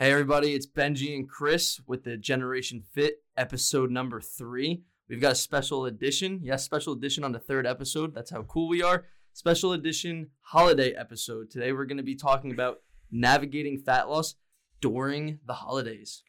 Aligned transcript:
Hey, 0.00 0.12
everybody, 0.12 0.54
it's 0.54 0.64
Benji 0.64 1.12
and 1.12 1.28
Chris 1.28 1.80
with 1.88 2.04
the 2.04 2.16
Generation 2.16 2.84
Fit 2.92 3.24
episode 3.36 3.90
number 3.90 4.20
three. 4.20 4.84
We've 5.08 5.20
got 5.20 5.32
a 5.32 5.34
special 5.34 5.86
edition. 5.86 6.38
Yes, 6.40 6.62
special 6.62 6.92
edition 6.92 7.24
on 7.24 7.32
the 7.32 7.40
third 7.40 7.66
episode. 7.66 8.14
That's 8.14 8.30
how 8.30 8.42
cool 8.44 8.68
we 8.68 8.80
are. 8.80 9.06
Special 9.32 9.72
edition 9.72 10.28
holiday 10.40 10.92
episode. 10.92 11.50
Today, 11.50 11.72
we're 11.72 11.84
going 11.84 11.96
to 11.96 12.04
be 12.04 12.14
talking 12.14 12.52
about 12.52 12.78
navigating 13.10 13.76
fat 13.76 14.08
loss 14.08 14.36
during 14.80 15.40
the 15.48 15.54
holidays. 15.54 16.22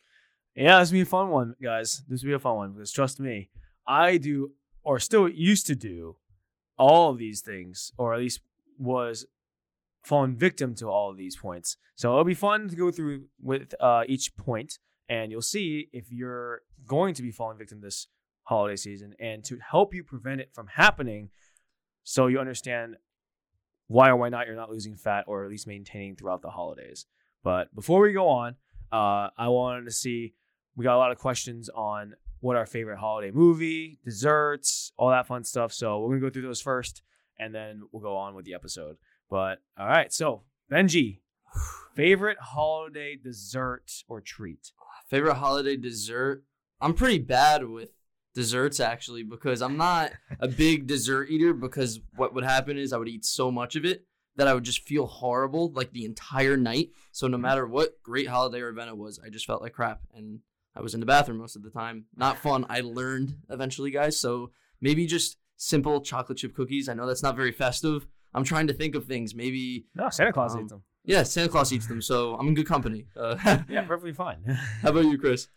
Yeah, 0.56 0.80
this 0.80 0.90
will 0.90 0.96
be 0.96 1.02
a 1.02 1.06
fun 1.06 1.30
one, 1.30 1.56
guys. 1.62 2.02
This 2.10 2.24
will 2.24 2.30
be 2.30 2.34
a 2.34 2.40
fun 2.40 2.56
one 2.56 2.72
because 2.72 2.92
trust 2.92 3.20
me, 3.20 3.52
I 3.86 4.18
do 4.18 4.54
or 4.84 4.98
still 4.98 5.30
used 5.30 5.68
to 5.68 5.76
do 5.76 6.16
all 6.80 7.12
of 7.12 7.20
these 7.20 7.42
things, 7.42 7.92
or 8.00 8.16
at 8.16 8.20
least 8.20 8.42
was 8.80 9.28
fallen 10.04 10.36
victim 10.36 10.76
to 10.76 10.88
all 10.88 11.10
of 11.10 11.18
these 11.18 11.36
points. 11.36 11.78
So 11.96 12.12
it'll 12.12 12.24
be 12.24 12.34
fun 12.34 12.70
to 12.70 12.76
go 12.76 12.92
through 12.92 13.26
with 13.42 13.74
uh, 13.80 14.04
each 14.08 14.36
point, 14.36 14.80
and 15.08 15.32
you'll 15.32 15.42
see 15.42 15.90
if 15.92 16.12
you're 16.12 16.62
going 16.86 17.14
to 17.16 17.22
be 17.22 17.32
falling 17.32 17.58
victim 17.58 17.82
this 17.82 18.08
holiday 18.44 18.76
season, 18.76 19.14
and 19.20 19.44
to 19.44 19.58
help 19.60 19.94
you 19.94 20.04
prevent 20.04 20.42
it 20.42 20.52
from 20.54 20.68
happening, 20.68 21.30
so 22.04 22.28
you 22.28 22.40
understand 22.40 22.96
why 23.88 24.10
or 24.10 24.16
why 24.16 24.30
not 24.30 24.48
you're 24.48 24.56
not 24.56 24.72
losing 24.72 24.96
fat, 24.96 25.26
or 25.28 25.44
at 25.44 25.50
least 25.50 25.68
maintaining 25.68 26.16
throughout 26.16 26.42
the 26.42 26.50
holidays. 26.50 27.06
But 27.44 27.74
before 27.76 28.02
we 28.02 28.14
go 28.14 28.28
on, 28.28 28.56
uh, 28.92 29.30
I 29.38 29.50
wanted 29.50 29.86
to 29.86 29.92
see 29.92 30.34
we 30.76 30.84
got 30.84 30.96
a 30.96 30.98
lot 30.98 31.12
of 31.12 31.18
questions 31.18 31.70
on 31.70 32.14
what 32.40 32.56
our 32.56 32.66
favorite 32.66 32.98
holiday 32.98 33.32
movie, 33.32 34.00
desserts, 34.06 34.94
all 34.98 35.10
that 35.10 35.28
fun 35.28 35.44
stuff. 35.44 35.74
So 35.74 36.00
we're 36.00 36.10
gonna 36.10 36.22
go 36.22 36.30
through 36.30 36.44
those 36.44 36.62
first, 36.62 37.04
and 37.38 37.54
then 37.54 37.82
we'll 37.92 38.02
go 38.02 38.16
on 38.16 38.34
with 38.34 38.46
the 38.46 38.54
episode. 38.54 38.98
But 39.30 39.60
all 39.78 39.88
right, 39.88 40.12
so 40.12 40.44
Benji, 40.72 41.20
favorite 41.96 42.40
holiday 42.40 43.16
dessert 43.16 43.92
or 44.08 44.22
treat? 44.22 44.72
Favorite 45.08 45.36
holiday 45.36 45.78
dessert? 45.78 46.44
I'm 46.82 46.94
pretty 46.94 47.20
bad 47.20 47.68
with 47.68 47.92
desserts 48.36 48.80
actually 48.80 49.24
because 49.24 49.62
I'm 49.62 49.78
not 49.78 50.12
a 50.40 50.48
big 50.48 50.88
dessert 50.88 51.30
eater 51.30 51.54
because 51.54 52.00
what 52.16 52.34
would 52.34 52.44
happen 52.44 52.78
is 52.78 52.94
I 52.94 52.98
would 52.98 53.08
eat 53.08 53.26
so 53.26 53.52
much 53.52 53.76
of 53.76 53.86
it 53.86 54.06
that 54.36 54.48
I 54.48 54.54
would 54.54 54.64
just 54.64 54.88
feel 54.88 55.06
horrible 55.06 55.72
like 55.74 55.92
the 55.92 56.06
entire 56.06 56.56
night. 56.56 56.92
So 57.12 57.28
no 57.28 57.36
mm-hmm. 57.36 57.42
matter 57.42 57.68
what 57.68 58.02
great 58.04 58.28
holiday 58.28 58.62
or 58.62 58.70
event 58.70 58.90
it 58.90 58.98
was, 58.98 59.20
I 59.24 59.30
just 59.30 59.46
felt 59.46 59.62
like 59.62 59.74
crap 59.74 60.02
and 60.16 60.40
I 60.76 60.82
was 60.82 60.94
in 60.94 61.00
the 61.00 61.06
bathroom 61.06 61.40
most 61.40 61.56
of 61.56 61.64
the 61.64 61.70
time. 61.70 62.06
Not 62.16 62.38
fun. 62.38 62.66
I 62.70 62.82
learned 62.82 63.36
eventually, 63.50 63.92
guys. 63.92 64.20
So 64.20 64.52
maybe 64.80 65.06
just 65.06 65.38
simple 65.58 66.00
chocolate 66.00 66.38
chip 66.38 66.56
cookies. 66.56 66.88
I 66.88 66.94
know 66.94 67.06
that's 67.06 67.24
not 67.24 67.36
very 67.36 67.52
festive. 67.52 68.08
I'm 68.34 68.44
trying 68.44 68.68
to 68.68 68.74
think 68.74 68.96
of 68.96 69.06
things. 69.06 69.34
Maybe 69.36 69.86
No, 69.96 70.10
Santa 70.10 70.32
Claus 70.34 70.56
Um, 70.56 70.62
eats 70.62 70.72
them. 70.72 70.84
yeah, 71.06 71.24
Santa 71.24 71.50
Claus 71.50 71.72
eats 71.74 71.88
them, 71.88 72.02
so 72.02 72.36
I'm 72.36 72.48
in 72.48 72.54
good 72.54 72.68
company. 72.68 73.08
Uh, 73.16 73.36
Yeah, 73.70 73.82
perfectly 73.84 74.14
fine. 74.14 74.44
How 74.82 74.90
about 74.90 75.06
you, 75.06 75.18
Chris? 75.18 75.48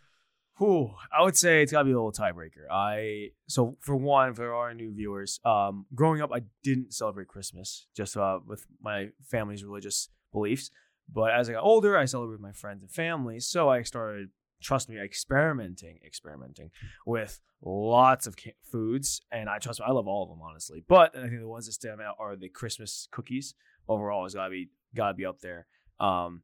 Whew, 0.59 0.93
I 1.17 1.23
would 1.23 1.37
say 1.37 1.63
it's 1.63 1.73
gotta 1.73 1.87
be 1.87 1.93
a 1.93 1.95
little 1.95 2.13
tiebreaker. 2.13 2.69
I 2.71 3.31
so 3.49 3.77
for 3.81 3.97
one, 3.97 4.35
for 4.35 4.53
our 4.55 4.75
new 4.75 4.93
viewers, 4.93 5.41
um, 5.45 5.87
growing 5.95 6.21
up, 6.21 6.31
I 6.33 6.43
didn't 6.63 6.93
celebrate 6.93 7.29
Christmas 7.29 7.87
just 7.97 8.17
uh, 8.17 8.39
with 8.47 8.67
my 8.81 9.09
family's 9.25 9.65
religious 9.65 10.09
beliefs. 10.33 10.71
But 11.13 11.33
as 11.33 11.49
I 11.49 11.55
got 11.55 11.65
older, 11.65 11.97
I 11.99 12.05
celebrated 12.05 12.41
with 12.41 12.49
my 12.49 12.53
friends 12.53 12.83
and 12.83 12.91
family. 12.91 13.41
So 13.41 13.69
I 13.71 13.83
started, 13.83 14.29
trust 14.63 14.89
me, 14.89 14.99
experimenting, 14.99 15.99
experimenting 16.05 16.71
with 17.07 17.41
lots 17.63 18.27
of 18.27 18.37
ca- 18.37 18.55
foods, 18.63 19.21
and 19.31 19.49
I 19.49 19.59
trust 19.59 19.81
me, 19.81 19.87
I 19.89 19.93
love 19.93 20.09
all 20.09 20.23
of 20.23 20.29
them 20.29 20.41
honestly. 20.43 20.85
But 20.89 21.17
I 21.17 21.29
think 21.29 21.41
the 21.41 21.49
ones 21.49 21.67
that 21.67 21.73
stand 21.73 22.01
out 22.01 22.17
are 22.19 22.37
the 22.37 22.49
Christmas 22.49 23.09
cookies. 23.11 23.55
Overall, 23.89 24.25
has 24.25 24.35
gotta 24.35 24.51
be 24.51 24.71
gotta 24.95 25.15
be 25.15 25.27
up 25.27 25.41
there. 25.41 25.67
Um, 25.99 26.43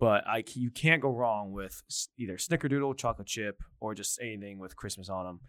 but 0.00 0.26
I 0.26 0.44
you 0.54 0.70
can't 0.70 1.02
go 1.02 1.10
wrong 1.10 1.52
with 1.52 1.82
either 2.18 2.36
snickerdoodle, 2.36 2.96
chocolate 2.96 3.28
chip, 3.28 3.62
or 3.80 3.94
just 3.94 4.18
anything 4.20 4.58
with 4.58 4.76
Christmas 4.76 5.08
on 5.08 5.24
them. 5.26 5.40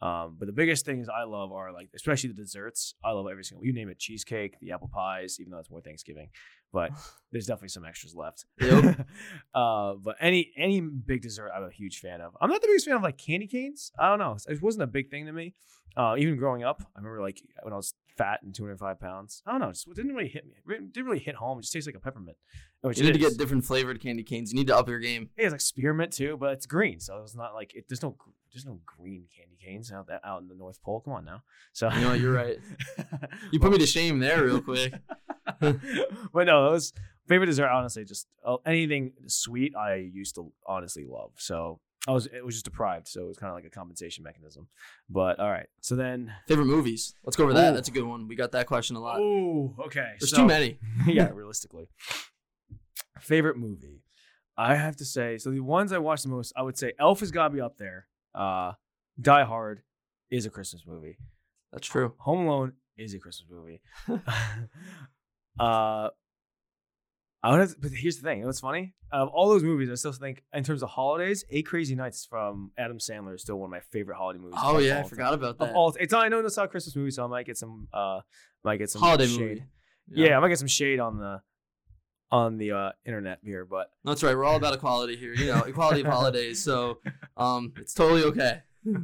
Um, 0.00 0.36
but 0.38 0.46
the 0.46 0.52
biggest 0.52 0.86
things 0.86 1.08
I 1.08 1.24
love 1.24 1.50
are 1.50 1.72
like, 1.72 1.88
especially 1.94 2.28
the 2.28 2.36
desserts. 2.36 2.94
I 3.04 3.10
love 3.10 3.26
every 3.30 3.42
single. 3.42 3.64
You 3.64 3.72
name 3.72 3.88
it, 3.88 3.98
cheesecake, 3.98 4.56
the 4.60 4.70
apple 4.70 4.90
pies, 4.92 5.38
even 5.40 5.50
though 5.50 5.58
it's 5.58 5.70
more 5.70 5.80
Thanksgiving. 5.80 6.28
But 6.72 6.92
there's 7.32 7.46
definitely 7.46 7.68
some 7.68 7.84
extras 7.84 8.14
left. 8.14 8.44
Yep. 8.60 9.06
uh, 9.54 9.94
but 9.94 10.16
any 10.20 10.52
any 10.56 10.80
big 10.80 11.22
dessert, 11.22 11.50
I'm 11.54 11.64
a 11.64 11.70
huge 11.70 12.00
fan 12.00 12.20
of. 12.20 12.36
I'm 12.40 12.50
not 12.50 12.60
the 12.60 12.68
biggest 12.68 12.86
fan 12.86 12.96
of 12.96 13.02
like 13.02 13.18
candy 13.18 13.46
canes. 13.46 13.92
I 13.98 14.08
don't 14.08 14.18
know. 14.18 14.36
It 14.48 14.62
wasn't 14.62 14.82
a 14.82 14.86
big 14.86 15.10
thing 15.10 15.26
to 15.26 15.32
me. 15.32 15.54
Uh, 15.96 16.14
even 16.18 16.36
growing 16.36 16.62
up, 16.62 16.82
I 16.94 16.98
remember 16.98 17.22
like 17.22 17.42
when 17.62 17.72
I 17.72 17.76
was 17.76 17.94
fat 18.18 18.40
and 18.42 18.54
205 18.54 19.00
pounds. 19.00 19.42
I 19.46 19.52
don't 19.52 19.60
know. 19.60 19.68
It 19.68 19.74
just 19.74 19.86
didn't 19.94 20.14
really 20.14 20.28
hit 20.28 20.44
me. 20.46 20.54
It 20.68 20.92
didn't 20.92 21.06
really 21.06 21.20
hit 21.20 21.36
home. 21.36 21.58
It 21.58 21.62
just 21.62 21.72
tastes 21.72 21.86
like 21.86 21.96
a 21.96 22.00
peppermint. 22.00 22.36
Which 22.82 22.98
You 22.98 23.04
need 23.04 23.10
it 23.10 23.12
to 23.14 23.18
get 23.18 23.38
different 23.38 23.64
flavored 23.64 24.00
candy 24.00 24.22
canes. 24.22 24.52
You 24.52 24.58
need 24.58 24.66
to 24.66 24.76
up 24.76 24.88
your 24.88 24.98
game. 24.98 25.30
It 25.36 25.44
has 25.44 25.52
like 25.52 25.60
spearmint 25.60 26.12
too, 26.12 26.36
but 26.36 26.52
it's 26.52 26.66
green, 26.66 27.00
so 27.00 27.22
it's 27.22 27.34
not 27.34 27.54
like 27.54 27.74
it, 27.74 27.86
there's 27.88 28.02
no 28.02 28.16
there's 28.52 28.64
no 28.66 28.80
green 28.86 29.26
candy 29.36 29.56
canes 29.62 29.92
out 29.92 30.06
that 30.08 30.20
out 30.24 30.40
in 30.42 30.48
the 30.48 30.54
North 30.54 30.82
Pole. 30.82 31.00
Come 31.00 31.14
on 31.14 31.24
now. 31.24 31.42
So 31.72 31.90
you 31.92 32.00
know 32.00 32.12
you're 32.14 32.32
right. 32.32 32.58
You 33.52 33.60
put 33.60 33.70
me 33.72 33.78
to 33.78 33.86
shame 33.86 34.18
there 34.18 34.44
real 34.44 34.60
quick. 34.60 34.92
but 35.60 36.44
no, 36.46 36.70
was 36.70 36.92
favorite 37.26 37.46
dessert. 37.46 37.68
Honestly, 37.68 38.04
just 38.04 38.26
uh, 38.44 38.56
anything 38.66 39.12
sweet 39.26 39.74
I 39.76 39.94
used 39.96 40.34
to 40.34 40.52
honestly 40.66 41.04
love. 41.08 41.32
So 41.36 41.80
I 42.06 42.12
was 42.12 42.26
it 42.26 42.44
was 42.44 42.54
just 42.54 42.64
deprived, 42.64 43.08
so 43.08 43.22
it 43.22 43.28
was 43.28 43.38
kind 43.38 43.50
of 43.50 43.54
like 43.56 43.64
a 43.64 43.70
compensation 43.70 44.24
mechanism. 44.24 44.68
But 45.08 45.38
all 45.40 45.50
right, 45.50 45.66
so 45.80 45.94
then 45.96 46.32
Favorite 46.46 46.66
movies? 46.66 47.14
Let's 47.24 47.36
go 47.36 47.44
over 47.44 47.52
that. 47.54 47.70
Ooh. 47.72 47.74
That's 47.74 47.88
a 47.88 47.92
good 47.92 48.04
one. 48.04 48.28
We 48.28 48.36
got 48.36 48.52
that 48.52 48.66
question 48.66 48.96
a 48.96 49.00
lot. 49.00 49.18
oh 49.20 49.74
okay, 49.86 50.12
There's 50.18 50.30
so- 50.30 50.38
too 50.38 50.46
many. 50.46 50.78
yeah, 51.06 51.30
realistically. 51.32 51.88
Favorite 53.20 53.56
movie. 53.56 54.02
I 54.56 54.74
have 54.74 54.96
to 54.96 55.04
say, 55.04 55.38
so 55.38 55.50
the 55.50 55.60
ones 55.60 55.92
I 55.92 55.98
watched 55.98 56.24
the 56.24 56.30
most, 56.30 56.52
I 56.56 56.62
would 56.62 56.76
say 56.76 56.92
Elf 56.98 57.20
has 57.20 57.30
got 57.30 57.48
to 57.48 57.54
be 57.54 57.60
up 57.60 57.78
there. 57.78 58.06
Uh, 58.34 58.72
Die 59.20 59.44
Hard 59.44 59.82
is 60.30 60.46
a 60.46 60.50
Christmas 60.50 60.84
movie. 60.86 61.18
That's 61.72 61.86
true. 61.86 62.14
Home 62.18 62.46
Alone 62.46 62.72
is 62.96 63.14
a 63.14 63.18
Christmas 63.18 63.48
movie. 63.50 63.80
uh, 65.60 66.08
I 67.42 67.50
would 67.52 67.60
have, 67.60 67.80
but 67.80 67.92
here's 67.92 68.16
the 68.16 68.22
thing. 68.22 68.38
You 68.38 68.42
know 68.42 68.48
what's 68.48 68.60
funny? 68.60 68.94
Out 69.12 69.22
of 69.22 69.28
all 69.28 69.48
those 69.48 69.62
movies, 69.62 69.88
I 69.90 69.94
still 69.94 70.12
think, 70.12 70.42
in 70.52 70.64
terms 70.64 70.82
of 70.82 70.90
holidays, 70.90 71.44
Eight 71.50 71.66
Crazy 71.66 71.94
Nights 71.94 72.26
from 72.28 72.72
Adam 72.76 72.98
Sandler 72.98 73.34
is 73.34 73.42
still 73.42 73.56
one 73.56 73.68
of 73.68 73.70
my 73.70 73.80
favorite 73.92 74.16
holiday 74.16 74.40
movies. 74.40 74.58
Oh 74.62 74.78
yeah, 74.78 74.98
I 74.98 75.00
time. 75.02 75.08
forgot 75.08 75.34
about 75.34 75.50
Of 75.50 75.58
that. 75.58 75.74
all, 75.74 75.94
it's 75.98 76.12
I 76.12 76.28
know 76.28 76.40
it's 76.40 76.56
not 76.56 76.66
a 76.66 76.68
Christmas 76.68 76.96
movie, 76.96 77.10
so 77.12 77.24
I 77.24 77.28
might 77.28 77.46
get 77.46 77.56
some, 77.56 77.86
uh, 77.92 78.20
might 78.64 78.78
get 78.78 78.90
some 78.90 79.02
Holiday 79.02 79.26
shade. 79.26 79.38
movie. 79.38 79.62
Yeah. 80.10 80.36
I 80.36 80.40
might 80.40 80.48
get 80.48 80.58
some 80.58 80.68
shade 80.68 80.98
on 81.00 81.18
the 81.18 81.40
on 82.30 82.58
the 82.58 82.72
uh, 82.72 82.92
internet 83.04 83.38
here, 83.42 83.64
but 83.64 83.90
That's 84.04 84.22
right. 84.22 84.36
We're 84.36 84.44
all 84.44 84.56
about 84.56 84.74
equality 84.74 85.16
here. 85.16 85.32
You 85.34 85.46
know, 85.46 85.62
equality 85.62 86.00
of 86.02 86.06
holidays. 86.06 86.62
So 86.62 86.98
um, 87.36 87.72
it's 87.78 87.94
totally 87.94 88.22
okay. 88.24 88.62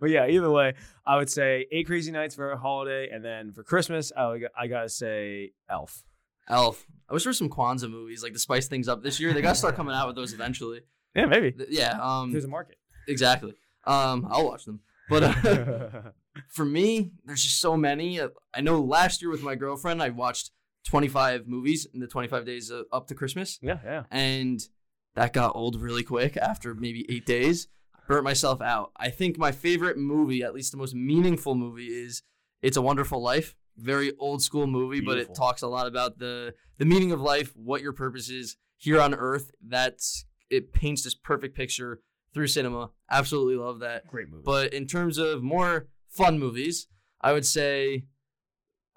but 0.00 0.10
yeah, 0.10 0.26
either 0.26 0.50
way, 0.50 0.74
I 1.06 1.16
would 1.16 1.30
say 1.30 1.66
eight 1.72 1.86
crazy 1.86 2.12
nights 2.12 2.34
for 2.34 2.50
a 2.52 2.56
holiday, 2.56 3.08
and 3.10 3.24
then 3.24 3.52
for 3.52 3.62
Christmas, 3.62 4.12
I 4.16 4.26
would, 4.28 4.46
I 4.58 4.66
gotta 4.66 4.88
say 4.88 5.52
Elf. 5.68 6.02
Elf. 6.48 6.86
I 7.08 7.12
wish 7.14 7.24
there 7.24 7.30
were 7.30 7.34
some 7.34 7.50
Kwanzaa 7.50 7.90
movies 7.90 8.22
like 8.22 8.32
to 8.32 8.38
spice 8.38 8.68
things 8.68 8.88
up 8.88 9.02
this 9.02 9.18
year. 9.20 9.32
They 9.32 9.42
gotta 9.42 9.56
start 9.56 9.74
coming 9.76 9.94
out 9.94 10.06
with 10.06 10.16
those 10.16 10.32
eventually. 10.32 10.80
Yeah, 11.14 11.26
maybe 11.26 11.54
Yeah. 11.70 11.98
Um. 12.00 12.32
there's 12.32 12.44
a 12.44 12.48
market. 12.48 12.78
Exactly. 13.08 13.54
Um. 13.84 14.26
I'll 14.30 14.44
watch 14.46 14.64
them. 14.64 14.80
But 15.08 15.22
uh, 15.22 15.88
for 16.48 16.64
me, 16.64 17.12
there's 17.24 17.42
just 17.42 17.60
so 17.60 17.76
many. 17.76 18.20
I 18.54 18.60
know 18.60 18.80
last 18.80 19.22
year 19.22 19.30
with 19.30 19.42
my 19.42 19.54
girlfriend, 19.54 20.02
I 20.02 20.10
watched 20.10 20.50
25 20.86 21.46
movies 21.46 21.86
in 21.92 22.00
the 22.00 22.06
25 22.06 22.46
days 22.46 22.70
uh, 22.70 22.82
up 22.92 23.08
to 23.08 23.14
Christmas, 23.14 23.58
yeah, 23.60 23.78
yeah. 23.84 24.02
and 24.10 24.60
that 25.14 25.32
got 25.32 25.54
old 25.54 25.80
really 25.80 26.02
quick 26.02 26.36
after 26.36 26.74
maybe 26.74 27.04
eight 27.08 27.26
days. 27.26 27.68
Burnt 28.06 28.22
myself 28.22 28.60
out. 28.60 28.92
I 28.96 29.10
think 29.10 29.36
my 29.36 29.50
favorite 29.50 29.98
movie, 29.98 30.42
at 30.44 30.54
least 30.54 30.70
the 30.70 30.78
most 30.78 30.94
meaningful 30.94 31.56
movie, 31.56 31.86
is 31.86 32.22
It's 32.62 32.76
a 32.76 32.82
Wonderful 32.82 33.20
Life. 33.20 33.56
Very 33.76 34.12
old 34.18 34.42
school 34.42 34.68
movie, 34.68 35.00
but 35.00 35.18
it 35.18 35.34
talks 35.34 35.60
a 35.60 35.66
lot 35.66 35.86
about 35.86 36.18
the 36.18 36.54
the 36.78 36.84
meaning 36.84 37.12
of 37.12 37.20
life, 37.20 37.54
what 37.56 37.82
your 37.82 37.92
purpose 37.92 38.30
is 38.30 38.56
here 38.76 39.00
on 39.00 39.12
Earth. 39.12 39.50
That's 39.60 40.24
it 40.48 40.72
paints 40.72 41.02
this 41.02 41.14
perfect 41.14 41.56
picture 41.56 42.00
through 42.32 42.46
cinema. 42.46 42.90
Absolutely 43.10 43.56
love 43.56 43.80
that. 43.80 44.06
Great 44.06 44.30
movie. 44.30 44.44
But 44.44 44.72
in 44.72 44.86
terms 44.86 45.18
of 45.18 45.42
more 45.42 45.88
fun 46.08 46.38
movies, 46.38 46.86
I 47.20 47.32
would 47.32 47.44
say 47.44 48.04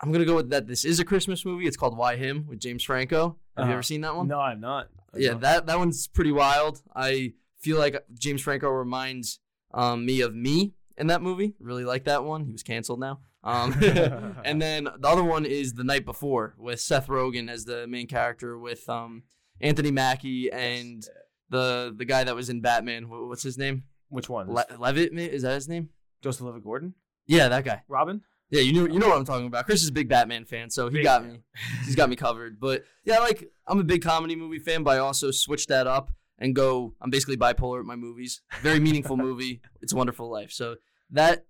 I'm 0.02 0.12
gonna 0.12 0.26
go 0.26 0.36
with 0.36 0.50
that. 0.52 0.68
This 0.68 0.86
is 0.86 1.00
a 1.00 1.06
Christmas 1.06 1.46
movie. 1.46 1.68
It's 1.68 1.78
called 1.78 1.98
Why 1.98 2.16
Him 2.16 2.46
with 2.48 2.60
James 2.60 2.84
Franco. 2.84 3.38
Have 3.58 3.64
you 3.64 3.64
Uh-huh. 3.64 3.74
ever 3.74 3.84
seen 3.84 4.02
that 4.02 4.16
one? 4.16 4.28
no, 4.28 4.40
I'm 4.40 4.60
not. 4.62 4.90
I'm 5.14 5.22
Yeah, 5.22 5.32
not. 5.32 5.42
that 5.42 5.66
that 5.68 5.78
one's 5.78 6.08
pretty 6.08 6.32
wild. 6.32 6.82
I 6.96 7.34
feel 7.60 7.78
like 7.78 8.02
James 8.18 8.42
Franco 8.42 8.70
reminds 8.70 9.40
um, 9.74 10.06
me 10.06 10.22
of 10.22 10.34
me 10.34 10.74
in 10.98 11.08
that 11.08 11.22
movie. 11.22 11.56
Really 11.60 11.84
like 11.86 12.06
that 12.06 12.24
one. 12.24 12.46
He 12.46 12.52
was 12.52 12.64
canceled 12.64 13.00
now. 13.00 13.20
Um, 13.44 13.74
and 14.46 14.62
then 14.62 14.86
the 14.86 15.08
other 15.08 15.24
one 15.24 15.46
is 15.46 15.74
The 15.74 15.84
Night 15.84 16.06
Before 16.06 16.56
with 16.58 16.80
Seth 16.80 17.08
Rogen 17.08 17.50
as 17.50 17.66
the 17.66 17.86
main 17.88 18.08
character 18.08 18.58
with 18.58 18.88
um, 18.90 19.24
Anthony 19.62 19.92
Mackie 19.92 20.52
and 20.52 21.06
the 21.50 21.94
the 21.96 22.06
guy 22.06 22.24
that 22.24 22.36
was 22.36 22.50
in 22.50 22.62
Batman. 22.62 23.10
What's 23.10 23.44
his 23.44 23.58
name? 23.58 23.84
which 24.12 24.28
one? 24.30 24.52
Le- 24.52 24.66
Levitt? 24.80 25.14
Is 25.18 25.44
that 25.44 25.54
his 25.56 25.68
name? 25.70 25.90
Joseph 26.24 26.42
Levitt 26.46 26.64
Gordon. 26.64 26.96
Yeah, 27.28 27.48
that 27.50 27.64
guy. 27.64 27.84
Robin. 27.88 28.22
Yeah, 28.52 28.62
you 28.62 28.74
know 28.74 28.92
you 28.92 29.00
know 29.00 29.10
what 29.10 29.18
I'm 29.18 29.26
talking 29.26 29.46
about. 29.48 29.66
Chris 29.66 29.84
is 29.84 29.90
a 29.90 29.94
big 29.94 30.10
Batman 30.10 30.46
fan, 30.46 30.70
so 30.70 30.88
he 30.90 30.96
Big 30.98 31.04
got 31.04 31.22
fan. 31.22 31.34
me. 31.34 31.40
He's 31.86 31.96
got 31.96 32.10
me 32.10 32.16
covered. 32.16 32.60
But 32.60 32.84
yeah, 33.06 33.20
like 33.20 33.50
I'm 33.68 33.80
a 33.80 33.84
big 33.84 34.02
comedy 34.02 34.36
movie 34.36 34.60
fan, 34.60 34.84
but 34.84 34.92
I 34.92 35.00
also 35.00 35.30
switch 35.32 35.68
that 35.68 35.86
up 35.88 36.12
and 36.40 36.56
go. 36.56 36.96
I'm 37.02 37.10
basically 37.12 37.38
bipolar 37.38 37.80
at 37.80 37.86
my 37.86 37.96
movies. 37.96 38.42
Very 38.62 38.80
meaningful 38.80 39.18
movie. 39.28 39.62
It's 39.82 39.94
a 39.94 39.96
Wonderful 39.96 40.32
Life. 40.32 40.52
So 40.52 40.76
that 41.12 41.46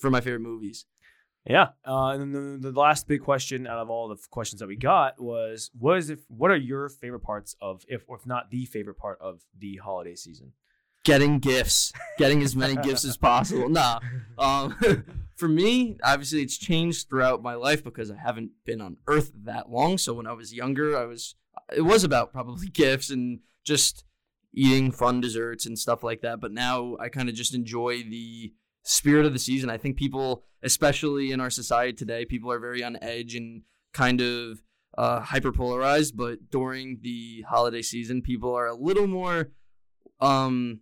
for 0.00 0.10
my 0.10 0.20
favorite 0.20 0.40
movies. 0.40 0.84
Yeah. 1.48 1.68
Uh, 1.84 2.08
and 2.10 2.34
then 2.34 2.60
the, 2.60 2.70
the 2.70 2.78
last 2.80 3.08
big 3.08 3.22
question 3.22 3.66
out 3.66 3.78
of 3.78 3.90
all 3.90 4.06
the 4.08 4.16
questions 4.30 4.60
that 4.60 4.68
we 4.68 4.76
got 4.76 5.20
was, 5.20 5.70
what 5.76 5.98
is 5.98 6.08
if 6.10 6.20
what 6.28 6.50
are 6.52 6.56
your 6.56 6.88
favorite 6.88 7.20
parts 7.24 7.56
of 7.60 7.82
if 7.88 8.04
or 8.06 8.16
if 8.16 8.26
not 8.26 8.50
the 8.50 8.64
favorite 8.66 8.96
part 8.96 9.18
of 9.20 9.40
the 9.58 9.76
holiday 9.82 10.14
season? 10.14 10.52
Getting 11.04 11.40
gifts, 11.40 11.92
getting 12.18 12.42
as 12.42 12.54
many 12.54 12.76
gifts 12.82 13.04
as 13.04 13.16
possible. 13.16 13.68
Nah, 13.68 14.00
um, 14.38 14.76
for 15.36 15.48
me, 15.48 15.98
obviously, 16.04 16.42
it's 16.42 16.56
changed 16.56 17.08
throughout 17.08 17.42
my 17.42 17.54
life 17.54 17.82
because 17.82 18.10
I 18.10 18.16
haven't 18.16 18.52
been 18.64 18.80
on 18.80 18.98
Earth 19.08 19.32
that 19.44 19.70
long. 19.70 19.98
So 19.98 20.14
when 20.14 20.26
I 20.26 20.32
was 20.32 20.54
younger, 20.54 20.96
I 20.96 21.04
was 21.04 21.34
it 21.74 21.82
was 21.82 22.04
about 22.04 22.32
probably 22.32 22.68
gifts 22.72 23.10
and 23.10 23.40
just 23.64 24.04
eating 24.54 24.92
fun 24.92 25.20
desserts 25.20 25.66
and 25.66 25.78
stuff 25.78 26.02
like 26.02 26.20
that. 26.22 26.40
But 26.40 26.52
now 26.52 26.96
I 27.00 27.08
kind 27.08 27.28
of 27.28 27.34
just 27.34 27.54
enjoy 27.54 28.02
the 28.02 28.52
spirit 28.84 29.26
of 29.26 29.32
the 29.32 29.38
season. 29.38 29.70
I 29.70 29.78
think 29.78 29.96
people, 29.96 30.44
especially 30.62 31.32
in 31.32 31.40
our 31.40 31.50
society 31.50 31.92
today, 31.92 32.24
people 32.24 32.50
are 32.52 32.58
very 32.58 32.84
on 32.84 32.98
edge 33.00 33.34
and 33.34 33.62
kind 33.92 34.20
of 34.20 34.62
uh, 34.96 35.20
hyper 35.20 35.52
polarized. 35.52 36.16
But 36.16 36.50
during 36.50 36.98
the 37.02 37.44
holiday 37.48 37.82
season, 37.82 38.22
people 38.22 38.54
are 38.54 38.66
a 38.66 38.74
little 38.74 39.06
more, 39.06 39.50
um, 40.20 40.80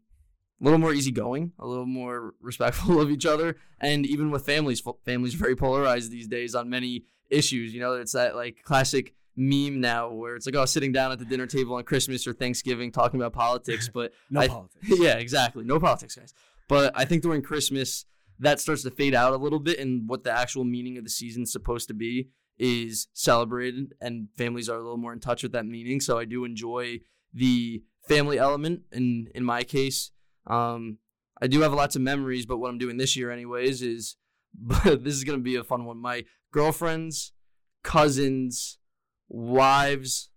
a 0.60 0.64
little 0.64 0.78
more 0.78 0.92
easygoing, 0.92 1.52
a 1.58 1.66
little 1.66 1.86
more 1.86 2.34
respectful 2.40 3.00
of 3.02 3.10
each 3.10 3.26
other, 3.26 3.56
and 3.80 4.04
even 4.06 4.30
with 4.30 4.44
families, 4.44 4.82
families 5.04 5.34
are 5.34 5.38
very 5.38 5.56
polarized 5.56 6.10
these 6.10 6.28
days 6.28 6.54
on 6.54 6.68
many 6.68 7.04
issues. 7.30 7.72
You 7.72 7.80
know, 7.80 7.94
it's 7.94 8.12
that 8.12 8.36
like 8.36 8.62
classic 8.64 9.14
meme 9.36 9.80
now 9.80 10.10
where 10.10 10.36
it's 10.36 10.44
like, 10.46 10.54
oh, 10.56 10.64
sitting 10.66 10.92
down 10.92 11.12
at 11.12 11.18
the 11.18 11.24
dinner 11.24 11.46
table 11.46 11.76
on 11.76 11.84
Christmas 11.84 12.26
or 12.26 12.32
Thanksgiving 12.34 12.92
talking 12.92 13.20
about 13.20 13.32
politics, 13.32 13.88
but 13.94 14.12
No 14.30 14.40
I- 14.40 14.48
politics. 14.48 14.86
yeah, 14.98 15.14
exactly. 15.16 15.64
No 15.64 15.78
politics, 15.80 16.14
guys. 16.16 16.34
But 16.68 16.92
I 16.94 17.04
think 17.04 17.22
during 17.22 17.42
Christmas, 17.42 18.04
that 18.38 18.60
starts 18.60 18.82
to 18.84 18.90
fade 18.90 19.14
out 19.14 19.32
a 19.32 19.36
little 19.36 19.58
bit, 19.60 19.78
and 19.78 20.08
what 20.08 20.24
the 20.24 20.30
actual 20.32 20.64
meaning 20.64 20.96
of 20.98 21.04
the 21.04 21.10
season's 21.10 21.52
supposed 21.52 21.88
to 21.88 21.94
be 21.94 22.28
is 22.58 23.08
celebrated, 23.14 23.94
and 24.00 24.28
families 24.36 24.68
are 24.68 24.76
a 24.76 24.82
little 24.82 24.96
more 24.98 25.12
in 25.12 25.20
touch 25.20 25.42
with 25.42 25.52
that 25.52 25.64
meaning. 25.66 26.00
So 26.00 26.18
I 26.18 26.24
do 26.26 26.44
enjoy 26.44 27.00
the 27.32 27.82
family 28.06 28.38
element. 28.38 28.82
In 28.92 29.28
in 29.34 29.44
my 29.44 29.62
case, 29.64 30.10
um, 30.50 30.98
I 31.40 31.46
do 31.46 31.60
have 31.60 31.72
lots 31.72 31.96
of 31.96 32.02
memories, 32.02 32.46
but 32.46 32.58
what 32.58 32.68
I'm 32.68 32.78
doing 32.78 32.96
this 32.96 33.16
year, 33.16 33.30
anyways, 33.30 33.82
is 33.82 34.16
this 34.84 35.14
is 35.14 35.24
gonna 35.24 35.38
be 35.38 35.56
a 35.56 35.64
fun 35.64 35.84
one. 35.84 35.98
My 35.98 36.24
girlfriends, 36.52 37.32
cousins, 37.82 38.78
wives, 39.28 40.30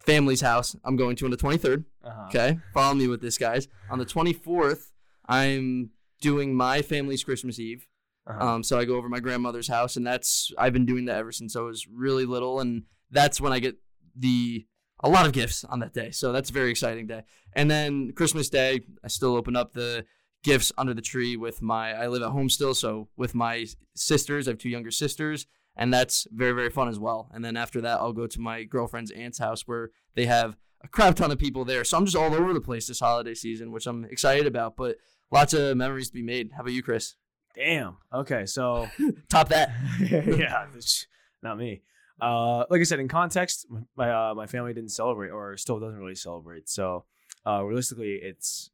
family's 0.00 0.40
house. 0.40 0.74
I'm 0.84 0.96
going 0.96 1.16
to 1.16 1.26
on 1.26 1.30
the 1.30 1.36
23rd. 1.36 1.84
Uh-huh. 2.02 2.26
Okay, 2.28 2.58
follow 2.72 2.94
me 2.94 3.06
with 3.06 3.20
this, 3.20 3.38
guys. 3.38 3.68
On 3.90 3.98
the 3.98 4.06
24th, 4.06 4.90
I'm 5.26 5.90
doing 6.20 6.54
my 6.54 6.82
family's 6.82 7.22
Christmas 7.22 7.58
Eve. 7.58 7.86
Uh-huh. 8.26 8.46
Um, 8.46 8.62
so 8.62 8.78
I 8.78 8.84
go 8.84 8.96
over 8.96 9.06
to 9.06 9.10
my 9.10 9.20
grandmother's 9.20 9.68
house, 9.68 9.96
and 9.96 10.06
that's 10.06 10.50
I've 10.58 10.72
been 10.72 10.86
doing 10.86 11.06
that 11.06 11.16
ever 11.16 11.32
since 11.32 11.54
I 11.54 11.60
was 11.60 11.86
really 11.86 12.24
little, 12.24 12.60
and 12.60 12.84
that's 13.10 13.40
when 13.40 13.52
I 13.52 13.58
get 13.58 13.76
the 14.16 14.66
a 15.00 15.08
lot 15.08 15.26
of 15.26 15.32
gifts 15.32 15.64
on 15.64 15.80
that 15.80 15.94
day. 15.94 16.10
So 16.10 16.32
that's 16.32 16.50
a 16.50 16.52
very 16.52 16.70
exciting 16.70 17.06
day. 17.06 17.22
And 17.54 17.70
then 17.70 18.12
Christmas 18.12 18.48
Day, 18.48 18.80
I 19.04 19.08
still 19.08 19.36
open 19.36 19.56
up 19.56 19.72
the 19.72 20.04
gifts 20.42 20.72
under 20.78 20.94
the 20.94 21.02
tree 21.02 21.36
with 21.36 21.62
my. 21.62 21.92
I 21.92 22.08
live 22.08 22.22
at 22.22 22.30
home 22.30 22.48
still, 22.48 22.74
so 22.74 23.08
with 23.16 23.34
my 23.34 23.66
sisters, 23.94 24.48
I 24.48 24.52
have 24.52 24.58
two 24.58 24.68
younger 24.68 24.90
sisters, 24.90 25.46
and 25.76 25.92
that's 25.92 26.26
very 26.30 26.52
very 26.52 26.70
fun 26.70 26.88
as 26.88 26.98
well. 26.98 27.30
And 27.32 27.44
then 27.44 27.56
after 27.56 27.80
that, 27.80 28.00
I'll 28.00 28.12
go 28.12 28.26
to 28.26 28.40
my 28.40 28.64
girlfriend's 28.64 29.10
aunt's 29.10 29.38
house 29.38 29.66
where 29.66 29.90
they 30.14 30.26
have 30.26 30.56
a 30.82 30.88
crap 30.88 31.16
ton 31.16 31.30
of 31.30 31.38
people 31.38 31.64
there. 31.64 31.84
So 31.84 31.96
I'm 31.96 32.04
just 32.04 32.16
all 32.16 32.34
over 32.34 32.52
the 32.52 32.60
place 32.60 32.86
this 32.86 33.00
holiday 33.00 33.34
season, 33.34 33.72
which 33.72 33.86
I'm 33.86 34.04
excited 34.04 34.46
about. 34.46 34.76
But 34.76 34.96
lots 35.30 35.54
of 35.54 35.76
memories 35.76 36.08
to 36.08 36.14
be 36.14 36.22
made. 36.22 36.52
How 36.54 36.60
about 36.60 36.72
you, 36.72 36.82
Chris? 36.82 37.14
Damn. 37.54 37.96
Okay, 38.12 38.46
so 38.46 38.88
Top 39.28 39.48
that. 39.48 39.70
yeah, 40.00 40.66
not 41.42 41.58
me. 41.58 41.82
Uh, 42.20 42.64
like 42.68 42.80
I 42.80 42.84
said, 42.84 43.00
in 43.00 43.08
context, 43.08 43.66
my 43.96 44.10
uh, 44.10 44.34
my 44.34 44.46
family 44.46 44.72
didn't 44.74 44.90
celebrate, 44.90 45.30
or 45.30 45.56
still 45.56 45.78
doesn't 45.78 45.98
really 45.98 46.14
celebrate. 46.14 46.68
So, 46.68 47.04
uh, 47.46 47.62
realistically, 47.64 48.18
it's 48.22 48.70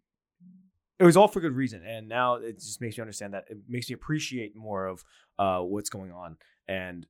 it 0.99 1.05
was 1.05 1.17
all 1.17 1.29
for 1.29 1.41
good 1.41 1.53
reason, 1.53 1.83
and 1.85 2.09
now 2.09 2.37
it 2.37 2.59
just 2.59 2.81
makes 2.81 2.97
me 2.97 3.03
understand 3.03 3.35
that 3.35 3.45
it 3.49 3.59
makes 3.69 3.89
me 3.89 3.95
appreciate 3.95 4.57
more 4.57 4.87
of 4.87 5.05
uh, 5.39 5.61
what's 5.61 5.91
going 5.91 6.13
on 6.13 6.37
and 6.69 7.07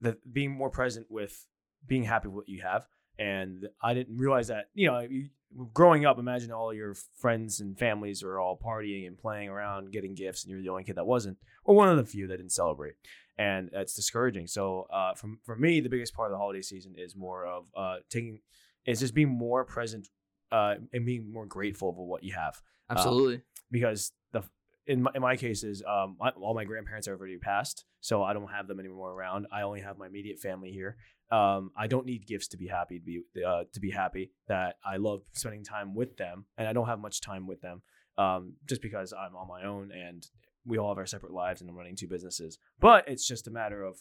the 0.00 0.16
being 0.32 0.50
more 0.50 0.70
present 0.70 1.06
with 1.08 1.46
being 1.86 2.02
happy 2.02 2.28
with 2.28 2.36
what 2.36 2.48
you 2.48 2.62
have. 2.62 2.86
And 3.18 3.68
I 3.82 3.94
didn't 3.94 4.18
realize 4.18 4.48
that 4.48 4.66
you 4.74 4.90
know, 4.90 5.00
you, 5.00 5.28
growing 5.72 6.04
up, 6.04 6.18
imagine 6.18 6.50
all 6.50 6.74
your 6.74 6.94
friends 7.18 7.60
and 7.60 7.78
families 7.78 8.22
are 8.22 8.40
all 8.40 8.58
partying 8.58 9.06
and 9.06 9.16
playing 9.16 9.48
around, 9.48 9.92
getting 9.92 10.14
gifts, 10.14 10.44
and 10.44 10.50
you're 10.50 10.62
the 10.62 10.68
only 10.68 10.84
kid 10.84 10.96
that 10.96 11.06
wasn't, 11.06 11.38
or 11.64 11.76
one 11.76 11.88
of 11.88 11.96
the 11.96 12.04
few 12.04 12.26
that 12.26 12.38
didn't 12.38 12.52
celebrate 12.52 12.94
and 13.38 13.70
that's 13.72 13.94
discouraging. 13.94 14.46
So, 14.46 14.86
uh, 14.92 15.14
from 15.14 15.38
for 15.44 15.56
me, 15.56 15.80
the 15.80 15.88
biggest 15.88 16.14
part 16.14 16.30
of 16.30 16.32
the 16.32 16.38
holiday 16.38 16.62
season 16.62 16.94
is 16.96 17.14
more 17.14 17.46
of 17.46 17.66
uh, 17.76 17.96
taking, 18.10 18.40
is 18.86 19.00
just 19.00 19.14
being 19.14 19.28
more 19.28 19.64
present, 19.64 20.08
uh, 20.52 20.76
and 20.92 21.04
being 21.04 21.32
more 21.32 21.46
grateful 21.46 21.92
for 21.92 22.06
what 22.06 22.22
you 22.22 22.32
have. 22.34 22.60
Absolutely. 22.90 23.42
Because 23.70 24.12
the 24.32 24.42
in 24.86 25.02
my, 25.02 25.10
in 25.14 25.22
my 25.22 25.36
cases, 25.36 25.82
um, 25.86 26.16
my, 26.18 26.30
all 26.30 26.54
my 26.54 26.64
grandparents 26.64 27.08
are 27.08 27.16
already 27.16 27.38
passed, 27.38 27.84
so 28.00 28.22
I 28.22 28.32
don't 28.32 28.50
have 28.50 28.68
them 28.68 28.78
anymore 28.78 29.12
around. 29.12 29.46
I 29.52 29.62
only 29.62 29.80
have 29.80 29.98
my 29.98 30.06
immediate 30.06 30.38
family 30.38 30.70
here. 30.70 30.96
Um, 31.30 31.72
I 31.76 31.88
don't 31.88 32.06
need 32.06 32.24
gifts 32.26 32.46
to 32.48 32.56
be 32.56 32.68
happy 32.68 33.00
to 33.00 33.04
be 33.04 33.22
uh, 33.44 33.64
to 33.72 33.80
be 33.80 33.90
happy 33.90 34.30
that 34.46 34.76
I 34.84 34.96
love 34.96 35.22
spending 35.32 35.64
time 35.64 35.94
with 35.94 36.16
them, 36.16 36.46
and 36.56 36.68
I 36.68 36.72
don't 36.72 36.86
have 36.86 37.00
much 37.00 37.20
time 37.20 37.46
with 37.48 37.60
them, 37.60 37.82
um, 38.16 38.54
just 38.66 38.80
because 38.80 39.12
I'm 39.12 39.34
on 39.34 39.48
my 39.48 39.64
own 39.64 39.90
and 39.90 40.24
we 40.66 40.78
all 40.78 40.88
have 40.88 40.98
our 40.98 41.06
separate 41.06 41.32
lives 41.32 41.60
and 41.60 41.70
I'm 41.70 41.76
running 41.76 41.96
two 41.96 42.08
businesses. 42.08 42.58
But 42.80 43.08
it's 43.08 43.26
just 43.26 43.46
a 43.46 43.50
matter 43.50 43.82
of 43.84 43.98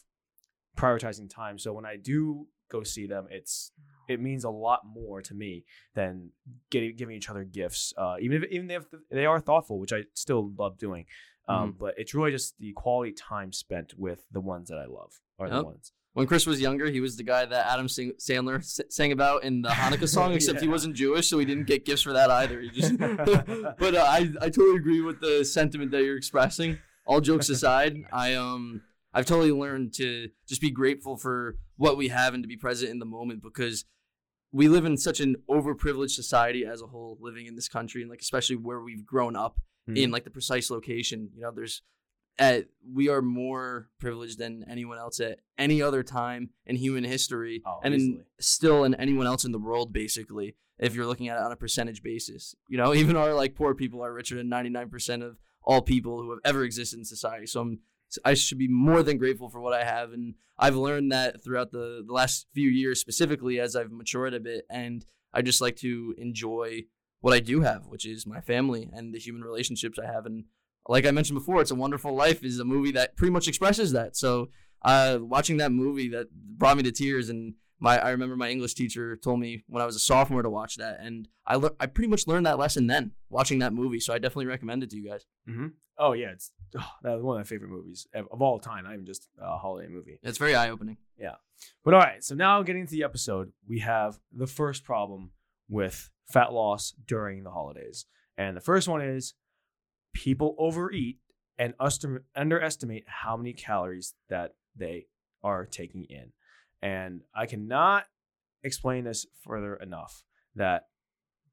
prioritizing 0.78 1.30
time. 1.30 1.58
So 1.58 1.74
when 1.74 1.86
I 1.86 1.96
do 1.96 2.48
go 2.70 2.84
see 2.84 3.08
them, 3.08 3.28
it's 3.30 3.72
it 4.08 4.22
means 4.22 4.44
a 4.44 4.50
lot 4.50 4.82
more 4.86 5.22
to 5.22 5.34
me 5.34 5.66
than 5.96 6.32
getting 6.70 6.96
giving 6.96 7.16
each 7.16 7.30
other 7.30 7.44
gifts. 7.44 7.94
Uh, 7.98 8.16
even 8.20 8.44
if 8.44 8.50
even 8.52 8.70
if 8.72 8.86
they 9.10 9.26
are 9.26 9.40
thoughtful, 9.40 9.80
which 9.80 9.94
I 9.94 10.04
still 10.14 10.52
love 10.58 10.78
doing. 10.78 11.06
Um, 11.48 11.76
But 11.80 11.94
it's 11.98 12.16
really 12.16 12.32
just 12.32 12.58
the 12.58 12.74
quality 12.74 13.12
time 13.14 13.52
spent 13.52 13.94
with 13.98 14.26
the 14.32 14.42
ones 14.42 14.70
that 14.70 14.78
I 14.80 14.86
love 14.86 15.22
are 15.38 15.48
the 15.50 15.58
ones. 15.66 15.92
When 16.16 16.28
Chris 16.28 16.46
was 16.48 16.62
younger, 16.62 16.90
he 16.90 17.02
was 17.02 17.18
the 17.18 17.24
guy 17.24 17.46
that 17.46 17.68
Adam 17.72 17.90
Sing- 17.90 18.14
Sandler 18.20 18.60
s- 18.60 18.80
sang 18.90 19.12
about 19.12 19.44
in 19.44 19.62
the 19.62 19.70
Hanukkah 19.70 20.08
song, 20.08 20.32
except 20.38 20.62
he 20.62 20.68
wasn't 20.68 20.96
Jewish, 20.96 21.28
so 21.28 21.38
he 21.40 21.46
didn't 21.46 21.68
get 21.68 21.84
gifts 21.86 22.02
for 22.04 22.14
that 22.14 22.32
either. 22.32 22.62
He 22.62 22.70
just, 22.70 22.98
but 22.98 23.96
uh, 23.96 24.06
I, 24.08 24.30
I 24.42 24.50
totally 24.50 24.78
agree 24.78 25.02
with 25.02 25.20
the 25.20 25.44
sentiment 25.44 25.92
that 25.92 26.04
you're 26.04 26.16
expressing. 26.18 26.78
All 27.06 27.20
jokes 27.22 27.50
aside, 27.50 27.98
I 28.14 28.34
um 28.34 28.82
I've 29.14 29.26
totally 29.26 29.52
learned 29.52 29.94
to 29.96 30.30
just 30.48 30.62
be 30.62 30.72
grateful 30.72 31.18
for 31.18 31.58
what 31.78 31.98
we 31.98 32.08
have 32.08 32.34
and 32.34 32.44
to 32.44 32.48
be 32.48 32.58
present 32.58 32.92
in 32.92 33.00
the 33.00 33.06
moment 33.06 33.44
because 33.44 33.86
we 34.54 34.68
live 34.70 34.86
in 34.86 34.98
such 34.98 35.20
an 35.20 35.36
overprivileged 35.50 36.12
society 36.12 36.66
as 36.66 36.82
a 36.82 36.88
whole, 36.88 37.18
living 37.20 37.46
in 37.46 37.56
this 37.56 37.68
country 37.68 38.02
and 38.02 38.10
like 38.10 38.22
especially 38.22 38.56
where 38.56 38.80
we've 38.80 39.06
grown 39.06 39.36
up 39.36 39.58
Hmm. 39.88 39.98
in 39.98 40.10
like 40.12 40.24
the 40.24 40.32
precise 40.32 40.72
location. 40.72 41.30
You 41.36 41.42
know, 41.42 41.52
there's 41.54 41.84
at 42.38 42.66
we 42.94 43.10
are 43.10 43.22
more 43.22 43.90
privileged 44.00 44.38
than 44.38 44.66
anyone 44.70 44.98
else 44.98 45.20
at 45.20 45.40
any 45.58 45.82
other 45.82 46.04
time 46.04 46.50
in 46.66 46.76
human 46.76 47.04
history, 47.04 47.62
Oh, 47.66 47.80
and 47.84 47.94
in, 47.94 48.24
still 48.40 48.84
in 48.84 48.94
anyone 48.96 49.28
else 49.28 49.46
in 49.46 49.52
the 49.52 49.60
world, 49.60 49.94
basically. 49.94 50.56
If 50.78 50.94
you're 50.94 51.06
looking 51.06 51.30
at 51.30 51.38
it 51.38 51.44
on 51.44 51.54
a 51.54 51.56
percentage 51.56 52.04
basis, 52.04 52.54
you 52.68 52.78
know, 52.78 52.94
even 53.02 53.16
our 53.16 53.34
like 53.34 53.56
poor 53.56 53.74
people 53.74 54.04
are 54.04 54.14
richer 54.14 54.36
than 54.36 54.50
99% 54.50 55.24
of 55.24 55.38
all 55.64 55.82
people 55.82 56.22
who 56.22 56.32
have 56.32 56.40
ever 56.44 56.64
existed 56.64 57.00
in 57.00 57.06
society. 57.06 57.48
So 57.48 57.62
I'm 57.62 57.80
I 58.24 58.34
should 58.34 58.60
be 58.60 58.68
more 58.68 59.04
than 59.04 59.18
grateful 59.18 59.50
for 59.50 59.60
what 59.60 59.74
I 59.74 59.84
have, 59.84 60.14
and 60.14 60.36
I've 60.58 60.76
learned 60.76 61.12
that 61.12 61.44
throughout 61.44 61.72
the 61.72 62.04
the 62.06 62.14
last 62.14 62.48
few 62.54 62.70
years, 62.70 63.00
specifically 63.00 63.60
as 63.60 63.76
I've 63.76 63.92
matured 63.92 64.34
a 64.34 64.40
bit, 64.40 64.66
and 64.70 65.06
I 65.34 65.42
just 65.42 65.60
like 65.60 65.76
to 65.78 66.14
enjoy 66.18 66.86
what 67.20 67.34
I 67.34 67.40
do 67.40 67.62
have, 67.62 67.88
which 67.88 68.06
is 68.06 68.28
my 68.28 68.40
family 68.40 68.90
and 68.94 69.14
the 69.14 69.20
human 69.20 69.42
relationships 69.44 69.98
I 69.98 70.06
have. 70.06 70.26
And 70.26 70.46
like 70.88 71.06
I 71.06 71.12
mentioned 71.12 71.38
before, 71.38 71.62
it's 71.62 71.72
a 71.72 71.76
Wonderful 71.76 72.14
Life 72.14 72.44
is 72.44 72.60
a 72.60 72.66
movie 72.66 72.92
that 72.92 73.16
pretty 73.16 73.32
much 73.32 73.48
expresses 73.48 73.92
that. 73.94 74.16
So 74.16 74.50
uh, 74.84 75.20
watching 75.22 75.58
that 75.58 75.72
movie 75.72 76.10
that 76.10 76.28
brought 76.32 76.78
me 76.78 76.84
to 76.84 76.92
tears, 76.92 77.30
and 77.30 77.56
my 77.80 77.98
I 78.00 78.12
remember 78.12 78.36
my 78.36 78.50
English 78.50 78.76
teacher 78.76 79.16
told 79.16 79.40
me 79.40 79.64
when 79.68 79.82
I 79.82 79.86
was 79.86 79.96
a 79.96 80.00
sophomore 80.00 80.44
to 80.44 80.50
watch 80.50 80.76
that, 80.78 81.00
and 81.02 81.28
I 81.46 81.56
lear- 81.56 81.76
I 81.80 81.88
pretty 81.88 82.10
much 82.10 82.28
learned 82.28 82.46
that 82.46 82.60
lesson 82.60 82.88
then 82.88 83.12
watching 83.30 83.60
that 83.60 83.74
movie. 83.74 84.00
So 84.00 84.14
I 84.14 84.20
definitely 84.20 84.46
recommend 84.48 84.84
it 84.84 84.90
to 84.92 84.98
you 84.98 85.10
guys. 85.10 85.26
Oh 85.98 86.14
yeah, 86.14 86.28
it's 86.32 86.52
oh, 86.78 86.88
that 87.04 87.14
was 87.16 87.24
one 87.24 87.38
of 87.38 87.40
my 87.40 87.44
favorite 87.48 87.72
movies 87.72 88.06
of 88.14 88.28
of 88.32 88.42
all 88.42 88.60
time. 88.60 88.84
Not 88.84 88.94
even 88.94 89.06
just 89.06 89.28
a 89.42 89.58
holiday 89.58 89.88
movie. 89.88 90.20
It's 90.24 90.38
very 90.38 90.56
eye 90.56 90.70
opening. 90.70 90.98
Yeah, 91.18 91.36
but 91.84 91.94
all 91.94 92.02
right, 92.02 92.24
so 92.24 92.36
now 92.36 92.62
getting 92.64 92.86
to 92.86 92.92
the 92.92 93.04
episode, 93.04 93.54
we 93.68 93.80
have 93.80 94.20
the 94.32 94.48
first 94.48 94.84
problem 94.84 95.32
with 95.70 96.10
fat 96.28 96.54
loss 96.54 96.94
during 97.08 97.44
the 97.44 97.52
holidays. 97.52 98.06
And 98.38 98.58
the 98.58 98.62
first 98.62 98.88
one 98.88 99.02
is 99.02 99.34
people 100.16 100.56
overeat 100.58 101.20
and 101.60 101.74
underestimate 102.36 103.04
how 103.06 103.38
many 103.38 103.54
calories 103.54 104.16
that 104.30 104.56
they 104.76 105.06
are 105.44 105.66
taking 105.66 106.06
in. 106.06 106.32
And 106.82 107.22
I 107.36 107.46
cannot 107.46 108.06
explain 108.64 109.04
this 109.04 109.28
further 109.44 109.76
enough 109.76 110.24
that 110.56 110.88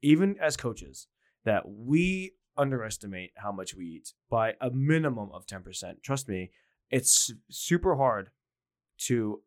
even 0.01 0.37
as 0.41 0.57
coaches, 0.57 1.09
that 1.45 1.65
we 1.69 2.33
underestimate 2.57 3.33
how 3.37 3.53
much 3.53 3.75
we 3.75 3.85
eat 3.87 4.13
by 4.31 4.55
a 4.61 4.71
minimum 4.71 5.31
of 5.33 5.47
10%. 5.47 6.03
Trust 6.03 6.29
me, 6.29 6.51
it's 6.91 7.33
super 7.51 7.97
hard 7.97 8.31
to 8.99 9.43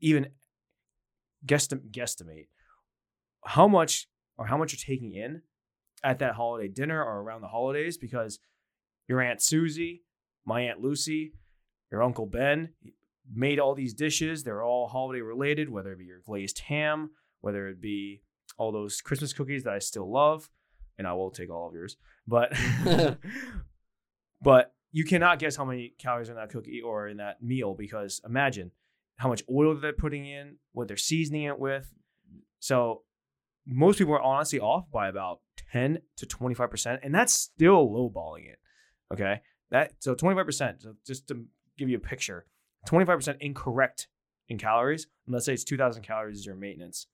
even 0.00 0.28
guesstim- 1.44 1.90
guesstimate 1.90 2.48
how 3.44 3.68
much 3.68 4.08
or 4.38 4.46
how 4.46 4.56
much 4.56 4.72
you're 4.72 4.96
taking 4.96 5.14
in 5.14 5.42
at 6.02 6.18
that 6.18 6.34
holiday 6.34 6.68
dinner 6.68 7.02
or 7.02 7.20
around 7.20 7.40
the 7.40 7.48
holidays 7.48 7.96
because 7.96 8.38
your 9.08 9.20
aunt 9.20 9.42
Susie, 9.42 10.02
my 10.44 10.62
aunt 10.62 10.80
Lucy, 10.80 11.32
your 11.90 12.02
uncle 12.02 12.26
Ben 12.26 12.70
made 13.32 13.58
all 13.58 13.74
these 13.74 13.94
dishes. 13.94 14.42
They're 14.42 14.62
all 14.62 14.88
holiday 14.88 15.20
related, 15.20 15.68
whether 15.68 15.92
it 15.92 15.98
be 15.98 16.04
your 16.04 16.20
glazed 16.24 16.60
ham, 16.60 17.10
whether 17.40 17.68
it 17.68 17.80
be 17.80 18.22
all 18.58 18.72
those 18.72 19.00
Christmas 19.00 19.32
cookies 19.32 19.64
that 19.64 19.74
I 19.74 19.78
still 19.78 20.10
love, 20.10 20.48
and 20.98 21.06
I 21.06 21.12
will 21.12 21.30
take 21.30 21.50
all 21.50 21.68
of 21.68 21.74
yours. 21.74 21.96
But 22.26 22.52
but 24.42 24.72
you 24.92 25.04
cannot 25.04 25.38
guess 25.38 25.56
how 25.56 25.64
many 25.64 25.94
calories 25.98 26.28
are 26.28 26.32
in 26.32 26.38
that 26.38 26.50
cookie 26.50 26.80
or 26.80 27.08
in 27.08 27.18
that 27.18 27.42
meal 27.42 27.74
because 27.74 28.20
imagine 28.24 28.70
how 29.16 29.28
much 29.28 29.42
oil 29.50 29.74
they're 29.74 29.92
putting 29.92 30.26
in, 30.26 30.56
what 30.72 30.88
they're 30.88 30.96
seasoning 30.96 31.44
it 31.44 31.58
with. 31.58 31.92
So 32.60 33.02
most 33.66 33.98
people 33.98 34.14
are 34.14 34.22
honestly 34.22 34.60
off 34.60 34.90
by 34.90 35.08
about 35.08 35.40
10 35.72 35.98
to 36.16 36.26
25%, 36.26 36.98
and 37.02 37.14
that's 37.14 37.34
still 37.34 37.88
lowballing 37.88 38.48
it. 38.48 38.58
Okay. 39.12 39.40
That 39.70 39.92
so 39.98 40.14
25%. 40.14 40.82
So 40.82 40.94
just 41.06 41.28
to 41.28 41.44
give 41.78 41.88
you 41.88 41.96
a 41.96 42.00
picture, 42.00 42.46
25% 42.88 43.36
incorrect 43.40 44.08
in 44.48 44.58
calories. 44.58 45.06
And 45.26 45.34
let's 45.34 45.46
say 45.46 45.54
it's 45.54 45.64
2,000 45.64 46.02
calories 46.02 46.38
is 46.38 46.46
your 46.46 46.54
maintenance. 46.54 47.06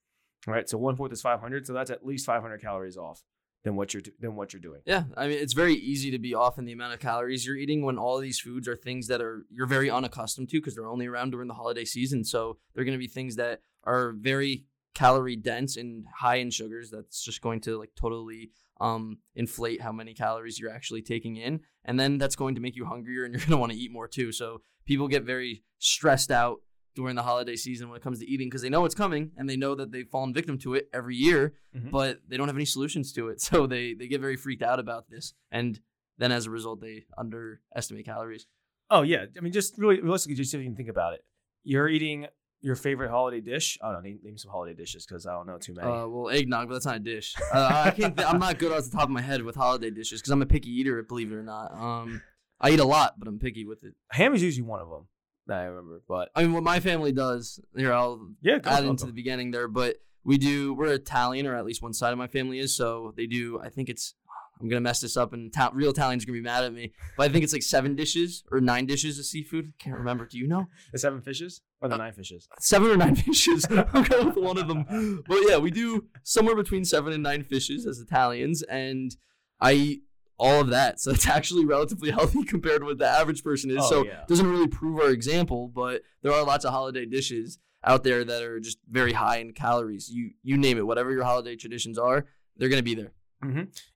All 0.47 0.53
right. 0.53 0.69
So 0.69 0.77
one 0.77 0.95
fourth 0.95 1.11
is 1.11 1.21
500. 1.21 1.65
So 1.65 1.73
that's 1.73 1.89
at 1.89 2.05
least 2.05 2.25
500 2.25 2.61
calories 2.61 2.97
off 2.97 3.23
than 3.63 3.75
what 3.75 3.93
you're 3.93 4.03
than 4.19 4.35
what 4.35 4.53
you're 4.53 4.61
doing. 4.61 4.81
Yeah, 4.85 5.03
I 5.15 5.27
mean 5.27 5.37
it's 5.37 5.53
very 5.53 5.75
easy 5.75 6.11
to 6.11 6.19
be 6.19 6.35
off 6.35 6.57
in 6.57 6.65
the 6.65 6.73
amount 6.73 6.93
of 6.93 6.99
calories 6.99 7.45
you're 7.45 7.55
eating 7.55 7.83
when 7.83 7.97
all 7.97 8.19
these 8.19 8.39
foods 8.39 8.67
are 8.67 8.75
things 8.75 9.07
that 9.07 9.21
are 9.21 9.45
you're 9.49 9.67
very 9.67 9.89
unaccustomed 9.89 10.49
to 10.49 10.57
because 10.59 10.75
they're 10.75 10.89
only 10.89 11.07
around 11.07 11.31
during 11.31 11.47
the 11.47 11.53
holiday 11.53 11.85
season. 11.85 12.23
So 12.25 12.57
they're 12.75 12.83
going 12.83 12.97
to 12.97 12.99
be 12.99 13.07
things 13.07 13.37
that 13.37 13.61
are 13.85 14.13
very 14.17 14.65
calorie 14.93 15.35
dense 15.35 15.77
and 15.77 16.05
high 16.13 16.35
in 16.35 16.51
sugars. 16.51 16.91
That's 16.91 17.23
just 17.23 17.41
going 17.41 17.61
to 17.61 17.79
like 17.79 17.91
totally 17.95 18.51
um, 18.83 19.17
inflate 19.35 19.81
how 19.81 19.91
many 19.91 20.13
calories 20.13 20.59
you're 20.59 20.71
actually 20.77 21.01
taking 21.01 21.35
in, 21.37 21.61
and 21.85 21.99
then 21.99 22.17
that's 22.17 22.35
going 22.35 22.55
to 22.55 22.61
make 22.61 22.75
you 22.75 22.85
hungrier 22.85 23.23
and 23.25 23.33
you're 23.33 23.39
going 23.45 23.51
to 23.51 23.57
want 23.57 23.71
to 23.71 23.77
eat 23.77 23.91
more 23.91 24.07
too. 24.07 24.31
So 24.31 24.61
people 24.85 25.07
get 25.07 25.23
very 25.23 25.63
stressed 25.79 26.31
out 26.31 26.57
during 26.95 27.15
the 27.15 27.23
holiday 27.23 27.55
season 27.55 27.89
when 27.89 27.97
it 27.99 28.03
comes 28.03 28.19
to 28.19 28.25
eating 28.33 28.47
because 28.47 28.61
they 28.61 28.69
know 28.69 28.85
it's 28.85 28.93
coming 29.03 29.31
and 29.37 29.49
they 29.49 29.55
know 29.57 29.73
that 29.75 29.91
they've 29.91 30.07
fallen 30.15 30.33
victim 30.33 30.57
to 30.59 30.75
it 30.75 30.89
every 30.93 31.15
year, 31.15 31.53
Mhm. 31.75 31.89
but 31.89 32.21
they 32.27 32.37
don't 32.37 32.47
have 32.49 32.55
any 32.57 32.65
solutions 32.65 33.11
to 33.13 33.29
it. 33.29 33.41
So 33.49 33.65
they 33.67 33.93
they 33.99 34.07
get 34.07 34.21
very 34.21 34.35
freaked 34.43 34.61
out 34.63 34.79
about 34.79 35.09
this, 35.09 35.33
and 35.51 35.79
then 36.19 36.31
as 36.31 36.45
a 36.45 36.51
result, 36.51 36.81
they 36.81 37.05
underestimate 37.17 38.05
calories. 38.05 38.45
Oh 38.91 39.01
yeah, 39.01 39.25
I 39.37 39.39
mean, 39.41 39.53
just 39.53 39.77
really 39.77 39.99
realistically, 40.01 40.35
just 40.35 40.51
can 40.51 40.75
think 40.75 40.89
about 40.89 41.13
it, 41.13 41.21
you're 41.63 41.89
eating 41.89 42.27
your 42.63 42.75
favorite 42.75 43.09
holiday 43.09 43.41
dish. 43.41 43.77
I 43.81 43.91
don't 43.91 43.95
know, 43.95 44.09
name, 44.09 44.19
name 44.23 44.37
some 44.37 44.49
holiday 44.49 44.73
dishes 44.73 45.05
because 45.05 45.27
I 45.27 45.33
don't 45.33 45.45
know 45.45 45.57
too 45.57 45.73
many. 45.73 45.87
Uh, 45.87 46.07
well, 46.07 46.29
eggnog, 46.29 46.69
but 46.69 46.75
that's 46.75 46.85
not 46.85 46.95
a 46.95 46.99
dish. 46.99 47.35
Uh, 47.53 47.83
I 47.85 47.91
can't. 47.91 48.15
Th- 48.15 48.27
I'm 48.27 48.39
not 48.39 48.57
good 48.57 48.71
off 48.71 48.85
the 48.85 48.91
top 48.91 49.03
of 49.03 49.09
my 49.09 49.21
head 49.21 49.43
with 49.43 49.55
holiday 49.55 49.91
dishes 49.91 50.21
because 50.21 50.31
I'm 50.31 50.41
a 50.41 50.45
picky 50.45 50.71
eater. 50.71 51.03
Believe 51.03 51.31
it 51.31 51.35
or 51.35 51.43
not, 51.43 51.73
um, 51.73 52.21
I 52.59 52.71
eat 52.71 52.79
a 52.79 52.85
lot, 52.85 53.19
but 53.19 53.27
I'm 53.27 53.37
picky 53.37 53.65
with 53.65 53.83
it. 53.83 53.93
Ham 54.11 54.33
is 54.33 54.41
usually 54.41 54.65
one 54.65 54.79
of 54.79 54.89
them 54.89 55.07
that 55.47 55.59
I 55.59 55.63
remember, 55.65 56.01
but 56.07 56.29
I 56.35 56.43
mean, 56.43 56.53
what 56.53 56.63
my 56.63 56.79
family 56.79 57.11
does 57.11 57.59
here, 57.75 57.93
I'll 57.93 58.29
yeah, 58.41 58.59
add 58.63 58.85
into 58.85 59.05
the 59.05 59.11
beginning 59.11 59.51
there, 59.51 59.67
but 59.67 59.97
we 60.23 60.37
do. 60.37 60.73
We're 60.73 60.93
Italian, 60.93 61.45
or 61.45 61.55
at 61.55 61.65
least 61.65 61.81
one 61.81 61.93
side 61.93 62.13
of 62.13 62.17
my 62.17 62.27
family 62.27 62.59
is. 62.59 62.75
So 62.75 63.13
they 63.17 63.27
do. 63.27 63.59
I 63.61 63.69
think 63.69 63.89
it's. 63.89 64.15
I'm 64.61 64.69
gonna 64.69 64.81
mess 64.81 65.01
this 65.01 65.17
up, 65.17 65.33
and 65.33 65.51
ta- 65.51 65.71
real 65.73 65.89
Italians 65.89 66.23
are 66.23 66.27
gonna 66.27 66.37
be 66.37 66.43
mad 66.43 66.63
at 66.63 66.73
me. 66.73 66.93
But 67.17 67.29
I 67.29 67.33
think 67.33 67.43
it's 67.43 67.51
like 67.51 67.63
seven 67.63 67.95
dishes 67.95 68.43
or 68.49 68.61
nine 68.61 68.85
dishes 68.85 69.19
of 69.19 69.25
seafood. 69.25 69.73
Can't 69.79 69.97
remember. 69.97 70.25
Do 70.25 70.37
you 70.37 70.47
know? 70.47 70.67
the 70.93 70.99
seven 70.99 71.21
fishes 71.21 71.61
or 71.83 71.89
the 71.89 71.95
Uh, 71.95 71.97
nine 71.99 72.13
fishes. 72.13 72.47
Seven 72.59 72.89
or 72.89 72.97
nine 72.97 73.15
fishes. 73.27 73.65
I'm 73.69 74.03
going 74.03 74.27
with 74.27 74.37
one 74.37 74.57
of 74.57 74.67
them. 74.67 75.23
But 75.27 75.39
yeah, 75.47 75.57
we 75.57 75.69
do 75.69 76.05
somewhere 76.23 76.55
between 76.55 76.85
seven 76.85 77.13
and 77.13 77.21
nine 77.21 77.43
fishes 77.43 77.85
as 77.85 77.99
Italians, 77.99 78.63
and 78.63 79.15
I 79.59 79.73
eat 79.73 80.03
all 80.39 80.61
of 80.61 80.69
that. 80.69 80.99
So 80.99 81.11
it's 81.15 81.27
actually 81.27 81.65
relatively 81.65 82.09
healthy 82.11 82.43
compared 82.43 82.81
to 82.81 82.85
what 82.85 82.97
the 82.97 83.07
average 83.07 83.43
person 83.43 83.69
is. 83.69 83.77
Oh, 83.81 83.89
so 83.89 84.05
yeah. 84.05 84.21
it 84.21 84.27
doesn't 84.27 84.49
really 84.49 84.67
prove 84.67 84.99
our 84.99 85.09
example, 85.11 85.67
but 85.67 86.01
there 86.21 86.31
are 86.31 86.43
lots 86.43 86.65
of 86.65 86.71
holiday 86.71 87.05
dishes 87.05 87.59
out 87.83 88.03
there 88.05 88.23
that 88.23 88.41
are 88.41 88.59
just 88.61 88.77
very 88.89 89.11
high 89.13 89.37
in 89.37 89.51
calories. 89.51 90.09
You 90.09 90.31
you 90.41 90.57
name 90.57 90.77
it, 90.77 90.87
whatever 90.87 91.11
your 91.11 91.25
holiday 91.25 91.55
traditions 91.57 91.97
are, 91.99 92.25
they're 92.57 92.69
gonna 92.69 92.81
be 92.81 92.95
there. 92.95 93.11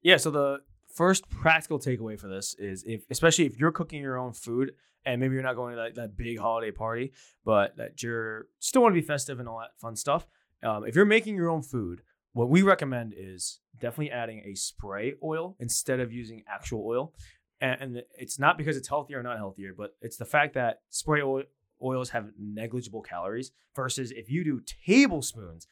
Yeah. 0.04 0.18
So 0.18 0.30
the 0.30 0.60
first 0.94 1.30
practical 1.30 1.80
takeaway 1.80 2.20
for 2.20 2.28
this 2.28 2.54
is 2.60 2.84
if, 2.86 3.06
especially 3.10 3.46
if 3.46 3.58
you're 3.58 3.72
cooking 3.72 4.02
your 4.02 4.18
own 4.18 4.34
food 4.34 4.74
and 5.08 5.22
maybe 5.22 5.34
you're 5.36 5.44
not 5.44 5.56
going 5.56 5.74
to 5.74 5.82
that, 5.82 5.96
that 5.96 6.18
big 6.18 6.38
holiday 6.38 6.70
party, 6.70 7.14
but 7.46 7.78
that 7.78 8.04
you're 8.04 8.48
still 8.60 8.82
want 8.82 8.94
to 8.94 9.02
be 9.02 9.08
festive 9.08 9.40
and 9.40 9.48
all 9.48 9.60
that 9.60 9.80
fun 9.80 9.96
stuff. 9.96 10.28
Um, 10.62 10.86
if 10.86 10.96
you're 10.96 11.06
making 11.06 11.36
your 11.36 11.50
own 11.50 11.62
food, 11.62 12.02
what 12.34 12.50
we 12.50 12.62
recommend 12.62 13.14
is 13.18 13.62
definitely 13.80 14.12
adding 14.12 14.44
a 14.46 14.54
spray 14.54 15.14
oil 15.24 15.56
instead 15.60 16.02
of 16.02 16.12
using 16.12 16.44
actual 16.48 16.86
oil. 16.86 17.14
And, 17.62 17.82
and 17.82 18.04
it's 18.16 18.38
not 18.38 18.58
because 18.58 18.76
it's 18.76 18.90
healthier 18.90 19.20
or 19.20 19.24
not 19.24 19.38
healthier, 19.38 19.74
but 19.76 19.96
it's 20.02 20.18
the 20.18 20.26
fact 20.26 20.54
that 20.56 20.82
spray 20.90 21.22
oil, 21.22 21.44
oils 21.82 22.10
have 22.10 22.32
negligible 22.38 23.02
calories 23.02 23.52
versus 23.76 24.12
if 24.12 24.30
you 24.30 24.44
do 24.44 24.62
tablespoons 24.86 25.68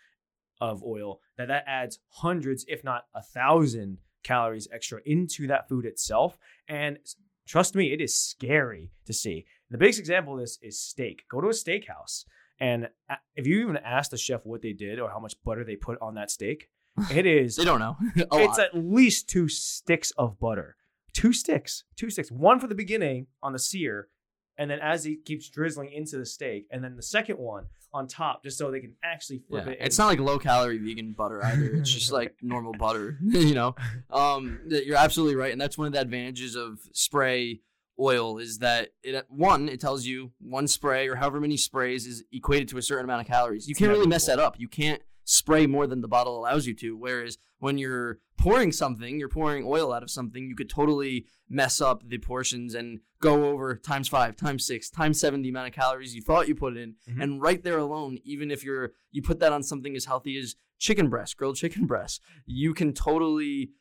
of 0.62 0.82
oil, 0.82 1.20
that 1.38 1.50
that 1.50 1.66
adds 1.68 2.00
hundreds, 2.08 2.64
if 2.70 2.86
not 2.86 3.06
a 3.14 3.22
thousand 3.22 3.98
calories 4.24 4.68
extra 4.72 5.02
into 5.06 5.46
that 5.48 5.68
food 5.68 5.86
itself. 5.86 6.38
And 6.70 6.98
trust 7.46 7.76
me, 7.76 7.92
it 7.92 8.02
is 8.02 8.20
scary 8.20 8.92
to 9.06 9.14
see. 9.14 9.46
The 9.70 9.78
biggest 9.78 10.00
example 10.00 10.34
of 10.34 10.40
this 10.40 10.60
is 10.62 10.80
steak. 10.80 11.24
Go 11.30 11.42
to 11.42 11.48
a 11.48 11.52
steakhouse, 11.52 12.26
and 12.60 12.90
if 13.36 13.46
you 13.48 13.62
even 13.62 13.78
ask 13.78 14.12
the 14.12 14.18
chef 14.18 14.46
what 14.46 14.62
they 14.62 14.74
did 14.74 15.00
or 15.00 15.10
how 15.10 15.20
much 15.20 15.36
butter 15.44 15.64
they 15.64 15.76
put 15.76 15.98
on 16.02 16.16
that 16.16 16.32
steak, 16.32 16.70
it 17.12 17.26
is 17.26 17.56
They 17.56 17.66
don't 17.66 17.80
know. 17.80 17.98
it's 18.16 18.32
lot. 18.32 18.60
at 18.60 18.76
least 18.76 19.28
two 19.30 19.48
sticks 19.50 20.12
of 20.12 20.40
butter. 20.40 20.78
Two 21.14 21.34
sticks. 21.34 21.84
Two 21.96 22.10
sticks. 22.10 22.32
One 22.32 22.60
for 22.60 22.68
the 22.68 22.76
beginning 22.76 23.28
on 23.42 23.54
the 23.54 23.60
sear, 23.60 24.10
and 24.58 24.70
then 24.70 24.80
as 24.80 25.06
it 25.06 25.26
keeps 25.26 25.50
drizzling 25.50 25.92
into 25.92 26.18
the 26.18 26.26
steak, 26.26 26.68
and 26.72 26.84
then 26.84 26.96
the 26.96 27.04
second 27.04 27.38
one 27.38 27.66
on 27.94 28.08
top, 28.08 28.44
just 28.44 28.58
so 28.58 28.72
they 28.72 28.82
can 28.82 28.94
actually 29.04 29.40
flip 29.40 29.66
Yeah, 29.66 29.72
it. 29.74 29.78
It's 29.82 29.98
not 29.98 30.08
like 30.08 30.20
low 30.20 30.38
calorie 30.38 30.78
vegan 30.78 31.14
butter 31.14 31.44
either. 31.46 31.76
It's 31.76 31.92
just 31.92 32.12
like 32.12 32.36
normal 32.42 32.74
butter, 32.74 33.18
you 33.26 33.54
know. 33.56 33.76
Um, 34.12 34.60
you're 34.68 34.98
absolutely 34.98 35.36
right, 35.36 35.52
and 35.52 35.62
that's 35.62 35.78
one 35.78 35.88
of 35.88 35.94
the 35.94 36.02
advantages 36.02 36.56
of 36.56 36.80
spray 36.92 37.62
oil 37.98 38.38
is 38.40 38.60
that 38.60 38.90
it 39.04 39.26
one 39.30 39.70
it 39.70 39.80
tells 39.80 40.06
you 40.06 40.32
one 40.42 40.68
spray 40.68 41.08
or 41.08 41.16
however 41.16 41.40
many 41.40 41.56
sprays 41.56 42.06
is 42.06 42.26
equated 42.32 42.68
to 42.68 42.78
a 42.78 42.82
certain 42.82 43.06
amount 43.06 43.22
of 43.22 43.28
calories. 43.28 43.70
You 43.70 43.76
can't 43.76 43.90
really 43.92 44.08
mess 44.08 44.26
that 44.26 44.40
up. 44.40 44.60
You 44.60 44.68
can't 44.68 45.02
spray 45.26 45.66
more 45.68 45.88
than 45.88 46.02
the 46.02 46.08
bottle 46.08 46.38
allows 46.40 46.66
you 46.68 46.74
to. 46.76 46.96
Whereas 46.96 47.38
when 47.60 47.78
you're 47.78 48.20
pouring 48.38 48.72
something, 48.72 49.20
you're 49.20 49.28
pouring 49.28 49.66
oil 49.68 49.92
out 49.92 50.04
of 50.04 50.10
something, 50.12 50.48
you 50.48 50.56
could 50.56 50.70
totally 50.70 51.26
mess 51.50 51.82
up 51.82 52.08
the 52.08 52.20
portions 52.20 52.74
and 52.76 53.00
go 53.20 53.50
over 53.50 53.76
times 53.76 54.08
five, 54.08 54.36
times 54.36 54.66
six, 54.66 54.90
times 54.90 55.20
seven 55.20 55.42
the 55.42 55.50
amount 55.50 55.68
of 55.68 55.74
calories 55.74 56.16
you 56.16 56.22
thought 56.22 56.48
you 56.48 56.56
put 56.56 56.78
in. 56.78 56.96
Mhm. 57.10 57.22
And 57.24 57.42
right 57.42 57.62
there 57.64 57.80
alone, 57.80 58.20
even 58.24 58.52
if 58.52 58.64
you're 58.64 58.94
you 59.12 59.22
put 59.22 59.40
that 59.40 59.52
on 59.52 59.64
something 59.64 59.96
as 59.96 60.06
healthy 60.06 60.38
as 60.38 60.56
chicken 60.78 61.10
breast, 61.10 61.38
grilled 61.38 61.56
chicken 61.56 61.86
breast, 61.86 62.22
you 62.46 62.74
can 62.74 62.94
totally 62.94 63.72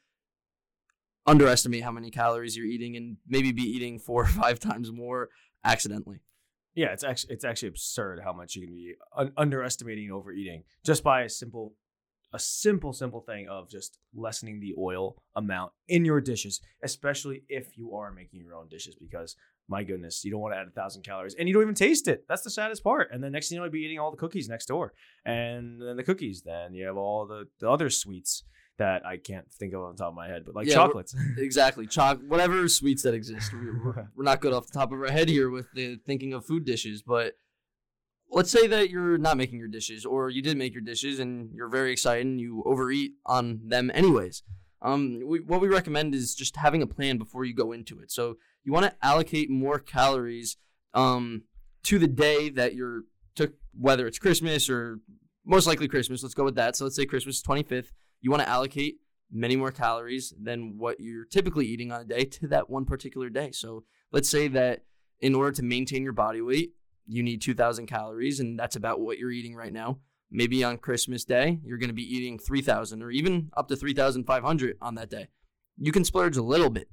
underestimate 1.26 1.82
how 1.82 1.90
many 1.90 2.10
calories 2.10 2.56
you're 2.56 2.66
eating 2.66 2.96
and 2.96 3.16
maybe 3.26 3.52
be 3.52 3.62
eating 3.62 3.98
four 3.98 4.22
or 4.22 4.26
five 4.26 4.58
times 4.68 4.92
more 4.92 5.30
accidentally. 5.64 6.20
Yeah, 6.74 6.92
it's 6.92 7.04
actually 7.04 7.34
it's 7.34 7.44
actually 7.44 7.68
absurd 7.68 8.20
how 8.24 8.32
much 8.32 8.56
you 8.56 8.66
can 8.66 8.74
be 8.74 8.94
un- 9.16 9.32
underestimating 9.36 10.10
overeating 10.10 10.64
just 10.84 11.04
by 11.04 11.22
a 11.22 11.28
simple 11.28 11.74
a 12.32 12.38
simple 12.38 12.92
simple 12.92 13.20
thing 13.20 13.48
of 13.48 13.70
just 13.70 13.98
lessening 14.14 14.58
the 14.58 14.74
oil 14.76 15.16
amount 15.36 15.72
in 15.86 16.04
your 16.04 16.20
dishes, 16.20 16.60
especially 16.82 17.44
if 17.48 17.78
you 17.78 17.94
are 17.94 18.10
making 18.10 18.40
your 18.40 18.54
own 18.54 18.68
dishes 18.68 18.96
because 18.96 19.36
my 19.68 19.82
goodness, 19.82 20.24
you 20.24 20.30
don't 20.30 20.40
want 20.40 20.52
to 20.52 20.58
add 20.58 20.66
a 20.66 20.70
thousand 20.70 21.02
calories 21.02 21.34
and 21.38 21.48
you 21.48 21.54
don't 21.54 21.62
even 21.62 21.74
taste 21.74 22.08
it. 22.08 22.24
That's 22.28 22.42
the 22.42 22.50
saddest 22.50 22.84
part. 22.84 23.08
And 23.12 23.22
then 23.22 23.32
next 23.32 23.48
thing 23.48 23.56
you 23.56 23.60
know, 23.60 23.64
you'll 23.64 23.72
be 23.72 23.80
eating 23.80 23.98
all 23.98 24.10
the 24.10 24.16
cookies 24.16 24.48
next 24.48 24.66
door. 24.66 24.92
And 25.24 25.80
then 25.80 25.96
the 25.96 26.02
cookies, 26.02 26.42
then 26.42 26.74
you 26.74 26.86
have 26.86 26.96
all 26.96 27.26
the, 27.26 27.46
the 27.60 27.70
other 27.70 27.88
sweets 27.88 28.42
that 28.78 29.06
I 29.06 29.16
can't 29.16 29.50
think 29.52 29.72
of 29.74 29.82
on 29.82 29.96
top 29.96 30.08
of 30.08 30.14
my 30.14 30.26
head, 30.28 30.42
but 30.44 30.54
like 30.54 30.66
Yeah, 30.66 30.74
chocolates. 30.74 31.14
Exactly. 31.38 31.86
Choc 31.86 32.20
whatever 32.26 32.68
sweets 32.68 33.02
that 33.02 33.14
exist. 33.14 33.52
We- 33.52 33.70
We're, 33.70 34.08
we're 34.16 34.24
not 34.24 34.40
good 34.40 34.52
off 34.52 34.66
the 34.66 34.72
top 34.78 34.92
of 34.92 35.00
our 35.00 35.10
head 35.12 35.28
here 35.28 35.50
with 35.50 35.66
the 35.74 35.96
thinking 36.06 36.32
of 36.32 36.44
food 36.44 36.64
dishes, 36.64 37.02
but 37.02 37.34
let's 38.30 38.50
say 38.50 38.66
that 38.66 38.90
you're 38.90 39.16
not 39.18 39.36
making 39.36 39.58
your 39.58 39.68
dishes 39.68 40.04
or 40.04 40.28
you 40.28 40.42
did 40.42 40.56
make 40.56 40.72
your 40.72 40.82
dishes 40.82 41.20
and 41.20 41.50
you're 41.54 41.68
very 41.68 41.92
excited 41.92 42.26
and 42.26 42.40
you 42.40 42.62
overeat 42.66 43.12
on 43.26 43.60
them 43.64 43.90
anyways. 43.94 44.42
Um, 44.82 45.20
we, 45.24 45.40
what 45.40 45.60
we 45.60 45.68
recommend 45.68 46.14
is 46.14 46.34
just 46.34 46.56
having 46.56 46.82
a 46.82 46.86
plan 46.86 47.16
before 47.16 47.44
you 47.44 47.54
go 47.54 47.72
into 47.72 48.00
it. 48.00 48.10
So 48.10 48.36
you 48.64 48.72
want 48.72 48.86
to 48.86 48.94
allocate 49.06 49.50
more 49.50 49.78
calories 49.78 50.56
um, 50.94 51.44
to 51.84 51.98
the 51.98 52.08
day 52.08 52.48
that 52.50 52.74
you're 52.74 53.02
took 53.36 53.52
whether 53.78 54.06
it's 54.06 54.18
Christmas 54.18 54.68
or 54.68 54.98
most 55.44 55.66
likely 55.66 55.88
Christmas. 55.88 56.22
Let's 56.22 56.34
go 56.34 56.44
with 56.44 56.54
that. 56.56 56.76
So 56.76 56.84
let's 56.84 56.96
say 56.96 57.04
Christmas 57.06 57.42
25th. 57.42 57.92
You 58.24 58.30
want 58.30 58.42
to 58.42 58.48
allocate 58.48 59.00
many 59.30 59.54
more 59.54 59.70
calories 59.70 60.32
than 60.40 60.78
what 60.78 60.98
you're 60.98 61.26
typically 61.26 61.66
eating 61.66 61.92
on 61.92 62.00
a 62.00 62.04
day 62.06 62.24
to 62.24 62.48
that 62.48 62.70
one 62.70 62.86
particular 62.86 63.28
day. 63.28 63.50
So 63.50 63.84
let's 64.12 64.30
say 64.30 64.48
that 64.48 64.84
in 65.20 65.34
order 65.34 65.52
to 65.52 65.62
maintain 65.62 66.02
your 66.02 66.14
body 66.14 66.40
weight, 66.40 66.70
you 67.06 67.22
need 67.22 67.42
2,000 67.42 67.84
calories, 67.84 68.40
and 68.40 68.58
that's 68.58 68.76
about 68.76 68.98
what 68.98 69.18
you're 69.18 69.30
eating 69.30 69.54
right 69.54 69.74
now. 69.74 69.98
Maybe 70.30 70.64
on 70.64 70.78
Christmas 70.78 71.26
Day, 71.26 71.60
you're 71.66 71.76
going 71.76 71.90
to 71.90 71.94
be 71.94 72.16
eating 72.16 72.38
3,000 72.38 73.02
or 73.02 73.10
even 73.10 73.50
up 73.58 73.68
to 73.68 73.76
3,500 73.76 74.78
on 74.80 74.94
that 74.94 75.10
day. 75.10 75.28
You 75.76 75.92
can 75.92 76.02
splurge 76.02 76.38
a 76.38 76.42
little 76.42 76.70
bit. 76.70 76.88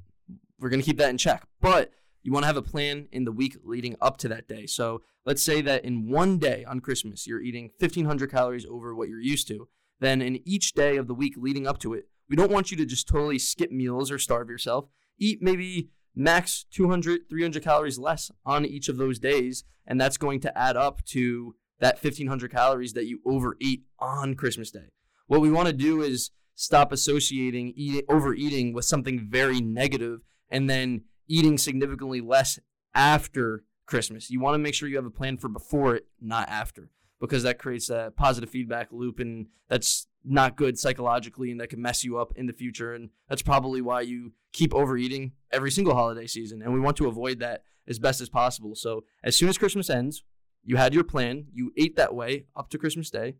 We're 0.59 0.67
going 0.69 0.81
to 0.81 0.85
keep 0.85 0.97
that 0.97 1.11
in 1.11 1.17
check, 1.17 1.47
but 1.61 1.91
you 2.23 2.33
want 2.33 2.43
to 2.43 2.47
have 2.47 2.57
a 2.57 2.61
plan 2.61 3.07
in 3.13 3.23
the 3.23 3.31
week 3.31 3.55
leading 3.63 3.95
up 4.01 4.17
to 4.17 4.27
that 4.27 4.49
day. 4.49 4.65
So 4.65 5.01
let's 5.25 5.41
say 5.41 5.61
that 5.61 5.85
in 5.85 6.09
one 6.09 6.39
day 6.39 6.65
on 6.65 6.81
Christmas, 6.81 7.25
you're 7.25 7.41
eating 7.41 7.71
1,500 7.79 8.29
calories 8.29 8.65
over 8.65 8.93
what 8.93 9.07
you're 9.07 9.21
used 9.21 9.47
to. 9.47 9.69
Then 10.01 10.21
in 10.21 10.41
each 10.45 10.73
day 10.73 10.97
of 10.97 11.07
the 11.07 11.13
week 11.13 11.35
leading 11.37 11.65
up 11.65 11.77
to 11.79 11.93
it, 11.93 12.09
we 12.27 12.35
don't 12.35 12.51
want 12.51 12.71
you 12.71 12.77
to 12.77 12.85
just 12.85 13.07
totally 13.07 13.39
skip 13.39 13.71
meals 13.71 14.11
or 14.11 14.17
starve 14.17 14.49
yourself. 14.49 14.89
Eat 15.17 15.39
maybe 15.41 15.89
max 16.15 16.65
200, 16.71 17.29
300 17.29 17.63
calories 17.63 17.99
less 17.99 18.31
on 18.45 18.65
each 18.65 18.89
of 18.89 18.97
those 18.97 19.19
days. 19.19 19.63
And 19.85 20.01
that's 20.01 20.17
going 20.17 20.39
to 20.41 20.57
add 20.57 20.75
up 20.75 21.05
to 21.05 21.55
that 21.79 22.03
1500 22.03 22.51
calories 22.51 22.93
that 22.93 23.05
you 23.05 23.21
overeat 23.25 23.83
on 23.99 24.35
Christmas 24.35 24.71
Day. 24.71 24.89
What 25.27 25.41
we 25.41 25.51
want 25.51 25.67
to 25.67 25.73
do 25.73 26.01
is 26.01 26.31
stop 26.55 26.91
associating 26.91 27.73
eating, 27.75 28.01
overeating 28.09 28.73
with 28.73 28.85
something 28.85 29.27
very 29.29 29.61
negative 29.61 30.21
and 30.49 30.69
then 30.69 31.03
eating 31.27 31.57
significantly 31.57 32.21
less 32.21 32.59
after 32.93 33.63
Christmas. 33.85 34.29
You 34.29 34.39
want 34.39 34.55
to 34.55 34.59
make 34.59 34.73
sure 34.73 34.89
you 34.89 34.95
have 34.95 35.05
a 35.05 35.11
plan 35.11 35.37
for 35.37 35.47
before 35.47 35.95
it, 35.95 36.07
not 36.19 36.49
after, 36.49 36.89
because 37.21 37.43
that 37.43 37.59
creates 37.59 37.89
a 37.89 38.11
positive 38.17 38.49
feedback 38.49 38.91
loop 38.91 39.19
and 39.19 39.47
that's 39.69 40.07
not 40.25 40.57
good 40.57 40.77
psychologically 40.77 41.51
and 41.51 41.61
that 41.61 41.69
can 41.69 41.81
mess 41.81 42.03
you 42.03 42.17
up 42.17 42.33
in 42.35 42.47
the 42.47 42.53
future. 42.53 42.93
And 42.93 43.09
that's 43.29 43.41
probably 43.41 43.81
why 43.81 44.01
you 44.01 44.33
keep 44.51 44.73
overeating 44.73 45.31
every 45.51 45.71
single 45.71 45.93
holiday 45.93 46.27
season. 46.27 46.61
And 46.61 46.73
we 46.73 46.79
want 46.79 46.97
to 46.97 47.07
avoid 47.07 47.39
that 47.39 47.63
as 47.87 47.99
best 47.99 48.19
as 48.21 48.27
possible. 48.27 48.75
So 48.75 49.05
as 49.23 49.35
soon 49.35 49.47
as 49.47 49.57
Christmas 49.57 49.89
ends, 49.89 50.23
you 50.63 50.75
had 50.75 50.93
your 50.93 51.03
plan, 51.03 51.45
you 51.53 51.71
ate 51.77 51.95
that 51.95 52.13
way 52.13 52.45
up 52.55 52.69
to 52.71 52.77
Christmas 52.77 53.09
Day, 53.09 53.35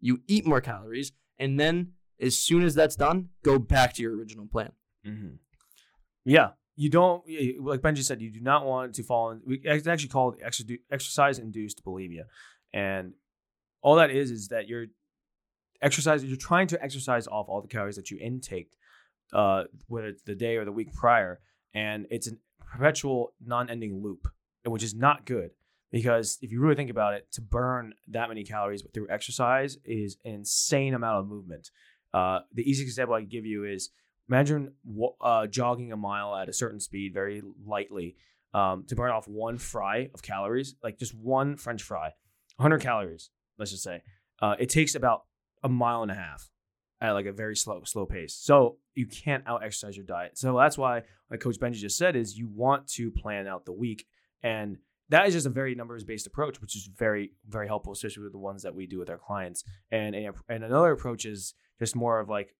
you 0.00 0.20
eat 0.26 0.46
more 0.46 0.60
calories, 0.60 1.12
and 1.38 1.58
then 1.58 1.92
as 2.20 2.36
soon 2.38 2.62
as 2.62 2.74
that's 2.74 2.96
done, 2.96 3.30
go 3.42 3.58
back 3.58 3.94
to 3.94 4.02
your 4.02 4.16
original 4.16 4.46
plan. 4.46 4.72
Mm-hmm. 5.06 5.36
Yeah. 6.24 6.50
You 6.76 6.88
don't, 6.88 7.22
like 7.60 7.80
Benji 7.80 8.02
said, 8.02 8.22
you 8.22 8.30
do 8.30 8.40
not 8.40 8.64
want 8.64 8.94
to 8.94 9.02
fall 9.02 9.30
in. 9.32 9.40
It's 9.46 9.86
actually 9.86 10.08
called 10.08 10.36
exercise 10.90 11.38
induced 11.38 11.84
bulimia. 11.84 12.22
And 12.72 13.14
all 13.82 13.96
that 13.96 14.10
is, 14.10 14.30
is 14.30 14.48
that 14.48 14.68
you're 14.68 14.86
exercising, 15.82 16.28
you're 16.28 16.38
trying 16.38 16.66
to 16.68 16.82
exercise 16.82 17.26
off 17.26 17.48
all 17.48 17.62
the 17.62 17.68
calories 17.68 17.96
that 17.96 18.10
you 18.10 18.18
intake, 18.20 18.72
uh, 19.32 19.64
whether 19.88 20.08
it's 20.08 20.22
the 20.22 20.34
day 20.34 20.56
or 20.56 20.64
the 20.64 20.72
week 20.72 20.92
prior. 20.92 21.40
And 21.74 22.06
it's 22.10 22.28
a 22.28 22.32
perpetual 22.60 23.32
non 23.44 23.70
ending 23.70 24.02
loop, 24.02 24.28
which 24.64 24.82
is 24.82 24.94
not 24.94 25.24
good 25.24 25.50
because 25.90 26.38
if 26.40 26.52
you 26.52 26.60
really 26.60 26.76
think 26.76 26.90
about 26.90 27.14
it, 27.14 27.30
to 27.32 27.40
burn 27.40 27.94
that 28.08 28.28
many 28.28 28.44
calories 28.44 28.82
through 28.94 29.08
exercise 29.10 29.76
is 29.84 30.16
an 30.24 30.34
insane 30.34 30.94
amount 30.94 31.18
of 31.18 31.26
movement. 31.26 31.70
Uh, 32.14 32.40
the 32.52 32.62
easiest 32.62 32.88
example 32.88 33.14
I 33.14 33.20
can 33.20 33.28
give 33.28 33.46
you 33.46 33.64
is 33.64 33.90
imagine 34.28 34.72
uh, 35.20 35.46
jogging 35.46 35.92
a 35.92 35.96
mile 35.96 36.34
at 36.36 36.48
a 36.48 36.52
certain 36.52 36.80
speed 36.80 37.12
very 37.12 37.42
lightly 37.66 38.16
um, 38.54 38.84
to 38.88 38.94
burn 38.94 39.10
off 39.10 39.28
one 39.28 39.58
fry 39.58 40.10
of 40.14 40.22
calories, 40.22 40.74
like 40.82 40.98
just 40.98 41.14
one 41.14 41.56
French 41.56 41.82
fry, 41.82 42.12
100 42.60 42.80
calories, 42.80 43.30
let's 43.58 43.70
just 43.70 43.82
say. 43.82 44.02
Uh, 44.40 44.54
it 44.58 44.68
takes 44.68 44.94
about 44.94 45.22
a 45.62 45.68
mile 45.68 46.02
and 46.02 46.10
a 46.10 46.14
half 46.14 46.50
at 47.00 47.12
like 47.12 47.26
a 47.26 47.32
very 47.32 47.56
slow 47.56 47.82
slow 47.84 48.04
pace. 48.06 48.34
So 48.34 48.76
you 48.94 49.06
can't 49.06 49.42
out 49.46 49.64
exercise 49.64 49.96
your 49.96 50.04
diet. 50.04 50.36
So 50.36 50.56
that's 50.56 50.76
why, 50.76 51.02
like 51.30 51.40
Coach 51.40 51.58
Benji 51.58 51.74
just 51.74 51.96
said, 51.96 52.16
is 52.16 52.36
you 52.36 52.48
want 52.48 52.86
to 52.88 53.10
plan 53.10 53.46
out 53.46 53.64
the 53.64 53.72
week 53.72 54.06
and 54.42 54.78
that 55.10 55.26
is 55.26 55.34
just 55.34 55.46
a 55.46 55.50
very 55.50 55.74
numbers 55.74 56.04
based 56.04 56.26
approach, 56.26 56.60
which 56.60 56.76
is 56.76 56.88
very, 56.96 57.32
very 57.48 57.66
helpful, 57.66 57.92
especially 57.92 58.22
with 58.22 58.32
the 58.32 58.38
ones 58.38 58.62
that 58.62 58.74
we 58.74 58.86
do 58.86 58.98
with 58.98 59.10
our 59.10 59.18
clients. 59.18 59.64
And 59.90 60.14
and 60.14 60.64
another 60.64 60.92
approach 60.92 61.24
is 61.24 61.54
just 61.78 61.96
more 61.96 62.20
of 62.20 62.28
like 62.28 62.54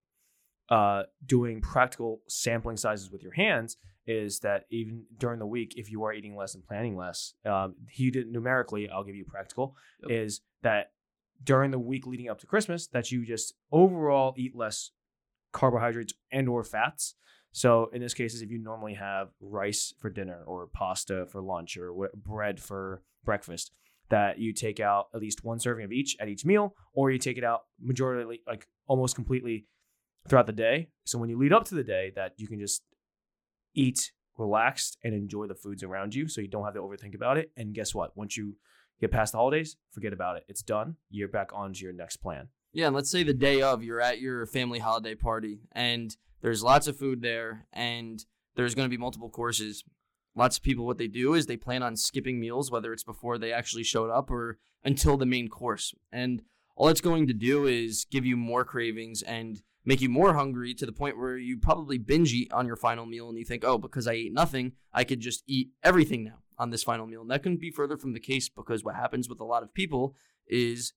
uh, 0.69 1.03
doing 1.25 1.61
practical 1.61 2.21
sampling 2.27 2.77
sizes 2.77 3.09
with 3.09 3.23
your 3.23 3.33
hands. 3.33 3.77
Is 4.07 4.39
that 4.39 4.65
even 4.69 5.03
during 5.17 5.39
the 5.39 5.45
week, 5.45 5.73
if 5.77 5.91
you 5.91 6.03
are 6.03 6.13
eating 6.13 6.35
less 6.35 6.55
and 6.55 6.65
planning 6.65 6.97
less, 6.97 7.33
um, 7.45 7.75
he 7.89 8.09
did 8.09 8.31
numerically. 8.31 8.89
I'll 8.89 9.03
give 9.03 9.15
you 9.15 9.25
practical. 9.25 9.75
Yep. 10.01 10.11
Is 10.11 10.41
that 10.63 10.91
during 11.43 11.71
the 11.71 11.79
week 11.79 12.07
leading 12.07 12.29
up 12.29 12.39
to 12.39 12.47
Christmas, 12.47 12.87
that 12.87 13.11
you 13.11 13.25
just 13.25 13.53
overall 13.71 14.33
eat 14.37 14.55
less 14.55 14.91
carbohydrates 15.51 16.13
and 16.31 16.47
or 16.47 16.63
fats 16.63 17.15
so 17.51 17.89
in 17.93 18.01
this 18.01 18.13
case, 18.13 18.33
is 18.33 18.41
if 18.41 18.49
you 18.49 18.57
normally 18.57 18.93
have 18.93 19.29
rice 19.39 19.93
for 19.99 20.09
dinner 20.09 20.43
or 20.45 20.67
pasta 20.67 21.25
for 21.27 21.41
lunch 21.41 21.77
or 21.77 22.09
bread 22.15 22.59
for 22.59 23.03
breakfast, 23.25 23.71
that 24.09 24.39
you 24.39 24.53
take 24.53 24.79
out 24.79 25.07
at 25.13 25.21
least 25.21 25.43
one 25.43 25.59
serving 25.59 25.85
of 25.85 25.91
each 25.91 26.15
at 26.19 26.27
each 26.27 26.45
meal, 26.45 26.75
or 26.93 27.11
you 27.11 27.17
take 27.17 27.37
it 27.37 27.43
out 27.43 27.63
majority 27.79 28.41
like 28.47 28.67
almost 28.87 29.15
completely 29.15 29.65
throughout 30.27 30.45
the 30.45 30.53
day. 30.53 30.89
So 31.03 31.17
when 31.17 31.29
you 31.29 31.37
lead 31.37 31.53
up 31.53 31.65
to 31.65 31.75
the 31.75 31.83
day, 31.83 32.11
that 32.15 32.33
you 32.37 32.47
can 32.47 32.59
just 32.59 32.83
eat 33.73 34.11
relaxed 34.37 34.97
and 35.03 35.13
enjoy 35.13 35.47
the 35.47 35.55
foods 35.55 35.83
around 35.83 36.15
you, 36.15 36.27
so 36.27 36.41
you 36.41 36.47
don't 36.47 36.65
have 36.65 36.73
to 36.73 36.79
overthink 36.79 37.15
about 37.15 37.37
it. 37.37 37.51
And 37.55 37.73
guess 37.73 37.93
what? 37.93 38.15
Once 38.17 38.37
you 38.37 38.55
get 38.99 39.11
past 39.11 39.31
the 39.31 39.37
holidays, 39.37 39.77
forget 39.91 40.13
about 40.13 40.37
it. 40.37 40.45
It's 40.47 40.61
done. 40.61 40.95
You're 41.09 41.27
back 41.27 41.51
on 41.53 41.73
to 41.73 41.79
your 41.79 41.93
next 41.93 42.17
plan. 42.17 42.49
Yeah, 42.73 42.87
and 42.87 42.95
let's 42.95 43.11
say 43.11 43.23
the 43.23 43.33
day 43.33 43.61
of 43.61 43.83
you're 43.83 44.01
at 44.01 44.21
your 44.21 44.45
family 44.45 44.79
holiday 44.79 45.15
party 45.15 45.61
and 45.73 46.15
there's 46.41 46.63
lots 46.63 46.87
of 46.87 46.97
food 46.97 47.21
there, 47.21 47.67
and 47.71 48.25
there's 48.55 48.73
going 48.75 48.87
to 48.87 48.89
be 48.89 48.97
multiple 48.97 49.29
courses. 49.29 49.83
Lots 50.35 50.57
of 50.57 50.63
people, 50.63 50.85
what 50.85 50.97
they 50.97 51.07
do 51.07 51.33
is 51.33 51.45
they 51.45 51.57
plan 51.57 51.83
on 51.83 51.95
skipping 51.95 52.39
meals, 52.39 52.71
whether 52.71 52.93
it's 52.93 53.03
before 53.03 53.37
they 53.37 53.53
actually 53.53 53.83
showed 53.83 54.09
up 54.09 54.31
or 54.31 54.57
until 54.83 55.17
the 55.17 55.25
main 55.25 55.49
course. 55.49 55.93
And 56.11 56.41
all 56.75 56.87
it's 56.87 57.01
going 57.01 57.27
to 57.27 57.33
do 57.33 57.67
is 57.67 58.05
give 58.09 58.25
you 58.25 58.37
more 58.37 58.65
cravings 58.65 59.21
and 59.21 59.61
make 59.85 60.01
you 60.01 60.09
more 60.09 60.33
hungry 60.33 60.73
to 60.75 60.85
the 60.85 60.91
point 60.91 61.17
where 61.17 61.37
you 61.37 61.57
probably 61.57 61.97
binge 61.97 62.33
eat 62.33 62.51
on 62.51 62.67
your 62.67 62.75
final 62.75 63.05
meal 63.05 63.29
and 63.29 63.37
you 63.37 63.45
think, 63.45 63.63
oh, 63.65 63.77
because 63.77 64.07
I 64.07 64.13
ate 64.13 64.33
nothing, 64.33 64.73
I 64.93 65.03
could 65.03 65.19
just 65.19 65.43
eat 65.47 65.69
everything 65.83 66.23
now 66.23 66.39
on 66.57 66.69
this 66.69 66.83
final 66.83 67.07
meal. 67.07 67.21
And 67.21 67.31
that 67.31 67.41
couldn't 67.41 67.59
be 67.59 67.71
further 67.71 67.97
from 67.97 68.13
the 68.13 68.19
case 68.19 68.49
because 68.49 68.83
what 68.83 68.95
happens 68.95 69.27
with 69.27 69.39
a 69.39 69.45
lot 69.45 69.63
of 69.63 69.73
people 69.73 70.15
is, 70.47 70.93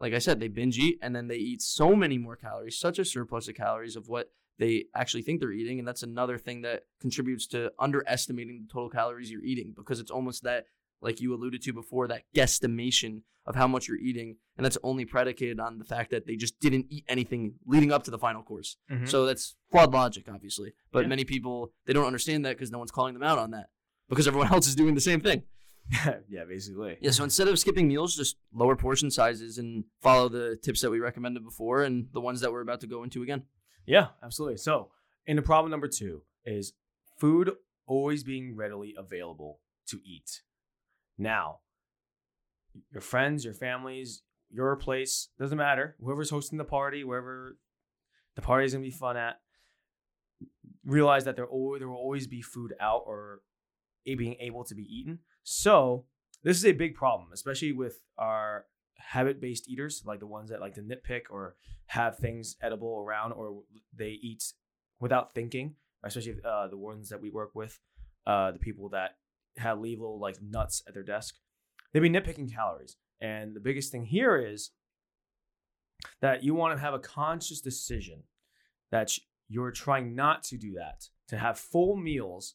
like 0.00 0.14
I 0.14 0.18
said, 0.18 0.40
they 0.40 0.48
binge 0.48 0.78
eat 0.78 0.98
and 1.02 1.14
then 1.14 1.28
they 1.28 1.36
eat 1.36 1.60
so 1.60 1.94
many 1.94 2.16
more 2.16 2.36
calories, 2.36 2.78
such 2.78 2.98
a 2.98 3.04
surplus 3.04 3.48
of 3.48 3.54
calories 3.54 3.96
of 3.96 4.08
what 4.08 4.30
they 4.58 4.86
actually 4.94 5.22
think 5.22 5.40
they're 5.40 5.52
eating. 5.52 5.78
And 5.78 5.86
that's 5.86 6.02
another 6.02 6.38
thing 6.38 6.62
that 6.62 6.84
contributes 7.00 7.46
to 7.48 7.72
underestimating 7.78 8.62
the 8.62 8.72
total 8.72 8.88
calories 8.88 9.30
you're 9.30 9.44
eating 9.44 9.74
because 9.76 10.00
it's 10.00 10.10
almost 10.10 10.42
that, 10.44 10.66
like 11.02 11.20
you 11.20 11.34
alluded 11.34 11.62
to 11.62 11.72
before, 11.72 12.08
that 12.08 12.22
guesstimation 12.34 13.22
of 13.44 13.56
how 13.56 13.66
much 13.66 13.88
you're 13.88 13.98
eating. 13.98 14.36
And 14.56 14.64
that's 14.64 14.78
only 14.82 15.04
predicated 15.04 15.58
on 15.58 15.78
the 15.78 15.84
fact 15.84 16.10
that 16.12 16.26
they 16.26 16.36
just 16.36 16.60
didn't 16.60 16.86
eat 16.90 17.04
anything 17.08 17.54
leading 17.66 17.92
up 17.92 18.04
to 18.04 18.10
the 18.10 18.18
final 18.18 18.42
course. 18.42 18.76
Mm-hmm. 18.90 19.06
So 19.06 19.26
that's 19.26 19.56
flawed 19.70 19.92
logic, 19.92 20.28
obviously. 20.32 20.72
But 20.92 21.00
yeah. 21.00 21.08
many 21.08 21.24
people, 21.24 21.72
they 21.86 21.92
don't 21.92 22.06
understand 22.06 22.44
that 22.44 22.56
because 22.56 22.70
no 22.70 22.78
one's 22.78 22.92
calling 22.92 23.14
them 23.14 23.22
out 23.22 23.38
on 23.38 23.50
that 23.50 23.70
because 24.08 24.28
everyone 24.28 24.48
else 24.52 24.68
is 24.68 24.74
doing 24.74 24.94
the 24.94 25.00
same 25.00 25.20
thing. 25.20 25.42
yeah, 26.28 26.44
basically. 26.48 26.96
Yeah, 27.00 27.10
so 27.10 27.24
instead 27.24 27.48
of 27.48 27.58
skipping 27.58 27.88
meals, 27.88 28.14
just 28.14 28.36
lower 28.52 28.76
portion 28.76 29.10
sizes 29.10 29.58
and 29.58 29.84
follow 30.00 30.28
the 30.28 30.56
tips 30.62 30.80
that 30.82 30.90
we 30.90 31.00
recommended 31.00 31.44
before 31.44 31.82
and 31.82 32.06
the 32.12 32.20
ones 32.20 32.40
that 32.40 32.52
we're 32.52 32.60
about 32.60 32.80
to 32.82 32.86
go 32.86 33.02
into 33.02 33.22
again. 33.22 33.42
Yeah, 33.84 34.08
absolutely. 34.22 34.58
So, 34.58 34.90
and 35.26 35.36
the 35.36 35.42
problem 35.42 35.70
number 35.72 35.88
two 35.88 36.22
is 36.44 36.72
food 37.18 37.52
always 37.86 38.22
being 38.22 38.54
readily 38.54 38.94
available 38.96 39.58
to 39.88 40.00
eat. 40.04 40.42
Now, 41.18 41.60
your 42.90 43.00
friends, 43.00 43.44
your 43.44 43.54
families, 43.54 44.22
your 44.50 44.76
place, 44.76 45.28
doesn't 45.38 45.58
matter. 45.58 45.96
Whoever's 46.02 46.30
hosting 46.30 46.58
the 46.58 46.64
party, 46.64 47.04
wherever 47.04 47.56
the 48.34 48.42
party 48.42 48.66
is 48.66 48.72
gonna 48.72 48.84
be 48.84 48.90
fun 48.90 49.16
at, 49.16 49.40
realize 50.84 51.24
that 51.24 51.36
there, 51.36 51.46
always, 51.46 51.80
there 51.80 51.88
will 51.88 51.96
always 51.96 52.26
be 52.26 52.42
food 52.42 52.74
out 52.80 53.02
or 53.06 53.40
being 54.04 54.36
able 54.40 54.64
to 54.64 54.74
be 54.74 54.82
eaten. 54.82 55.20
So, 55.42 56.06
this 56.42 56.56
is 56.56 56.66
a 56.66 56.72
big 56.72 56.94
problem, 56.94 57.28
especially 57.32 57.72
with 57.72 58.00
our 58.18 58.66
habit 58.96 59.40
based 59.40 59.68
eaters, 59.68 60.02
like 60.04 60.20
the 60.20 60.26
ones 60.26 60.50
that 60.50 60.60
like 60.60 60.74
to 60.74 60.82
nitpick 60.82 61.22
or 61.30 61.56
have 61.86 62.18
things 62.18 62.56
edible 62.60 63.04
around 63.06 63.32
or 63.32 63.62
they 63.96 64.18
eat 64.22 64.44
without 65.00 65.34
thinking, 65.34 65.74
especially 66.04 66.36
uh, 66.44 66.68
the 66.68 66.76
ones 66.76 67.08
that 67.10 67.20
we 67.20 67.30
work 67.30 67.50
with, 67.54 67.78
uh, 68.26 68.50
the 68.50 68.58
people 68.58 68.88
that 68.90 69.16
have 69.58 69.80
leave 69.80 70.00
little 70.00 70.20
like 70.20 70.36
nuts 70.42 70.82
at 70.86 70.94
their 70.94 71.02
desk, 71.02 71.36
they'd 71.92 72.00
be 72.00 72.10
nitpicking 72.10 72.52
calories. 72.52 72.96
And 73.20 73.54
the 73.54 73.60
biggest 73.60 73.92
thing 73.92 74.04
here 74.04 74.36
is 74.36 74.70
that 76.20 76.42
you 76.42 76.54
want 76.54 76.76
to 76.76 76.80
have 76.80 76.94
a 76.94 76.98
conscious 76.98 77.60
decision 77.60 78.24
that 78.90 79.12
you're 79.48 79.70
trying 79.70 80.14
not 80.14 80.42
to 80.44 80.56
do 80.56 80.74
that, 80.74 81.08
to 81.28 81.36
have 81.36 81.58
full 81.58 81.96
meals 81.96 82.54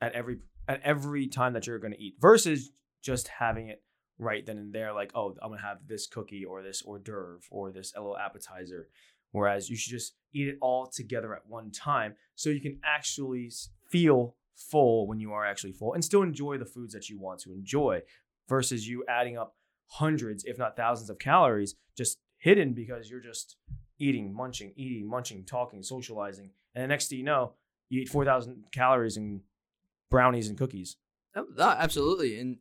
at 0.00 0.12
every 0.12 0.38
at 0.68 0.80
every 0.82 1.26
time 1.26 1.52
that 1.52 1.66
you're 1.66 1.78
going 1.78 1.92
to 1.92 2.02
eat 2.02 2.14
versus 2.20 2.70
just 3.02 3.28
having 3.28 3.68
it 3.68 3.82
right 4.18 4.44
then 4.46 4.58
and 4.58 4.72
there 4.72 4.92
like 4.92 5.10
oh 5.14 5.34
i'm 5.42 5.48
going 5.48 5.58
to 5.58 5.64
have 5.64 5.78
this 5.86 6.06
cookie 6.06 6.44
or 6.44 6.62
this 6.62 6.82
hors 6.82 7.00
d'oeuvre 7.00 7.40
or 7.50 7.70
this 7.70 7.92
little 7.96 8.16
appetizer 8.16 8.88
whereas 9.32 9.68
you 9.70 9.76
should 9.76 9.90
just 9.90 10.14
eat 10.32 10.48
it 10.48 10.58
all 10.60 10.86
together 10.86 11.34
at 11.34 11.42
one 11.46 11.70
time 11.70 12.14
so 12.34 12.50
you 12.50 12.60
can 12.60 12.78
actually 12.84 13.50
feel 13.90 14.36
full 14.60 15.06
when 15.06 15.20
you 15.20 15.32
are 15.32 15.44
actually 15.44 15.72
full 15.72 15.94
and 15.94 16.04
still 16.04 16.22
enjoy 16.22 16.58
the 16.58 16.64
foods 16.64 16.92
that 16.92 17.08
you 17.08 17.18
want 17.18 17.40
to 17.40 17.52
enjoy 17.52 18.00
versus 18.48 18.86
you 18.86 19.04
adding 19.08 19.36
up 19.36 19.56
hundreds 19.86 20.44
if 20.44 20.58
not 20.58 20.76
thousands 20.76 21.10
of 21.10 21.18
calories 21.18 21.74
just 21.96 22.18
hidden 22.38 22.72
because 22.72 23.10
you're 23.10 23.20
just 23.20 23.56
eating 23.98 24.34
munching 24.34 24.72
eating 24.76 25.08
munching 25.08 25.44
talking 25.44 25.82
socializing 25.82 26.50
and 26.74 26.84
the 26.84 26.88
next 26.88 27.08
thing 27.08 27.18
you 27.18 27.24
know 27.24 27.54
you 27.88 28.00
eat 28.00 28.08
4000 28.08 28.64
calories 28.72 29.16
in 29.16 29.40
brownies 30.10 30.48
and 30.48 30.58
cookies 30.58 30.96
Oh, 31.36 31.46
absolutely. 31.58 32.38
And 32.38 32.56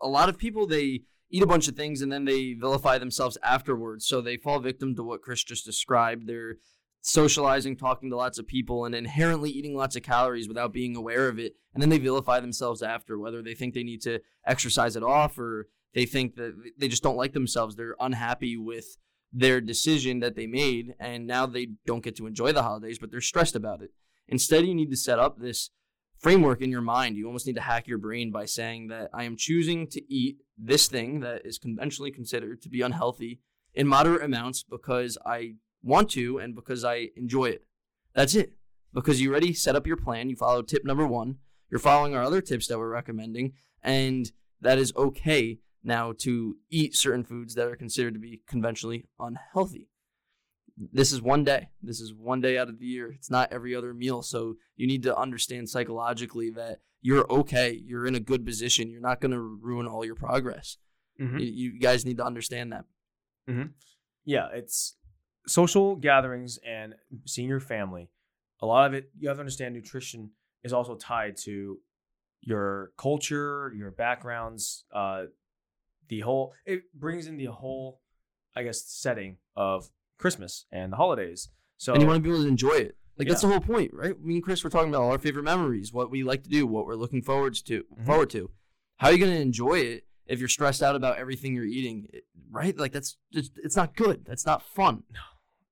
a 0.00 0.08
lot 0.08 0.28
of 0.28 0.38
people 0.38 0.66
they 0.66 1.02
eat 1.30 1.42
a 1.42 1.46
bunch 1.46 1.66
of 1.66 1.76
things 1.76 2.02
and 2.02 2.12
then 2.12 2.24
they 2.24 2.52
vilify 2.52 2.98
themselves 2.98 3.38
afterwards. 3.42 4.06
So 4.06 4.20
they 4.20 4.36
fall 4.36 4.60
victim 4.60 4.94
to 4.96 5.02
what 5.02 5.22
Chris 5.22 5.42
just 5.42 5.64
described. 5.64 6.26
They're 6.26 6.56
socializing, 7.02 7.76
talking 7.76 8.08
to 8.08 8.16
lots 8.16 8.38
of 8.38 8.46
people, 8.46 8.84
and 8.84 8.94
inherently 8.94 9.50
eating 9.50 9.76
lots 9.76 9.96
of 9.96 10.02
calories 10.02 10.48
without 10.48 10.72
being 10.72 10.96
aware 10.96 11.28
of 11.28 11.38
it. 11.38 11.56
And 11.74 11.82
then 11.82 11.90
they 11.90 11.98
vilify 11.98 12.40
themselves 12.40 12.82
after, 12.82 13.18
whether 13.18 13.42
they 13.42 13.54
think 13.54 13.74
they 13.74 13.82
need 13.82 14.00
to 14.02 14.20
exercise 14.46 14.96
it 14.96 15.02
off 15.02 15.38
or 15.38 15.68
they 15.94 16.06
think 16.06 16.36
that 16.36 16.54
they 16.78 16.88
just 16.88 17.02
don't 17.02 17.16
like 17.16 17.32
themselves. 17.32 17.76
They're 17.76 17.96
unhappy 18.00 18.56
with 18.56 18.96
their 19.32 19.60
decision 19.60 20.20
that 20.20 20.36
they 20.36 20.46
made, 20.46 20.94
and 21.00 21.26
now 21.26 21.46
they 21.46 21.68
don't 21.86 22.04
get 22.04 22.16
to 22.16 22.26
enjoy 22.26 22.52
the 22.52 22.62
holidays, 22.62 22.98
but 22.98 23.10
they're 23.10 23.20
stressed 23.20 23.56
about 23.56 23.82
it. 23.82 23.90
Instead, 24.28 24.66
you 24.66 24.74
need 24.74 24.90
to 24.90 24.96
set 24.96 25.18
up 25.18 25.38
this 25.38 25.70
framework 26.18 26.62
in 26.62 26.70
your 26.70 26.82
mind. 26.82 27.16
You 27.16 27.26
almost 27.26 27.46
need 27.46 27.56
to 27.56 27.62
hack 27.62 27.88
your 27.88 27.98
brain 27.98 28.30
by 28.30 28.44
saying 28.44 28.88
that 28.88 29.10
I 29.12 29.24
am 29.24 29.36
choosing 29.36 29.88
to 29.88 30.02
eat 30.12 30.36
this 30.56 30.86
thing 30.86 31.20
that 31.20 31.44
is 31.44 31.58
conventionally 31.58 32.12
considered 32.12 32.62
to 32.62 32.68
be 32.68 32.82
unhealthy 32.82 33.40
in 33.74 33.88
moderate 33.88 34.22
amounts 34.22 34.62
because 34.62 35.18
I 35.26 35.54
want 35.82 36.10
to 36.10 36.38
and 36.38 36.54
because 36.54 36.84
I 36.84 37.08
enjoy 37.16 37.46
it. 37.46 37.64
That's 38.14 38.34
it. 38.34 38.52
Because 38.92 39.20
you 39.20 39.30
already 39.30 39.54
set 39.54 39.76
up 39.76 39.86
your 39.86 39.96
plan, 39.96 40.28
you 40.28 40.36
follow 40.36 40.62
tip 40.62 40.84
number 40.84 41.06
one, 41.06 41.38
you're 41.70 41.80
following 41.80 42.14
our 42.14 42.22
other 42.22 42.42
tips 42.42 42.66
that 42.66 42.78
we're 42.78 42.90
recommending, 42.90 43.54
and 43.82 44.30
that 44.60 44.78
is 44.78 44.92
okay 44.96 45.60
now 45.82 46.12
to 46.18 46.56
eat 46.70 46.94
certain 46.94 47.24
foods 47.24 47.54
that 47.54 47.66
are 47.66 47.76
considered 47.76 48.14
to 48.14 48.20
be 48.20 48.42
conventionally 48.46 49.06
unhealthy 49.18 49.88
this 50.76 51.12
is 51.12 51.20
one 51.20 51.44
day. 51.44 51.68
This 51.82 52.00
is 52.00 52.12
one 52.12 52.40
day 52.40 52.58
out 52.58 52.68
of 52.68 52.78
the 52.78 52.86
year. 52.86 53.12
It's 53.12 53.30
not 53.30 53.52
every 53.52 53.74
other 53.74 53.92
meal. 53.92 54.22
So 54.22 54.56
you 54.76 54.86
need 54.86 55.02
to 55.04 55.16
understand 55.16 55.68
psychologically 55.68 56.50
that 56.50 56.80
you're 57.00 57.30
okay. 57.30 57.80
You're 57.84 58.06
in 58.06 58.14
a 58.14 58.20
good 58.20 58.44
position. 58.44 58.90
You're 58.90 59.00
not 59.00 59.20
going 59.20 59.32
to 59.32 59.40
ruin 59.40 59.86
all 59.86 60.04
your 60.04 60.14
progress. 60.14 60.78
Mm-hmm. 61.20 61.38
You, 61.38 61.46
you 61.46 61.80
guys 61.80 62.04
need 62.04 62.16
to 62.18 62.24
understand 62.24 62.72
that. 62.72 62.84
yeah 64.24 64.48
it's 64.52 64.96
social 65.46 65.96
gatherings 65.96 66.58
and 66.66 66.94
seeing 67.26 67.48
your 67.48 67.60
family 67.60 68.08
a 68.60 68.66
lot 68.66 68.86
of 68.86 68.94
it 68.94 69.10
you 69.18 69.28
have 69.28 69.36
to 69.36 69.40
understand 69.40 69.74
nutrition 69.74 70.30
is 70.62 70.72
also 70.72 70.94
tied 70.94 71.36
to 71.36 71.78
your 72.40 72.92
culture 72.96 73.72
your 73.76 73.90
backgrounds 73.90 74.84
uh 74.94 75.24
the 76.08 76.20
whole 76.20 76.52
it 76.66 76.82
brings 76.94 77.26
in 77.26 77.36
the 77.36 77.46
whole 77.46 78.00
i 78.54 78.62
guess 78.62 78.84
setting 78.86 79.36
of 79.56 79.90
christmas 80.18 80.66
and 80.70 80.92
the 80.92 80.96
holidays 80.96 81.48
so 81.76 81.92
and 81.94 82.02
you 82.02 82.06
want 82.06 82.18
to 82.18 82.22
be 82.22 82.32
able 82.32 82.44
to 82.44 82.48
enjoy 82.48 82.74
it. 82.76 82.96
Like 83.18 83.26
that's 83.26 83.40
the 83.40 83.48
whole 83.48 83.58
point, 83.60 83.90
right? 83.92 84.18
Me 84.20 84.34
and 84.34 84.42
Chris 84.42 84.62
were 84.62 84.70
talking 84.70 84.88
about 84.88 85.02
all 85.02 85.10
our 85.10 85.18
favorite 85.18 85.42
memories, 85.42 85.92
what 85.92 86.12
we 86.12 86.22
like 86.22 86.44
to 86.44 86.48
do, 86.48 86.64
what 86.64 86.86
we're 86.86 86.94
looking 86.94 87.22
forward 87.22 87.54
to. 87.54 87.84
Mhm. 87.98 88.06
Forward 88.06 88.30
to. 88.30 88.50
How 88.98 89.08
are 89.08 89.12
you 89.12 89.18
going 89.18 89.32
to 89.34 89.40
enjoy 89.40 89.80
it 89.80 90.06
if 90.26 90.38
you're 90.38 90.48
stressed 90.48 90.80
out 90.80 90.94
about 90.94 91.18
everything 91.18 91.54
you're 91.56 91.64
eating? 91.64 92.06
Right? 92.52 92.78
Like 92.78 92.92
that's 92.92 93.16
just 93.32 93.52
it's 93.56 93.74
not 93.74 93.96
good. 93.96 94.24
That's 94.24 94.46
not 94.46 94.62
fun. 94.62 95.02
no 95.12 95.20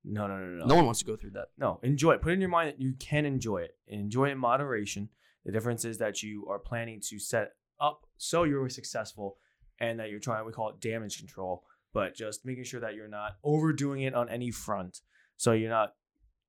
no 0.05 0.27
no 0.27 0.39
no 0.39 0.59
No 0.59 0.67
No 0.67 0.75
one 0.77 0.87
wants 0.87 1.01
to 1.01 1.07
go 1.07 1.17
through 1.17 1.31
that. 1.31 1.49
No, 1.59 1.79
enjoy 1.83 2.13
it. 2.13 2.23
Put 2.23 2.31
it 2.31 2.35
in 2.35 2.41
your 2.41 2.51
mind 2.51 2.69
that 2.69 2.81
you 2.81 2.95
can 2.99 3.27
enjoy 3.27 3.59
it. 3.59 3.77
And 3.89 4.01
enjoy 4.01 4.29
it 4.29 4.33
in 4.33 4.39
moderation. 4.39 5.09
The 5.45 5.53
difference 5.53 5.85
is 5.85 5.99
that 5.99 6.23
you 6.23 6.47
are 6.49 6.59
planning 6.59 7.01
to 7.09 7.19
set 7.19 7.53
up 7.81 8.07
so 8.19 8.45
you're 8.45 8.69
successful 8.69 9.39
and 9.79 9.99
that 9.99 10.11
you're 10.11 10.21
trying, 10.21 10.45
we 10.45 10.53
call 10.53 10.69
it 10.71 10.81
damage 10.81 11.19
control, 11.19 11.65
but 11.95 12.15
just 12.15 12.45
making 12.45 12.65
sure 12.65 12.81
that 12.81 12.95
you're 12.95 13.09
not 13.09 13.37
overdoing 13.43 14.03
it 14.03 14.15
on 14.15 14.29
any 14.29 14.51
front. 14.51 15.01
So 15.37 15.53
you're 15.53 15.71
not 15.71 15.95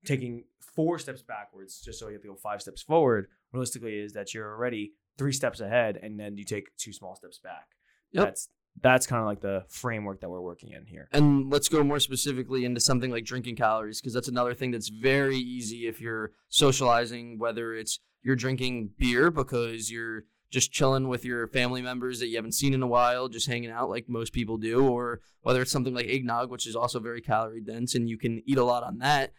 taking 0.06 0.44
four 0.76 1.00
steps 1.00 1.22
backwards 1.22 1.82
just 1.82 2.00
so 2.00 2.08
you 2.08 2.14
have 2.14 2.22
to 2.22 2.28
go 2.28 2.36
five 2.36 2.62
steps 2.62 2.82
forward. 2.82 3.28
Realistically, 3.54 4.00
is 4.00 4.14
that 4.14 4.34
you're 4.34 4.50
already 4.50 4.94
three 5.18 5.32
steps 5.32 5.60
ahead 5.60 5.98
and 6.02 6.20
then 6.20 6.38
you 6.38 6.44
take 6.44 6.76
two 6.78 6.94
small 6.94 7.16
steps 7.16 7.40
back. 7.40 7.68
Yep. 8.12 8.26
That's 8.26 8.50
that's 8.80 9.06
kind 9.06 9.20
of 9.20 9.28
like 9.28 9.42
the 9.42 9.66
framework 9.68 10.22
that 10.22 10.30
we're 10.30 10.42
working 10.42 10.72
in 10.72 10.86
here. 10.86 11.08
And 11.12 11.52
let's 11.52 11.70
go 11.70 11.84
more 11.84 12.00
specifically 12.00 12.66
into 12.66 12.80
something 12.80 13.12
like 13.12 13.26
drinking 13.26 13.56
calories, 13.56 14.00
because 14.00 14.14
that's 14.14 14.28
another 14.28 14.54
thing 14.54 14.72
that's 14.72 14.90
very 14.90 15.38
easy 15.38 15.88
if 15.88 16.00
you're 16.00 16.32
socializing, 16.50 17.38
whether 17.38 17.74
it's 17.74 18.00
you're 18.24 18.36
drinking 18.36 18.92
beer 18.98 19.32
because 19.32 19.92
you're 19.92 20.24
just 20.52 20.72
chilling 20.72 21.08
with 21.08 21.24
your 21.24 21.48
family 21.48 21.82
members 21.82 22.20
that 22.20 22.28
you 22.28 22.36
haven't 22.36 22.52
seen 22.54 22.74
in 22.74 22.84
a 22.84 22.88
while, 22.88 23.30
just 23.30 23.48
hanging 23.48 23.72
out 23.72 23.90
like 23.90 24.10
most 24.10 24.34
people 24.34 24.58
do, 24.58 24.86
or 24.88 25.22
whether 25.42 25.62
it's 25.62 25.72
something 25.72 25.94
like 25.94 26.08
eggnog, 26.08 26.52
which 26.52 26.68
is 26.68 26.76
also 26.76 27.00
very 27.00 27.22
calorie 27.22 27.62
dense 27.62 27.96
and 27.96 28.10
you 28.10 28.18
can 28.18 28.42
eat 28.46 28.58
a 28.58 28.64
lot 28.64 28.84
on 28.84 29.00
that. 29.00 29.34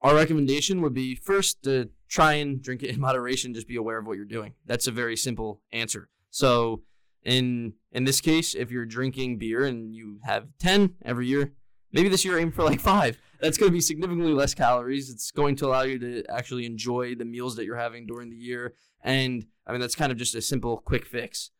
Our 0.00 0.14
recommendation 0.14 0.82
would 0.82 0.94
be 0.94 1.14
first 1.14 1.62
to 1.64 1.90
try 2.08 2.34
and 2.34 2.62
drink 2.62 2.82
it 2.82 2.90
in 2.90 3.00
moderation, 3.08 3.54
just 3.54 3.68
be 3.68 3.76
aware 3.76 3.98
of 3.98 4.06
what 4.06 4.16
you're 4.16 4.24
doing. 4.24 4.54
That's 4.66 4.86
a 4.86 4.92
very 4.92 5.16
simple 5.16 5.60
answer. 5.72 6.08
So, 6.30 6.82
in 7.24 7.74
in 7.92 8.04
this 8.04 8.20
case, 8.20 8.54
if 8.54 8.70
you're 8.70 8.86
drinking 8.86 9.38
beer 9.38 9.64
and 9.64 9.94
you 9.94 10.20
have 10.24 10.46
10 10.58 10.94
every 11.04 11.26
year, 11.26 11.52
maybe 11.92 12.08
this 12.08 12.24
year 12.24 12.38
aim 12.38 12.52
for 12.52 12.62
like 12.62 12.80
5. 12.80 13.18
That's 13.40 13.58
going 13.58 13.70
to 13.70 13.72
be 13.74 13.80
significantly 13.80 14.32
less 14.32 14.54
calories. 14.54 15.10
It's 15.10 15.30
going 15.30 15.56
to 15.56 15.66
allow 15.66 15.82
you 15.82 15.98
to 15.98 16.24
actually 16.30 16.64
enjoy 16.66 17.14
the 17.14 17.24
meals 17.24 17.56
that 17.56 17.64
you're 17.64 17.76
having 17.76 18.06
during 18.06 18.30
the 18.30 18.36
year 18.36 18.74
and 19.02 19.46
I 19.66 19.72
mean 19.72 19.80
that's 19.80 19.94
kind 19.94 20.10
of 20.10 20.18
just 20.18 20.34
a 20.34 20.42
simple 20.42 20.78
quick 20.78 21.06
fix. 21.06 21.50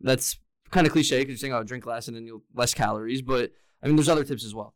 That's 0.00 0.38
kind 0.70 0.86
of 0.86 0.92
cliche 0.92 1.18
because 1.18 1.32
you're 1.32 1.38
saying, 1.38 1.52
"Oh, 1.52 1.62
drink 1.64 1.84
less 1.84 2.08
and 2.08 2.16
then 2.16 2.26
you'll 2.26 2.42
less 2.54 2.72
calories," 2.74 3.22
but 3.22 3.50
I 3.82 3.86
mean 3.86 3.96
there's 3.96 4.08
other 4.08 4.24
tips 4.24 4.44
as 4.44 4.54
well. 4.54 4.74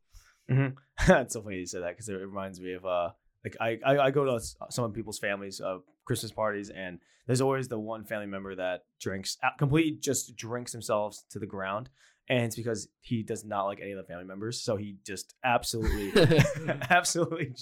That's 1.06 1.34
so 1.34 1.42
funny 1.42 1.56
you 1.56 1.66
said 1.66 1.82
that 1.82 1.90
because 1.90 2.08
it 2.08 2.14
reminds 2.14 2.60
me 2.60 2.74
of 2.74 2.84
uh 2.84 3.10
like 3.44 3.56
I, 3.60 3.78
I 3.84 3.98
I 4.06 4.10
go 4.10 4.24
to 4.24 4.40
some 4.70 4.84
of 4.84 4.92
people's 4.92 5.18
families 5.18 5.60
uh 5.60 5.78
Christmas 6.06 6.32
parties 6.32 6.70
and 6.70 6.98
there's 7.26 7.40
always 7.40 7.68
the 7.68 7.78
one 7.78 8.04
family 8.04 8.26
member 8.26 8.54
that 8.54 8.84
drinks 9.00 9.36
uh, 9.42 9.48
completely 9.58 9.98
just 10.00 10.36
drinks 10.36 10.72
themselves 10.72 11.24
to 11.30 11.38
the 11.38 11.46
ground 11.46 11.90
and 12.28 12.44
it's 12.44 12.56
because 12.56 12.88
he 13.00 13.22
does 13.22 13.44
not 13.44 13.64
like 13.64 13.80
any 13.80 13.92
of 13.92 13.98
the 13.98 14.04
family 14.04 14.24
members 14.24 14.62
so 14.62 14.76
he 14.76 14.96
just 15.04 15.34
absolutely 15.44 16.12
absolutely 16.90 17.54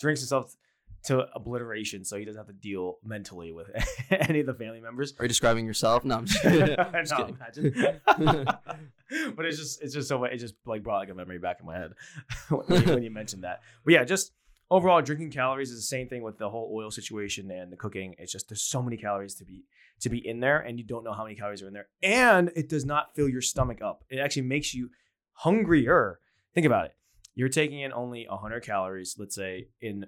drinks 0.00 0.20
himself 0.20 0.56
to 1.04 1.26
obliteration 1.34 2.02
so 2.02 2.16
he 2.16 2.24
doesn't 2.24 2.40
have 2.40 2.46
to 2.46 2.54
deal 2.54 2.96
mentally 3.04 3.52
with 3.52 3.68
any 4.10 4.40
of 4.40 4.46
the 4.46 4.54
family 4.54 4.80
members 4.80 5.12
Are 5.18 5.24
you 5.24 5.28
describing 5.28 5.66
yourself? 5.66 6.02
No, 6.04 6.16
I'm 6.16 6.24
just 6.24 6.40
kidding. 6.42 6.76
Just 7.04 7.14
kidding. 7.14 7.36
but 9.36 9.44
it's 9.44 9.58
just 9.58 9.82
it's 9.82 9.92
just 9.92 10.08
so 10.08 10.24
it 10.24 10.38
just 10.38 10.54
like 10.64 10.82
brought 10.82 11.00
like 11.00 11.10
a 11.10 11.14
memory 11.14 11.38
back 11.38 11.58
in 11.60 11.66
my 11.66 11.76
head 11.76 11.92
when, 12.48 12.82
you, 12.82 12.94
when 12.94 13.02
you 13.02 13.10
mentioned 13.10 13.44
that. 13.44 13.60
But 13.84 13.92
yeah, 13.92 14.04
just 14.04 14.32
overall 14.70 15.02
drinking 15.02 15.30
calories 15.30 15.70
is 15.70 15.78
the 15.78 15.82
same 15.82 16.08
thing 16.08 16.22
with 16.22 16.38
the 16.38 16.48
whole 16.48 16.72
oil 16.74 16.90
situation 16.90 17.50
and 17.50 17.72
the 17.72 17.76
cooking. 17.76 18.14
It's 18.18 18.32
just 18.32 18.48
there's 18.48 18.62
so 18.62 18.82
many 18.82 18.96
calories 18.96 19.34
to 19.36 19.44
be 19.44 19.64
to 20.00 20.08
be 20.08 20.26
in 20.26 20.40
there, 20.40 20.58
and 20.58 20.78
you 20.78 20.84
don't 20.84 21.04
know 21.04 21.12
how 21.12 21.24
many 21.24 21.36
calories 21.36 21.62
are 21.62 21.68
in 21.68 21.74
there, 21.74 21.88
and 22.02 22.50
it 22.56 22.68
does 22.68 22.84
not 22.84 23.14
fill 23.14 23.28
your 23.28 23.40
stomach 23.40 23.80
up. 23.82 24.04
It 24.10 24.18
actually 24.18 24.42
makes 24.42 24.74
you 24.74 24.90
hungrier. 25.32 26.20
Think 26.54 26.66
about 26.66 26.86
it. 26.86 26.96
You're 27.34 27.48
taking 27.48 27.80
in 27.80 27.92
only 27.92 28.26
100 28.28 28.64
calories, 28.64 29.16
let's 29.18 29.34
say, 29.34 29.68
in 29.80 30.06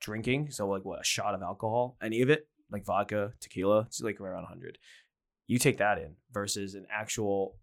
drinking. 0.00 0.50
So 0.50 0.68
like 0.68 0.84
what 0.84 1.00
a 1.00 1.04
shot 1.04 1.34
of 1.34 1.42
alcohol, 1.42 1.96
any 2.02 2.22
of 2.22 2.30
it, 2.30 2.48
like 2.70 2.84
vodka, 2.84 3.32
tequila, 3.40 3.80
it's 3.82 4.00
like 4.00 4.20
around 4.20 4.42
100 4.42 4.78
you 5.46 5.58
take 5.58 5.78
that 5.78 5.98
in 5.98 6.16
versus 6.32 6.74
an 6.74 6.86
actual 6.90 7.56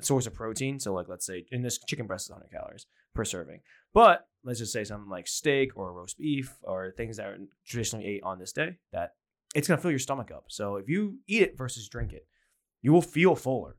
source 0.00 0.26
of 0.26 0.34
protein. 0.34 0.78
So, 0.78 0.92
like, 0.92 1.08
let's 1.08 1.26
say 1.26 1.46
in 1.50 1.62
this 1.62 1.78
chicken 1.78 2.06
breast 2.06 2.26
is 2.26 2.30
100 2.30 2.50
calories 2.50 2.86
per 3.14 3.24
serving. 3.24 3.60
But 3.92 4.26
let's 4.44 4.58
just 4.58 4.72
say 4.72 4.84
something 4.84 5.10
like 5.10 5.26
steak 5.26 5.76
or 5.76 5.92
roast 5.92 6.18
beef 6.18 6.56
or 6.62 6.92
things 6.96 7.16
that 7.16 7.26
are 7.26 7.38
traditionally 7.66 8.06
ate 8.06 8.22
on 8.22 8.38
this 8.38 8.52
day, 8.52 8.76
that 8.92 9.10
it's 9.54 9.68
going 9.68 9.78
to 9.78 9.82
fill 9.82 9.90
your 9.90 9.98
stomach 9.98 10.30
up. 10.30 10.44
So, 10.48 10.76
if 10.76 10.88
you 10.88 11.18
eat 11.26 11.42
it 11.42 11.58
versus 11.58 11.88
drink 11.88 12.12
it, 12.12 12.26
you 12.82 12.92
will 12.92 13.02
feel 13.02 13.34
fuller. 13.34 13.76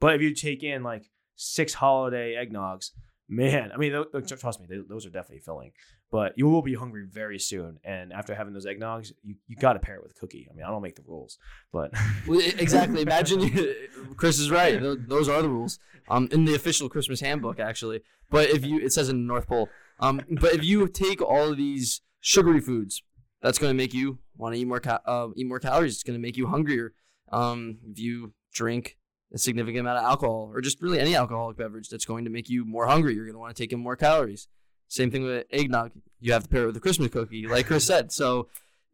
But 0.00 0.14
if 0.14 0.22
you 0.22 0.34
take 0.34 0.62
in 0.62 0.82
like 0.82 1.10
six 1.36 1.74
holiday 1.74 2.34
eggnogs, 2.34 2.90
man, 3.28 3.70
I 3.72 3.76
mean, 3.76 3.92
trust 4.26 4.60
me, 4.60 4.66
those 4.88 5.06
are 5.06 5.10
definitely 5.10 5.40
filling. 5.40 5.72
But 6.10 6.32
you 6.36 6.48
will 6.48 6.62
be 6.62 6.74
hungry 6.74 7.06
very 7.08 7.38
soon. 7.38 7.78
And 7.84 8.12
after 8.12 8.34
having 8.34 8.52
those 8.52 8.66
eggnogs, 8.66 9.12
you, 9.22 9.36
you 9.46 9.54
got 9.54 9.74
to 9.74 9.78
pair 9.78 9.94
it 9.94 10.02
with 10.02 10.10
a 10.10 10.14
cookie. 10.14 10.48
I 10.50 10.54
mean, 10.54 10.64
I 10.64 10.70
don't 10.70 10.82
make 10.82 10.96
the 10.96 11.04
rules, 11.06 11.38
but 11.72 11.92
Well, 12.26 12.40
exactly. 12.40 13.02
Imagine 13.02 13.40
you, 13.40 13.74
Chris 14.16 14.40
is 14.40 14.50
right. 14.50 14.80
Those 14.80 15.28
are 15.28 15.40
the 15.40 15.48
rules. 15.48 15.78
Um, 16.08 16.28
in 16.32 16.44
the 16.44 16.54
official 16.56 16.88
Christmas 16.88 17.20
handbook, 17.20 17.60
actually. 17.60 18.00
But 18.28 18.50
if 18.50 18.64
you, 18.64 18.80
it 18.80 18.92
says 18.92 19.08
in 19.08 19.16
the 19.18 19.32
North 19.32 19.46
Pole. 19.46 19.68
Um, 20.00 20.22
but 20.28 20.52
if 20.52 20.64
you 20.64 20.88
take 20.88 21.22
all 21.22 21.50
of 21.50 21.56
these 21.56 22.00
sugary 22.20 22.60
foods, 22.60 23.02
that's 23.40 23.58
going 23.58 23.70
to 23.70 23.76
make 23.76 23.94
you 23.94 24.18
want 24.36 24.54
to 24.54 24.60
eat 24.60 24.66
more 24.66 24.80
ca- 24.80 25.00
uh, 25.06 25.28
eat 25.36 25.46
more 25.46 25.60
calories. 25.60 25.94
It's 25.94 26.02
going 26.02 26.18
to 26.18 26.22
make 26.22 26.36
you 26.36 26.46
hungrier. 26.48 26.92
Um, 27.30 27.78
if 27.88 27.98
you 27.98 28.32
drink 28.52 28.96
a 29.32 29.38
significant 29.38 29.80
amount 29.80 29.98
of 29.98 30.04
alcohol 30.04 30.50
or 30.52 30.60
just 30.60 30.82
really 30.82 30.98
any 30.98 31.14
alcoholic 31.14 31.56
beverage, 31.56 31.88
that's 31.88 32.04
going 32.04 32.24
to 32.24 32.30
make 32.30 32.48
you 32.48 32.64
more 32.64 32.86
hungry. 32.86 33.14
You're 33.14 33.26
going 33.26 33.34
to 33.34 33.38
want 33.38 33.54
to 33.54 33.62
take 33.62 33.72
in 33.72 33.78
more 33.78 33.96
calories. 33.96 34.48
Same 34.90 35.10
thing 35.10 35.22
with 35.22 35.46
eggnog. 35.52 35.92
You 36.18 36.32
have 36.32 36.42
to 36.42 36.48
pair 36.48 36.64
it 36.64 36.66
with 36.66 36.76
a 36.76 36.80
Christmas 36.80 37.10
cookie, 37.12 37.46
like 37.46 37.66
Chris 37.66 37.86
said. 37.86 38.10
So 38.12 38.48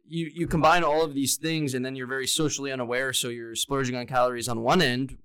you 0.07 0.29
you 0.33 0.45
combine 0.47 0.83
all 0.83 1.03
of 1.03 1.15
these 1.15 1.37
things, 1.37 1.73
and 1.73 1.83
then 1.83 1.95
you're 1.95 2.07
very 2.07 2.27
socially 2.27 2.71
unaware. 2.71 3.11
So 3.13 3.29
you're 3.29 3.55
splurging 3.55 3.95
on 3.95 4.05
calories 4.05 4.47
on 4.47 4.61
one 4.61 4.81
end 4.81 5.17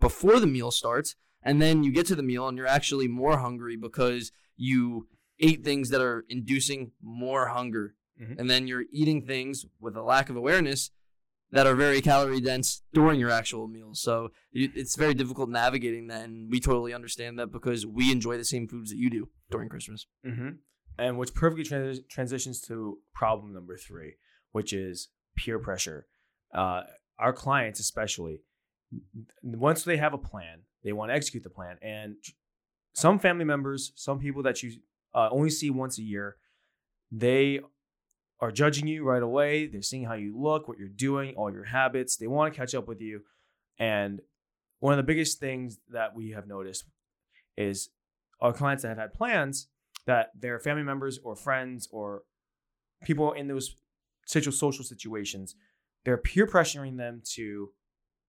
before 0.00 0.40
the 0.40 0.46
meal 0.46 0.70
starts, 0.70 1.14
and 1.42 1.60
then 1.60 1.84
you 1.84 1.92
get 1.92 2.06
to 2.06 2.14
the 2.16 2.22
meal 2.22 2.48
and 2.48 2.56
you're 2.56 2.66
actually 2.66 3.06
more 3.06 3.36
hungry 3.38 3.76
because 3.76 4.32
you 4.56 5.08
ate 5.38 5.62
things 5.62 5.90
that 5.90 6.00
are 6.00 6.24
inducing 6.30 6.92
more 7.02 7.48
hunger, 7.48 7.94
Mhm. 8.20 8.38
and 8.38 8.48
then 8.48 8.66
you're 8.66 8.84
eating 8.90 9.26
things 9.26 9.66
with 9.78 9.94
a 9.94 10.02
lack 10.02 10.30
of 10.30 10.36
awareness 10.36 10.90
that 11.54 11.68
are 11.68 11.76
very 11.76 12.00
calorie 12.00 12.40
dense 12.40 12.82
during 12.92 13.20
your 13.20 13.30
actual 13.30 13.68
meals. 13.68 14.02
So 14.02 14.30
it's 14.52 14.96
very 14.96 15.14
difficult 15.14 15.48
navigating 15.48 16.08
that, 16.08 16.24
and 16.24 16.50
we 16.50 16.58
totally 16.58 16.92
understand 16.92 17.38
that 17.38 17.52
because 17.52 17.86
we 17.86 18.10
enjoy 18.10 18.36
the 18.36 18.44
same 18.44 18.66
foods 18.66 18.90
that 18.90 18.98
you 18.98 19.08
do 19.08 19.28
during 19.52 19.68
Christmas. 19.68 20.06
Mm-hmm. 20.26 20.48
And 20.98 21.16
which 21.16 21.32
perfectly 21.32 21.64
trans- 21.64 22.00
transitions 22.10 22.60
to 22.62 22.98
problem 23.14 23.54
number 23.54 23.76
three, 23.76 24.14
which 24.50 24.72
is 24.72 25.10
peer 25.36 25.60
pressure. 25.60 26.06
Uh, 26.52 26.82
our 27.20 27.32
clients, 27.32 27.78
especially, 27.78 28.40
once 29.42 29.84
they 29.84 29.96
have 29.96 30.12
a 30.12 30.18
plan, 30.18 30.62
they 30.82 30.92
want 30.92 31.10
to 31.10 31.14
execute 31.14 31.44
the 31.44 31.50
plan. 31.50 31.76
And 31.80 32.16
some 32.94 33.20
family 33.20 33.44
members, 33.44 33.92
some 33.94 34.18
people 34.18 34.42
that 34.42 34.60
you 34.64 34.72
uh, 35.14 35.28
only 35.30 35.50
see 35.50 35.70
once 35.70 35.98
a 35.98 36.02
year, 36.02 36.36
they 37.12 37.60
are 38.40 38.50
judging 38.50 38.86
you 38.86 39.04
right 39.04 39.22
away. 39.22 39.66
They're 39.66 39.82
seeing 39.82 40.04
how 40.04 40.14
you 40.14 40.38
look, 40.38 40.68
what 40.68 40.78
you're 40.78 40.88
doing, 40.88 41.34
all 41.36 41.52
your 41.52 41.64
habits. 41.64 42.16
They 42.16 42.26
want 42.26 42.52
to 42.52 42.58
catch 42.58 42.74
up 42.74 42.88
with 42.88 43.00
you. 43.00 43.22
And 43.78 44.20
one 44.80 44.92
of 44.92 44.96
the 44.96 45.02
biggest 45.02 45.38
things 45.38 45.78
that 45.90 46.14
we 46.14 46.30
have 46.30 46.46
noticed 46.46 46.84
is 47.56 47.90
our 48.40 48.52
clients 48.52 48.82
that 48.82 48.88
have 48.88 48.98
had 48.98 49.14
plans 49.14 49.68
that 50.06 50.30
their 50.38 50.58
family 50.58 50.82
members 50.82 51.18
or 51.22 51.34
friends 51.34 51.88
or 51.90 52.22
people 53.04 53.32
in 53.32 53.48
those 53.48 53.76
social 54.26 54.84
situations, 54.84 55.54
they're 56.04 56.18
peer 56.18 56.46
pressuring 56.46 56.96
them 56.96 57.22
to 57.34 57.70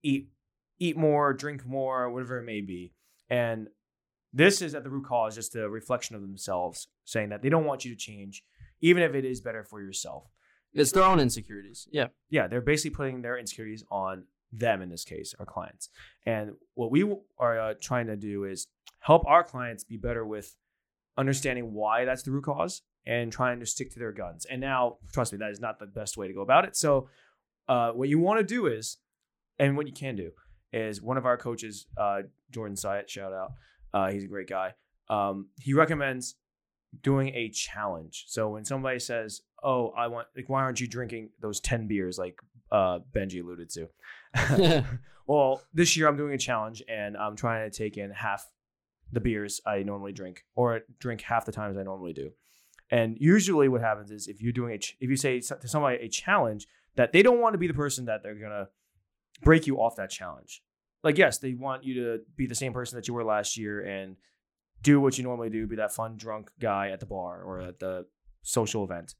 eat 0.03 0.29
eat 0.77 0.97
more, 0.97 1.33
drink 1.33 1.65
more, 1.65 2.09
whatever 2.09 2.39
it 2.39 2.45
may 2.45 2.61
be. 2.61 2.93
And 3.29 3.69
this 4.33 4.61
is 4.61 4.75
at 4.75 4.83
the 4.83 4.89
root 4.89 5.05
cause 5.05 5.35
just 5.35 5.55
a 5.55 5.69
reflection 5.69 6.15
of 6.15 6.21
themselves, 6.21 6.89
saying 7.05 7.29
that 7.29 7.41
they 7.41 7.49
don't 7.49 7.65
want 7.65 7.85
you 7.85 7.91
to 7.91 7.97
change, 7.97 8.43
even 8.81 9.03
if 9.03 9.13
it 9.15 9.25
is 9.25 9.41
better 9.41 9.63
for 9.63 9.81
yourself. 9.81 10.25
It's 10.73 10.91
their 10.91 11.03
own 11.03 11.19
insecurities. 11.19 11.87
Yeah. 11.91 12.07
Yeah, 12.29 12.47
they're 12.47 12.61
basically 12.61 12.95
putting 12.95 13.21
their 13.21 13.37
insecurities 13.37 13.83
on 13.89 14.25
them 14.51 14.81
in 14.81 14.89
this 14.89 15.03
case, 15.03 15.33
our 15.39 15.45
clients. 15.45 15.89
And 16.25 16.51
what 16.73 16.91
we 16.91 17.09
are 17.37 17.59
uh, 17.59 17.73
trying 17.79 18.07
to 18.07 18.15
do 18.15 18.43
is 18.43 18.67
help 18.99 19.25
our 19.25 19.43
clients 19.43 19.83
be 19.83 19.97
better 19.97 20.25
with 20.25 20.55
understanding 21.17 21.73
why 21.73 22.05
that's 22.05 22.23
the 22.23 22.31
root 22.31 22.45
cause 22.45 22.81
and 23.05 23.31
trying 23.31 23.59
to 23.59 23.65
stick 23.65 23.91
to 23.91 23.99
their 23.99 24.11
guns. 24.11 24.45
And 24.45 24.59
now, 24.59 24.97
trust 25.13 25.31
me, 25.31 25.37
that 25.39 25.51
is 25.51 25.59
not 25.59 25.79
the 25.79 25.85
best 25.85 26.17
way 26.17 26.27
to 26.27 26.33
go 26.33 26.41
about 26.41 26.65
it. 26.65 26.75
So, 26.75 27.09
uh, 27.67 27.91
what 27.91 28.09
you 28.09 28.19
want 28.19 28.39
to 28.39 28.43
do 28.43 28.67
is, 28.67 28.97
and 29.57 29.77
what 29.77 29.87
you 29.87 29.93
can 29.93 30.15
do 30.15 30.31
is, 30.73 31.01
one 31.01 31.17
of 31.17 31.25
our 31.25 31.37
coaches, 31.37 31.87
uh, 31.97 32.23
Jordan 32.51 32.75
Syatt, 32.75 33.09
shout 33.09 33.33
out, 33.33 33.53
uh, 33.93 34.11
he's 34.11 34.23
a 34.23 34.27
great 34.27 34.49
guy. 34.49 34.73
Um, 35.09 35.47
he 35.59 35.73
recommends 35.73 36.35
doing 37.01 37.29
a 37.35 37.49
challenge. 37.49 38.25
So 38.27 38.49
when 38.49 38.65
somebody 38.65 38.99
says, 38.99 39.41
"Oh, 39.63 39.89
I 39.89 40.07
want," 40.07 40.27
like, 40.35 40.49
why 40.49 40.61
aren't 40.61 40.79
you 40.79 40.87
drinking 40.87 41.29
those 41.41 41.59
ten 41.59 41.87
beers 41.87 42.17
like 42.17 42.39
uh, 42.71 42.99
Benji 43.13 43.41
alluded 43.41 43.69
to? 43.71 44.83
well, 45.27 45.61
this 45.73 45.95
year 45.95 46.07
I'm 46.07 46.17
doing 46.17 46.33
a 46.33 46.37
challenge 46.37 46.83
and 46.87 47.17
I'm 47.17 47.35
trying 47.35 47.69
to 47.69 47.75
take 47.75 47.97
in 47.97 48.11
half 48.11 48.45
the 49.11 49.19
beers 49.19 49.61
I 49.65 49.83
normally 49.83 50.11
drink, 50.11 50.43
or 50.55 50.81
drink 50.99 51.21
half 51.21 51.45
the 51.45 51.51
times 51.51 51.77
I 51.77 51.83
normally 51.83 52.13
do. 52.13 52.31
And 52.91 53.17
usually, 53.19 53.67
what 53.67 53.81
happens 53.81 54.11
is 54.11 54.27
if 54.27 54.41
you're 54.41 54.51
doing 54.51 54.73
a, 54.73 54.77
ch- 54.77 54.97
if 54.99 55.09
you 55.09 55.15
say 55.15 55.39
to 55.39 55.67
somebody 55.67 55.97
a 55.97 56.09
challenge 56.09 56.67
that 56.95 57.11
they 57.11 57.23
don't 57.23 57.39
want 57.39 57.53
to 57.53 57.57
be 57.57 57.67
the 57.67 57.73
person 57.73 58.05
that 58.05 58.21
they're 58.23 58.35
gonna 58.35 58.67
break 59.41 59.67
you 59.67 59.77
off 59.77 59.95
that 59.97 60.09
challenge. 60.09 60.61
Like, 61.03 61.17
yes, 61.17 61.37
they 61.37 61.53
want 61.53 61.83
you 61.83 61.93
to 62.03 62.19
be 62.35 62.47
the 62.47 62.55
same 62.55 62.73
person 62.73 62.97
that 62.97 63.07
you 63.07 63.13
were 63.13 63.23
last 63.23 63.57
year 63.57 63.81
and 63.81 64.15
do 64.85 65.01
what 65.01 65.17
you 65.17 65.23
normally 65.23 65.49
do, 65.49 65.65
be 65.67 65.75
that 65.77 65.91
fun 65.91 66.15
drunk 66.15 66.51
guy 66.59 66.91
at 66.91 66.99
the 66.99 67.05
bar 67.07 67.41
or 67.43 67.59
at 67.59 67.79
the 67.79 68.05
social 68.43 68.83
event. 68.83 69.15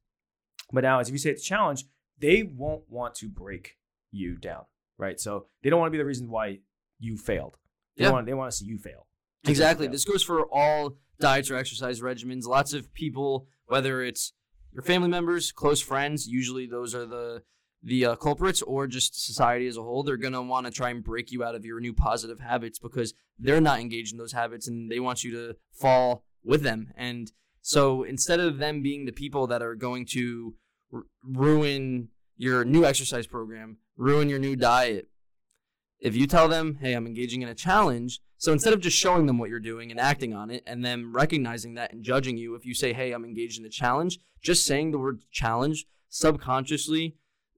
But 0.72 0.84
now, 0.84 1.00
as 1.00 1.08
if 1.10 1.14
you 1.14 1.18
say 1.18 1.32
it's 1.32 1.42
a 1.42 1.46
challenge, 1.46 1.86
they 2.20 2.44
won't 2.44 2.84
want 2.88 3.16
to 3.16 3.28
break 3.28 3.76
you 4.12 4.38
down, 4.38 4.66
right? 4.98 5.20
So 5.20 5.48
they 5.64 5.70
don't 5.70 5.80
want 5.80 5.88
to 5.90 5.92
be 5.92 5.98
the 5.98 6.06
reason 6.06 6.30
why 6.30 6.60
you 7.00 7.18
failed. 7.18 7.58
They 7.98 8.04
Yeah. 8.06 8.12
want 8.12 8.26
they 8.28 8.34
want 8.34 8.52
to 8.52 8.58
see 8.58 8.66
you 8.66 8.78
fail. 8.78 9.08
Exactly. 9.48 9.88
This 9.88 10.06
goes 10.06 10.24
for 10.24 10.46
all 10.52 10.98
diets 11.20 11.50
or 11.50 11.56
exercise 11.56 12.00
regimens. 12.02 12.46
Lots 12.46 12.74
of 12.74 12.94
people, 12.94 13.48
whether 13.66 14.02
it's 14.04 14.34
your 14.72 14.84
family 14.84 15.10
members, 15.10 15.52
close 15.52 15.82
friends, 15.82 16.28
usually 16.28 16.68
those 16.68 16.94
are 16.94 17.06
the 17.06 17.44
the 17.86 18.06
uh, 18.06 18.16
culprits, 18.16 18.64
or 18.64 18.88
just 18.88 19.24
society 19.26 19.68
as 19.68 19.78
a 19.78 19.84
whole. 19.84 20.04
They're 20.04 20.18
gonna 20.18 20.42
want 20.42 20.66
to 20.66 20.72
try 20.72 20.90
and 20.90 21.04
break 21.04 21.32
you 21.32 21.44
out 21.44 21.56
of 21.56 21.64
your 21.64 21.80
new 21.80 21.94
positive 21.94 22.40
habits 22.40 22.80
because 22.80 23.14
they're 23.38 23.62
not 23.62 23.80
engaged 23.80 24.12
in 24.12 24.18
those 24.18 24.34
habits, 24.34 24.68
and 24.68 24.92
they 24.92 25.00
want 25.00 25.24
you 25.24 25.32
to 25.32 25.56
fall 25.72 26.26
with 26.44 26.64
them. 26.64 26.92
And 26.98 27.32
so 27.62 28.04
instead 28.04 28.40
of 28.40 28.58
them 28.58 28.82
being 28.82 29.06
the 29.06 29.12
people 29.12 29.48
that 29.48 29.62
are 29.62 29.76
going 29.76 30.06
to 30.08 30.56
r- 30.92 31.04
ruin 31.24 32.10
your 32.38 32.66
new 32.66 32.84
exercise 32.84 33.28
program, 33.28 33.78
ruin 33.96 34.30
your 34.30 34.40
new 34.40 34.56
diet, 34.56 35.08
if 36.00 36.16
you 36.16 36.28
tell 36.28 36.48
them, 36.48 36.80
hey, 36.82 36.94
I'm 36.94 37.08
engaging 37.08 37.42
in 37.42 37.50
a 37.50 37.56
challenge, 37.56 38.20
so 38.38 38.52
instead 38.52 38.74
of 38.74 38.82
just 38.82 38.98
showing 38.98 39.26
them 39.26 39.38
what 39.38 39.50
you're 39.50 39.60
doing 39.60 39.92
and 39.92 40.00
acting 40.00 40.34
on 40.34 40.52
it 40.52 40.64
and 40.68 40.84
them 40.84 41.16
recognizing 41.16 41.76
that 41.76 41.94
and 41.94 42.04
judging 42.04 42.38
you, 42.38 42.56
if 42.56 42.66
you 42.66 42.74
say, 42.74 42.94
hey, 42.94 43.12
I'm 43.12 43.26
engaged 43.26 43.60
in 43.60 43.66
a 43.66 43.70
challenge, 43.70 44.20
just 44.42 44.66
saying 44.66 44.92
the 44.92 45.00
word 45.00 45.22
challenge 45.32 45.86
subconsciously 46.10 47.16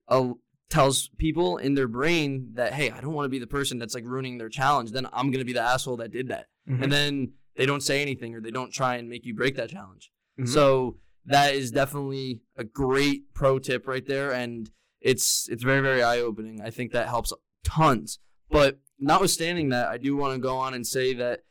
uh, 0.08 0.30
tells 0.70 1.10
people 1.18 1.58
in 1.58 1.76
their 1.76 1.88
brain 1.88 2.50
that, 2.54 2.74
hey, 2.74 2.92
I 2.92 3.00
don't 3.02 3.14
want 3.14 3.26
to 3.26 3.30
be 3.30 3.40
the 3.40 3.48
person 3.48 3.78
that's 3.80 3.96
like 3.96 4.06
ruining 4.06 4.38
their 4.38 4.50
challenge. 4.50 4.92
Then 4.92 5.08
I'm 5.14 5.32
going 5.32 5.40
to 5.40 5.46
be 5.46 5.54
the 5.54 5.62
asshole 5.62 5.98
that 5.98 6.12
did 6.12 6.28
that. 6.30 6.48
And 6.84 6.92
then 6.92 7.32
they 7.56 7.66
don't 7.66 7.82
say 7.82 8.02
anything 8.02 8.36
or 8.36 8.42
they 8.42 8.52
don't 8.52 8.74
try 8.74 8.96
and 8.98 9.08
make 9.08 9.26
you 9.26 9.34
break 9.34 9.56
that 9.56 9.70
challenge. 9.70 10.12
Mhm. 10.38 10.48
So 10.50 10.98
that 11.26 11.56
is 11.56 11.72
definitely 11.72 12.42
a 12.58 12.64
great 12.66 13.34
pro 13.34 13.60
tip 13.60 13.88
right 13.88 14.06
there, 14.06 14.32
and 14.32 14.70
it's 15.02 15.48
it's 15.50 15.64
very 15.64 15.82
very 15.82 16.04
eye 16.04 16.20
opening. 16.20 16.62
I 16.62 16.70
think 16.70 16.92
that 16.92 17.08
helps 17.08 17.34
tons. 17.64 18.20
But 18.50 18.80
notwithstanding 19.00 19.70
that, 19.70 19.88
I 19.88 19.98
do 19.98 20.16
want 20.16 20.34
to 20.36 20.40
go 20.40 20.58
on 20.58 20.74
and 20.74 20.86
say 20.86 21.14
that 21.16 21.42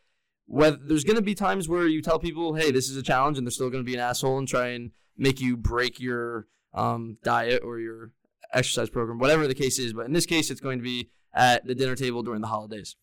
whether 0.46 0.76
there's 0.76 1.04
going 1.04 1.16
to 1.16 1.22
be 1.22 1.34
times 1.34 1.68
where 1.68 1.86
you 1.86 2.00
tell 2.02 2.18
people, 2.18 2.54
"Hey, 2.54 2.70
this 2.70 2.88
is 2.88 2.96
a 2.96 3.02
challenge," 3.02 3.36
and 3.38 3.46
they're 3.46 3.50
still 3.52 3.70
going 3.70 3.82
to 3.84 3.90
be 3.90 3.94
an 3.94 4.00
asshole 4.00 4.38
and 4.38 4.46
try 4.48 4.68
and 4.68 4.92
make 5.16 5.40
you 5.40 5.56
break 5.56 5.98
your 5.98 6.46
um, 6.74 7.16
diet 7.24 7.62
or 7.64 7.78
your 7.80 8.12
exercise 8.56 8.90
program, 8.90 9.18
whatever 9.18 9.46
the 9.46 9.54
case 9.54 9.78
is. 9.78 9.92
But 9.92 10.06
in 10.06 10.12
this 10.12 10.26
case, 10.26 10.50
it's 10.50 10.60
going 10.60 10.78
to 10.78 10.84
be 10.84 11.10
at 11.34 11.66
the 11.66 11.74
dinner 11.74 11.94
table 11.94 12.22
during 12.22 12.40
the 12.40 12.48
holidays. 12.48 12.96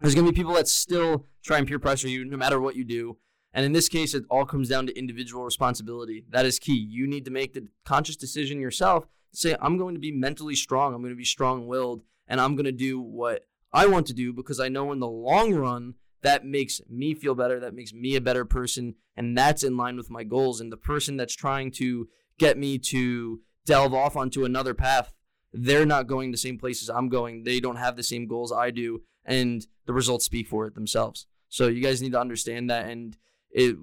There's 0.00 0.14
going 0.14 0.26
to 0.26 0.32
be 0.32 0.36
people 0.36 0.54
that 0.54 0.68
still 0.68 1.24
try 1.42 1.58
and 1.58 1.66
peer 1.66 1.78
pressure 1.78 2.08
you 2.08 2.24
no 2.24 2.36
matter 2.36 2.60
what 2.60 2.76
you 2.76 2.84
do. 2.84 3.16
And 3.54 3.64
in 3.64 3.72
this 3.72 3.88
case, 3.88 4.12
it 4.12 4.24
all 4.28 4.44
comes 4.44 4.68
down 4.68 4.86
to 4.86 4.98
individual 4.98 5.42
responsibility. 5.42 6.24
That 6.28 6.44
is 6.44 6.58
key. 6.58 6.76
You 6.76 7.06
need 7.06 7.24
to 7.24 7.30
make 7.30 7.54
the 7.54 7.68
conscious 7.86 8.16
decision 8.16 8.60
yourself 8.60 9.04
to 9.32 9.38
say, 9.38 9.56
I'm 9.62 9.78
going 9.78 9.94
to 9.94 10.00
be 10.00 10.12
mentally 10.12 10.54
strong. 10.54 10.92
I'm 10.92 11.00
going 11.00 11.14
to 11.14 11.16
be 11.16 11.24
strong 11.24 11.66
willed, 11.66 12.02
and 12.28 12.38
I'm 12.38 12.54
going 12.54 12.66
to 12.66 12.72
do 12.72 13.00
what 13.00 13.46
I 13.72 13.86
want 13.86 14.06
to 14.08 14.12
do 14.12 14.34
because 14.34 14.60
I 14.60 14.68
know 14.68 14.92
in 14.92 15.00
the 15.00 15.08
long 15.08 15.54
run, 15.54 15.94
that 16.22 16.44
makes 16.44 16.80
me 16.90 17.14
feel 17.14 17.34
better. 17.34 17.58
That 17.60 17.74
makes 17.74 17.94
me 17.94 18.16
a 18.16 18.20
better 18.20 18.44
person. 18.44 18.96
And 19.16 19.38
that's 19.38 19.62
in 19.62 19.76
line 19.76 19.96
with 19.96 20.10
my 20.10 20.24
goals. 20.24 20.60
And 20.60 20.70
the 20.70 20.76
person 20.76 21.16
that's 21.16 21.34
trying 21.34 21.70
to 21.72 22.08
get 22.38 22.58
me 22.58 22.78
to 22.78 23.40
delve 23.66 23.92
off 23.92 24.16
onto 24.16 24.44
another 24.44 24.72
path, 24.72 25.12
they're 25.52 25.86
not 25.86 26.06
going 26.06 26.30
the 26.30 26.38
same 26.38 26.58
places 26.58 26.88
I'm 26.88 27.08
going. 27.08 27.44
They 27.44 27.60
don't 27.60 27.76
have 27.76 27.96
the 27.96 28.02
same 28.02 28.26
goals 28.26 28.52
I 28.52 28.70
do. 28.70 29.02
And 29.24 29.66
the 29.86 29.92
results 29.92 30.24
speak 30.24 30.48
for 30.48 30.66
it 30.66 30.74
themselves. 30.74 31.26
So 31.48 31.66
you 31.66 31.82
guys 31.82 32.00
need 32.00 32.12
to 32.12 32.20
understand 32.20 32.70
that. 32.70 32.88
And 32.88 33.16
it 33.50 33.76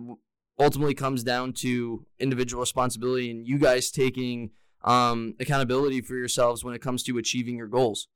ultimately 0.60 0.93
comes 0.93 1.24
down 1.24 1.54
to 1.54 2.06
individual 2.19 2.62
responsibility 2.62 3.30
and 3.30 3.48
you 3.48 3.58
guys 3.58 3.91
taking 3.91 4.52
um, 4.84 5.36
accountability 5.39 6.02
for 6.02 6.15
yourselves 6.15 6.63
when 6.63 6.74
it 6.74 6.82
comes 6.82 7.04
to 7.04 7.17
achieving 7.17 7.58
your 7.58 7.67
goals. 7.67 8.08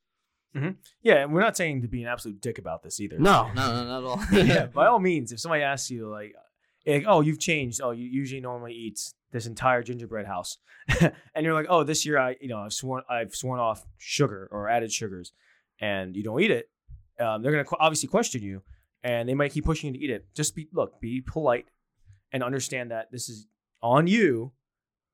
Yeah, 1.01 1.23
and 1.23 1.33
we're 1.33 1.41
not 1.41 1.57
saying 1.57 1.81
to 1.83 1.87
be 1.87 2.01
an 2.03 2.09
absolute 2.09 2.41
dick 2.41 2.57
about 2.57 2.83
this 2.83 2.99
either. 2.99 3.19
No, 3.19 3.51
no, 3.55 3.83
no, 3.83 3.85
not 3.85 3.97
at 3.99 4.03
all. 4.03 4.23
yeah, 4.45 4.65
by 4.67 4.87
all 4.87 4.99
means, 4.99 5.31
if 5.31 5.39
somebody 5.39 5.63
asks 5.63 5.91
you 5.91 6.09
like, 6.09 6.33
like, 6.85 7.03
oh, 7.07 7.21
you've 7.21 7.39
changed. 7.39 7.81
Oh, 7.83 7.91
you 7.91 8.05
usually 8.05 8.41
normally 8.41 8.73
eat 8.73 9.13
this 9.31 9.45
entire 9.45 9.83
gingerbread 9.83 10.25
house, 10.25 10.57
and 11.01 11.43
you're 11.45 11.53
like, 11.53 11.67
oh, 11.69 11.83
this 11.83 12.05
year 12.05 12.17
I, 12.17 12.35
you 12.41 12.47
know, 12.47 12.59
I've 12.59 12.73
sworn, 12.73 13.03
I've 13.09 13.35
sworn 13.35 13.59
off 13.59 13.85
sugar 13.97 14.47
or 14.51 14.69
added 14.69 14.91
sugars, 14.91 15.33
and 15.79 16.15
you 16.15 16.23
don't 16.23 16.39
eat 16.41 16.51
it. 16.51 16.69
Um, 17.19 17.41
they're 17.41 17.51
gonna 17.51 17.63
qu- 17.65 17.77
obviously 17.79 18.07
question 18.09 18.41
you, 18.43 18.61
and 19.03 19.27
they 19.27 19.33
might 19.33 19.51
keep 19.51 19.65
pushing 19.65 19.93
you 19.93 19.99
to 19.99 20.03
eat 20.05 20.09
it. 20.11 20.27
Just 20.35 20.55
be 20.55 20.67
look, 20.73 20.99
be 21.01 21.21
polite, 21.21 21.65
and 22.31 22.41
understand 22.43 22.91
that 22.91 23.11
this 23.11 23.29
is 23.29 23.47
on 23.81 24.07
you. 24.07 24.51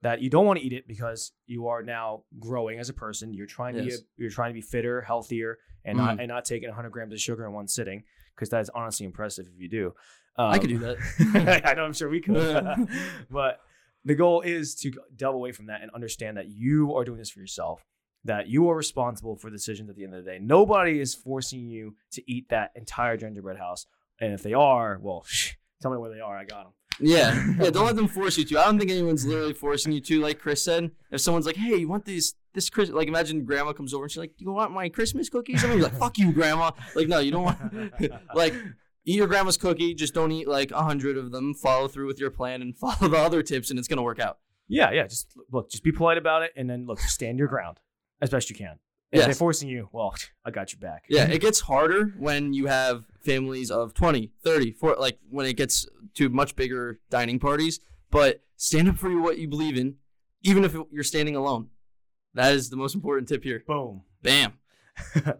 that 0.01 0.21
you 0.21 0.29
don't 0.29 0.45
want 0.45 0.59
to 0.59 0.65
eat 0.65 0.73
it 0.73 0.85
because 0.85 1.31
you 1.45 1.67
are 1.67 1.81
now 1.81 2.23
growing 2.37 2.77
as 2.77 2.89
a 2.89 2.93
person. 2.93 3.33
You're 3.33 3.45
trying 3.47 3.75
to 3.75 3.83
Yes. 3.83 4.01
be, 4.01 4.05
you're 4.23 4.29
trying 4.29 4.49
to 4.49 4.53
be 4.53 4.59
fitter, 4.61 5.01
healthier, 5.01 5.59
and 5.85 5.97
not 5.97 6.19
and 6.19 6.27
not 6.27 6.43
taking 6.43 6.67
100 6.69 6.89
grams 6.91 7.13
of 7.13 7.21
sugar 7.21 7.45
in 7.45 7.53
one 7.53 7.67
sitting 7.69 8.03
because 8.35 8.49
that 8.49 8.59
is 8.61 8.69
honestly 8.75 9.05
impressive 9.05 9.45
if 9.53 9.61
you 9.61 9.69
do. 9.69 9.93
I 10.37 10.57
could 10.59 10.71
Um, 10.71 10.77
do 10.79 10.85
that. 10.85 11.61
I 11.65 11.73
know, 11.75 11.83
I'm 11.85 11.93
sure 11.93 12.09
we 12.09 12.19
could. 12.19 12.35
but 13.31 13.59
the 14.05 14.15
goal 14.15 14.41
is 14.41 14.75
to 14.75 14.91
delve 15.15 15.35
away 15.35 15.51
from 15.51 15.67
that 15.67 15.81
and 15.81 15.91
understand 15.91 16.37
that 16.37 16.47
you 16.49 16.93
are 16.95 17.03
doing 17.03 17.17
this 17.17 17.29
for 17.29 17.39
yourself, 17.39 17.85
that 18.23 18.47
you 18.47 18.69
are 18.69 18.75
responsible 18.75 19.35
for 19.35 19.49
decisions 19.49 19.89
at 19.89 19.95
the 19.95 20.03
end 20.03 20.13
of 20.13 20.23
the 20.23 20.31
day. 20.31 20.39
Nobody 20.39 20.99
is 20.99 21.15
forcing 21.15 21.67
you 21.67 21.95
to 22.11 22.31
eat 22.31 22.49
that 22.49 22.71
entire 22.75 23.17
gingerbread 23.17 23.57
house. 23.57 23.85
And 24.19 24.33
if 24.33 24.43
they 24.43 24.53
are, 24.53 24.99
well, 25.01 25.23
shh, 25.27 25.53
tell 25.81 25.91
me 25.91 25.97
where 25.97 26.13
they 26.13 26.19
are. 26.19 26.37
I 26.37 26.45
got 26.45 26.63
them. 26.65 26.73
Yeah, 26.99 27.53
yeah. 27.59 27.69
Don't 27.69 27.85
let 27.85 27.95
them 27.95 28.07
force 28.07 28.37
you 28.37 28.45
to. 28.45 28.59
I 28.59 28.65
don't 28.65 28.77
think 28.77 28.91
anyone's 28.91 29.25
literally 29.25 29.53
forcing 29.53 29.91
you 29.91 30.01
to. 30.01 30.21
Like 30.21 30.39
Chris 30.39 30.63
said, 30.63 30.91
if 31.11 31.21
someone's 31.21 31.45
like, 31.45 31.55
"Hey, 31.55 31.75
you 31.75 31.87
want 31.87 32.05
these 32.05 32.35
this 32.53 32.69
Chris?" 32.69 32.89
Like, 32.89 33.07
imagine 33.07 33.45
Grandma 33.45 33.73
comes 33.73 33.93
over 33.93 34.03
and 34.03 34.11
she's 34.11 34.19
like, 34.19 34.33
"You 34.37 34.51
want 34.51 34.71
my 34.71 34.89
Christmas 34.89 35.29
cookies?" 35.29 35.63
And 35.63 35.73
you're 35.73 35.83
like, 35.83 35.97
"Fuck 35.97 36.17
you, 36.17 36.31
Grandma!" 36.31 36.71
Like, 36.95 37.07
no, 37.07 37.19
you 37.19 37.31
don't 37.31 37.43
want. 37.43 37.57
like, 38.35 38.53
eat 39.05 39.15
your 39.15 39.27
grandma's 39.27 39.57
cookie. 39.57 39.93
Just 39.93 40.13
don't 40.13 40.31
eat 40.31 40.47
like 40.47 40.71
a 40.71 40.83
hundred 40.83 41.17
of 41.17 41.31
them. 41.31 41.53
Follow 41.53 41.87
through 41.87 42.07
with 42.07 42.19
your 42.19 42.31
plan 42.31 42.61
and 42.61 42.77
follow 42.77 43.07
the 43.07 43.17
other 43.17 43.43
tips, 43.43 43.69
and 43.69 43.79
it's 43.79 43.87
gonna 43.87 44.03
work 44.03 44.19
out. 44.19 44.39
Yeah, 44.67 44.91
yeah. 44.91 45.07
Just 45.07 45.31
look, 45.51 45.69
just 45.69 45.83
be 45.83 45.91
polite 45.91 46.17
about 46.17 46.43
it, 46.43 46.51
and 46.55 46.69
then 46.69 46.85
look, 46.85 46.99
stand 46.99 47.39
your 47.39 47.47
ground 47.47 47.79
as 48.21 48.29
best 48.29 48.49
you 48.49 48.55
can. 48.55 48.79
If 49.11 49.25
they're 49.25 49.35
forcing 49.35 49.69
you, 49.69 49.89
well, 49.91 50.15
I 50.43 50.49
got 50.49 50.73
your 50.73 50.79
back. 50.79 51.03
Yeah, 51.07 51.25
it 51.25 51.39
gets 51.39 51.59
harder 51.59 52.15
when 52.17 52.51
you 52.53 52.65
have 52.65 53.03
families 53.23 53.69
of 53.69 53.93
20, 53.93 54.31
30, 54.43 54.71
40, 54.71 54.99
like 54.99 55.19
when 55.29 55.45
it 55.45 55.53
gets 55.53 55.85
to 56.15 56.29
much 56.29 56.55
bigger 56.55 56.99
dining 57.11 57.37
parties. 57.37 57.79
But 58.09 58.41
stand 58.57 58.89
up 58.89 58.97
for 58.97 59.15
what 59.21 59.37
you 59.37 59.47
believe 59.47 59.77
in, 59.77 59.97
even 60.41 60.63
if 60.63 60.75
you're 60.91 61.03
standing 61.03 61.35
alone. 61.35 61.67
That 62.33 62.55
is 62.55 62.71
the 62.71 62.75
most 62.75 62.95
important 62.95 63.29
tip 63.29 63.43
here. 63.43 63.63
Boom. 63.67 64.01
Bam. 64.23 64.53
All 65.15 65.33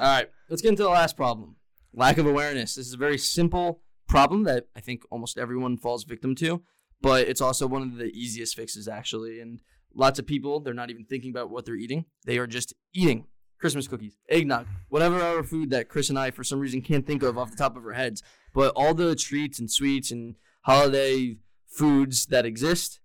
right, 0.00 0.28
let's 0.48 0.60
get 0.60 0.70
into 0.70 0.82
the 0.82 0.88
last 0.88 1.16
problem 1.16 1.54
lack 1.94 2.18
of 2.18 2.26
awareness. 2.26 2.74
This 2.74 2.86
is 2.86 2.94
a 2.94 2.98
very 2.98 3.18
simple 3.18 3.82
problem 4.08 4.44
that 4.44 4.66
I 4.76 4.80
think 4.80 5.02
almost 5.10 5.38
everyone 5.38 5.76
falls 5.76 6.04
victim 6.04 6.34
to, 6.36 6.62
but 7.00 7.28
it's 7.28 7.40
also 7.40 7.66
one 7.66 7.82
of 7.82 7.96
the 7.96 8.10
easiest 8.12 8.56
fixes, 8.56 8.88
actually. 8.88 9.40
And 9.40 9.60
lots 9.94 10.18
of 10.18 10.26
people, 10.26 10.60
they're 10.60 10.74
not 10.74 10.90
even 10.90 11.04
thinking 11.04 11.30
about 11.30 11.50
what 11.50 11.64
they're 11.64 11.74
eating, 11.74 12.06
they 12.26 12.38
are 12.38 12.46
just 12.46 12.74
eating 12.92 13.26
Christmas 13.58 13.86
cookies, 13.86 14.16
eggnog, 14.28 14.66
whatever 14.88 15.20
other 15.20 15.44
food 15.44 15.70
that 15.70 15.88
Chris 15.88 16.10
and 16.10 16.18
I, 16.18 16.32
for 16.32 16.42
some 16.42 16.58
reason, 16.58 16.82
can't 16.82 17.06
think 17.06 17.22
of 17.22 17.38
off 17.38 17.50
the 17.50 17.56
top 17.56 17.76
of 17.76 17.84
our 17.84 17.92
heads. 17.92 18.22
But 18.52 18.72
all 18.74 18.92
the 18.92 19.14
treats 19.14 19.58
and 19.60 19.70
sweets 19.70 20.10
and 20.10 20.34
holiday 20.62 21.36
foods 21.68 22.26
that 22.26 22.44
exist, 22.44 23.00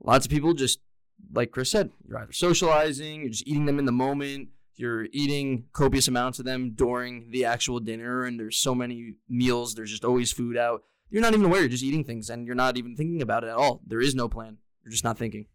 lots 0.00 0.26
of 0.26 0.30
people 0.30 0.54
just 0.54 0.80
like 1.32 1.50
Chris 1.50 1.70
said, 1.70 1.90
you're 2.06 2.18
either 2.18 2.32
socializing, 2.32 3.20
you're 3.20 3.30
just 3.30 3.46
eating 3.46 3.66
them 3.66 3.78
in 3.78 3.84
the 3.84 3.92
moment, 3.92 4.48
you're 4.80 5.06
eating 5.12 5.64
copious 5.72 6.08
amounts 6.08 6.38
of 6.38 6.44
them 6.44 6.72
during 6.74 7.30
the 7.30 7.44
actual 7.44 7.80
dinner, 7.80 8.24
and 8.24 8.38
there's 8.38 8.58
so 8.58 8.74
many 8.74 9.14
meals, 9.28 9.74
there's 9.74 9.90
just 9.90 10.04
always 10.04 10.32
food 10.32 10.56
out. 10.56 10.82
You're 11.10 11.22
not 11.22 11.34
even 11.34 11.46
aware, 11.46 11.60
you're 11.60 11.68
just 11.68 11.84
eating 11.84 12.04
things, 12.04 12.30
and 12.30 12.46
you're 12.46 12.54
not 12.54 12.76
even 12.76 12.96
thinking 12.96 13.22
about 13.22 13.44
it 13.44 13.48
at 13.48 13.56
all. 13.56 13.80
There 13.86 14.00
is 14.00 14.14
no 14.14 14.28
plan. 14.28 14.58
You're 14.82 14.92
just 14.92 15.04
not 15.04 15.18
thinking. 15.18 15.46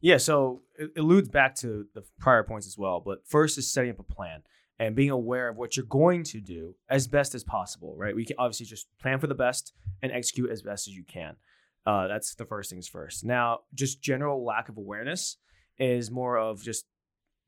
Yeah, 0.00 0.18
so 0.18 0.62
it 0.78 0.90
it 0.96 1.00
alludes 1.00 1.28
back 1.28 1.54
to 1.56 1.86
the 1.94 2.02
prior 2.18 2.42
points 2.42 2.66
as 2.66 2.78
well. 2.78 3.00
But 3.00 3.26
first 3.26 3.58
is 3.58 3.72
setting 3.72 3.90
up 3.90 3.98
a 3.98 4.02
plan 4.04 4.42
and 4.78 4.96
being 4.96 5.10
aware 5.10 5.48
of 5.48 5.56
what 5.56 5.76
you're 5.76 5.86
going 5.86 6.24
to 6.24 6.40
do 6.40 6.74
as 6.88 7.06
best 7.06 7.34
as 7.34 7.44
possible, 7.44 7.94
right? 7.96 8.14
We 8.16 8.24
can 8.24 8.36
obviously 8.38 8.66
just 8.66 8.86
plan 9.00 9.18
for 9.18 9.26
the 9.26 9.34
best 9.34 9.72
and 10.02 10.10
execute 10.12 10.50
as 10.50 10.62
best 10.62 10.88
as 10.88 10.94
you 10.94 11.04
can. 11.04 11.36
Uh, 11.84 12.08
that's 12.08 12.34
the 12.34 12.46
first 12.46 12.70
things 12.70 12.88
first. 12.88 13.24
Now, 13.24 13.60
just 13.74 14.02
general 14.02 14.44
lack 14.44 14.68
of 14.68 14.76
awareness 14.76 15.36
is 15.78 16.10
more 16.10 16.38
of 16.38 16.62
just 16.62 16.86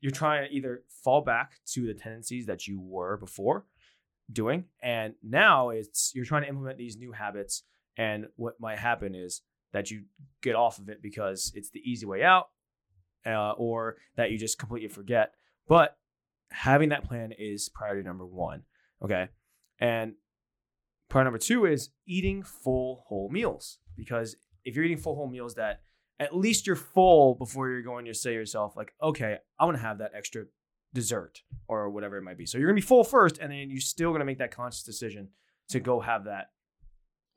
you're 0.03 0.11
trying 0.11 0.45
to 0.45 0.53
either 0.53 0.83
fall 0.89 1.21
back 1.21 1.53
to 1.65 1.87
the 1.87 1.93
tendencies 1.93 2.45
that 2.47 2.67
you 2.67 2.77
were 2.81 3.15
before 3.15 3.65
doing, 4.29 4.65
and 4.81 5.13
now 5.23 5.69
it's 5.69 6.11
you're 6.13 6.25
trying 6.25 6.41
to 6.41 6.49
implement 6.49 6.77
these 6.77 6.97
new 6.97 7.13
habits. 7.13 7.63
And 7.95 8.27
what 8.35 8.59
might 8.59 8.79
happen 8.79 9.15
is 9.15 9.43
that 9.71 9.91
you 9.91 10.03
get 10.41 10.55
off 10.55 10.77
of 10.77 10.89
it 10.89 11.01
because 11.01 11.53
it's 11.55 11.69
the 11.69 11.79
easy 11.89 12.05
way 12.05 12.21
out, 12.21 12.49
uh, 13.25 13.51
or 13.51 13.95
that 14.17 14.29
you 14.29 14.37
just 14.37 14.59
completely 14.59 14.89
forget. 14.89 15.35
But 15.69 15.95
having 16.51 16.89
that 16.89 17.07
plan 17.07 17.31
is 17.31 17.69
priority 17.69 18.03
number 18.03 18.25
one. 18.25 18.63
Okay. 19.01 19.29
And 19.79 20.15
priority 21.07 21.27
number 21.27 21.39
two 21.39 21.65
is 21.65 21.91
eating 22.05 22.43
full 22.43 23.05
whole 23.07 23.29
meals. 23.29 23.79
Because 23.95 24.35
if 24.65 24.75
you're 24.75 24.83
eating 24.83 24.97
full 24.97 25.15
whole 25.15 25.29
meals, 25.29 25.55
that 25.55 25.79
at 26.19 26.35
least 26.35 26.67
you're 26.67 26.75
full 26.75 27.35
before 27.35 27.69
you're 27.69 27.81
going 27.81 28.05
to 28.05 28.13
say 28.13 28.31
to 28.31 28.35
yourself, 28.35 28.75
like, 28.75 28.93
okay, 29.01 29.37
I'm 29.59 29.67
going 29.67 29.77
to 29.77 29.83
have 29.83 29.97
that 29.99 30.11
extra 30.15 30.45
dessert 30.93 31.41
or 31.67 31.89
whatever 31.89 32.17
it 32.17 32.23
might 32.23 32.37
be. 32.37 32.45
So 32.45 32.57
you're 32.57 32.67
going 32.67 32.77
to 32.77 32.81
be 32.81 32.87
full 32.87 33.03
first, 33.03 33.39
and 33.39 33.51
then 33.51 33.69
you're 33.69 33.81
still 33.81 34.11
going 34.11 34.19
to 34.19 34.25
make 34.25 34.37
that 34.37 34.55
conscious 34.55 34.83
decision 34.83 35.29
to 35.69 35.79
go 35.79 35.99
have 35.99 36.25
that 36.25 36.51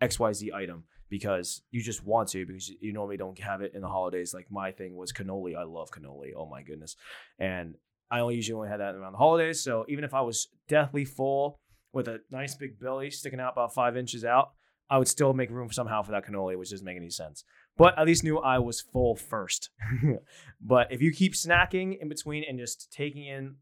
XYZ 0.03 0.53
item 0.53 0.85
because 1.09 1.63
you 1.71 1.83
just 1.83 2.05
want 2.05 2.29
to 2.29 2.45
because 2.45 2.69
you 2.81 2.93
normally 2.93 3.17
don't 3.17 3.39
have 3.39 3.63
it 3.63 3.73
in 3.75 3.81
the 3.81 3.89
holidays. 3.89 4.35
Like 4.35 4.47
my 4.51 4.73
thing 4.73 4.97
was 4.97 5.13
cannoli. 5.13 5.57
I 5.57 5.63
love 5.65 5.91
cannoli. 5.91 6.33
Oh 6.37 6.47
my 6.47 6.63
goodness. 6.63 6.97
And 7.39 7.77
I 8.11 8.21
only 8.21 8.37
usually 8.37 8.57
only 8.57 8.69
had 8.69 8.81
that 8.81 8.95
around 8.95 9.13
the 9.13 9.19
holidays. 9.19 9.63
So 9.63 9.85
even 9.89 10.05
if 10.05 10.15
I 10.15 10.21
was 10.21 10.49
deathly 10.69 11.05
full 11.05 11.61
with 11.93 12.09
a 12.09 12.21
nice 12.31 12.55
big 12.55 12.79
belly 12.79 13.11
sticking 13.11 13.41
out 13.41 13.53
about 13.53 13.75
five 13.75 13.97
inches 13.97 14.25
out, 14.25 14.51
I 14.89 14.99
would 14.99 15.09
still 15.09 15.33
make 15.33 15.51
room 15.51 15.73
somehow 15.73 16.03
for 16.03 16.13
that 16.13 16.27
cannoli, 16.27 16.57
which 16.57 16.71
doesn't 16.71 16.85
make 16.85 16.97
any 16.97 17.11
sense. 17.11 17.45
But 17.77 17.99
at 17.99 18.07
least 18.07 18.25
knew 18.25 18.39
I 18.39 18.59
was 18.59 18.81
full 18.81 19.17
first. 19.17 19.71
but 20.61 20.91
if 20.91 21.03
you 21.03 21.13
keep 21.13 21.35
snacking 21.35 21.99
in 22.01 22.09
between 22.09 22.45
and 22.49 22.59
just 22.59 22.91
taking 22.91 23.27
in, 23.27 23.57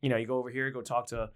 you 0.00 0.08
know, 0.08 0.16
you 0.16 0.26
go 0.26 0.38
over 0.38 0.50
here, 0.50 0.70
go 0.70 0.80
talk 0.80 1.08
to 1.08 1.30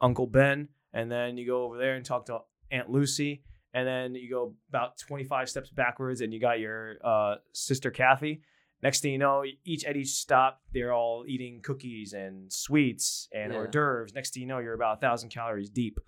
Uncle 0.00 0.26
Ben, 0.26 0.68
and 0.94 1.10
then 1.10 1.36
you 1.36 1.46
go 1.46 1.64
over 1.64 1.76
there 1.76 1.94
and 1.94 2.04
talk 2.04 2.26
to 2.26 2.38
Aunt 2.70 2.88
Lucy, 2.88 3.42
and 3.74 3.86
then 3.86 4.14
you 4.14 4.30
go 4.30 4.54
about 4.70 4.98
25 4.98 5.48
steps 5.50 5.70
backwards 5.70 6.22
and 6.22 6.32
you 6.32 6.40
got 6.40 6.58
your 6.58 6.96
uh, 7.04 7.34
sister 7.52 7.90
Kathy. 7.90 8.40
Next 8.82 9.00
thing 9.00 9.12
you 9.12 9.18
know, 9.18 9.42
each 9.64 9.84
at 9.84 9.96
each 9.96 10.10
stop, 10.10 10.62
they're 10.72 10.92
all 10.92 11.24
eating 11.26 11.60
cookies 11.62 12.12
and 12.14 12.50
sweets 12.50 13.28
and 13.34 13.52
Yeah. 13.52 13.58
hors 13.58 13.68
d'oeuvres. 13.68 14.14
Next 14.14 14.32
thing 14.32 14.42
you 14.42 14.48
know, 14.48 14.58
you're 14.58 14.72
about 14.74 14.98
a 14.98 15.00
thousand 15.00 15.30
calories 15.30 15.68
deep 15.68 15.98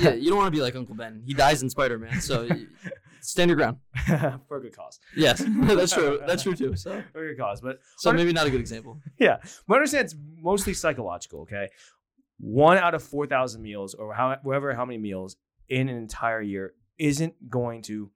yeah, 0.00 0.14
you 0.14 0.28
don't 0.28 0.38
want 0.38 0.52
to 0.52 0.56
be 0.56 0.62
like 0.62 0.74
Uncle 0.76 0.94
Ben. 0.94 1.22
He 1.24 1.34
dies 1.34 1.62
in 1.62 1.70
Spider 1.70 1.98
Man, 1.98 2.20
so 2.20 2.48
stand 3.24 3.48
your 3.48 3.56
ground. 3.56 3.78
for 4.48 4.56
a 4.58 4.60
good 4.60 4.76
cause. 4.76 5.00
Yes, 5.16 5.42
that's 5.62 5.92
true. 5.92 6.20
That's 6.26 6.42
true 6.42 6.54
too. 6.54 6.76
So, 6.76 7.02
For 7.12 7.24
a 7.24 7.28
good 7.30 7.40
cause, 7.40 7.60
but 7.60 7.80
so 7.96 8.12
maybe 8.12 8.32
not 8.32 8.46
a 8.46 8.50
good 8.50 8.60
example. 8.60 9.00
yeah, 9.18 9.38
but 9.66 9.74
understand 9.76 10.06
it's 10.06 10.14
mostly 10.40 10.74
psychological. 10.74 11.40
Okay, 11.40 11.68
one 12.38 12.78
out 12.78 12.94
of 12.94 13.02
four 13.02 13.26
thousand 13.26 13.62
meals, 13.62 13.94
or 13.94 14.14
however 14.14 14.74
how 14.74 14.84
many 14.84 14.98
meals 14.98 15.36
in 15.68 15.88
an 15.88 15.96
entire 15.96 16.42
year, 16.42 16.74
isn't 16.98 17.50
going 17.50 17.82
to 17.82 18.10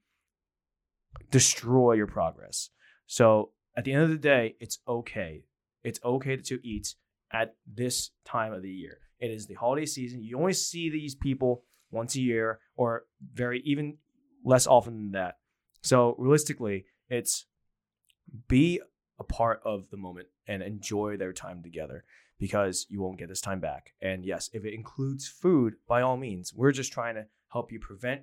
destroy 1.30 1.94
your 1.94 2.06
progress. 2.06 2.70
So 3.06 3.52
at 3.76 3.84
the 3.84 3.92
end 3.92 4.02
of 4.02 4.10
the 4.10 4.16
day, 4.16 4.56
it's 4.60 4.78
okay. 4.86 5.44
It's 5.82 6.00
okay 6.04 6.36
to 6.36 6.60
eat 6.66 6.94
at 7.32 7.54
this 7.66 8.10
time 8.24 8.52
of 8.52 8.62
the 8.62 8.70
year. 8.70 8.98
It 9.18 9.30
is 9.30 9.46
the 9.46 9.54
holiday 9.54 9.86
season. 9.86 10.22
You 10.22 10.38
only 10.38 10.52
see 10.52 10.90
these 10.90 11.14
people 11.14 11.64
once 11.90 12.14
a 12.16 12.20
year, 12.20 12.60
or 12.76 13.04
very 13.32 13.62
even 13.64 13.96
less 14.44 14.66
often 14.66 14.96
than 14.96 15.10
that. 15.12 15.36
So 15.82 16.14
realistically, 16.18 16.86
it's 17.08 17.46
be 18.48 18.80
a 19.18 19.24
part 19.24 19.60
of 19.64 19.90
the 19.90 19.96
moment 19.96 20.28
and 20.46 20.62
enjoy 20.62 21.16
their 21.16 21.32
time 21.32 21.62
together 21.62 22.04
because 22.38 22.86
you 22.88 23.00
won't 23.00 23.18
get 23.18 23.28
this 23.28 23.40
time 23.40 23.60
back. 23.60 23.94
And 24.00 24.24
yes, 24.24 24.50
if 24.52 24.64
it 24.64 24.74
includes 24.74 25.26
food, 25.28 25.74
by 25.88 26.02
all 26.02 26.16
means, 26.16 26.54
we're 26.54 26.72
just 26.72 26.92
trying 26.92 27.16
to 27.16 27.26
help 27.52 27.72
you 27.72 27.80
prevent 27.80 28.22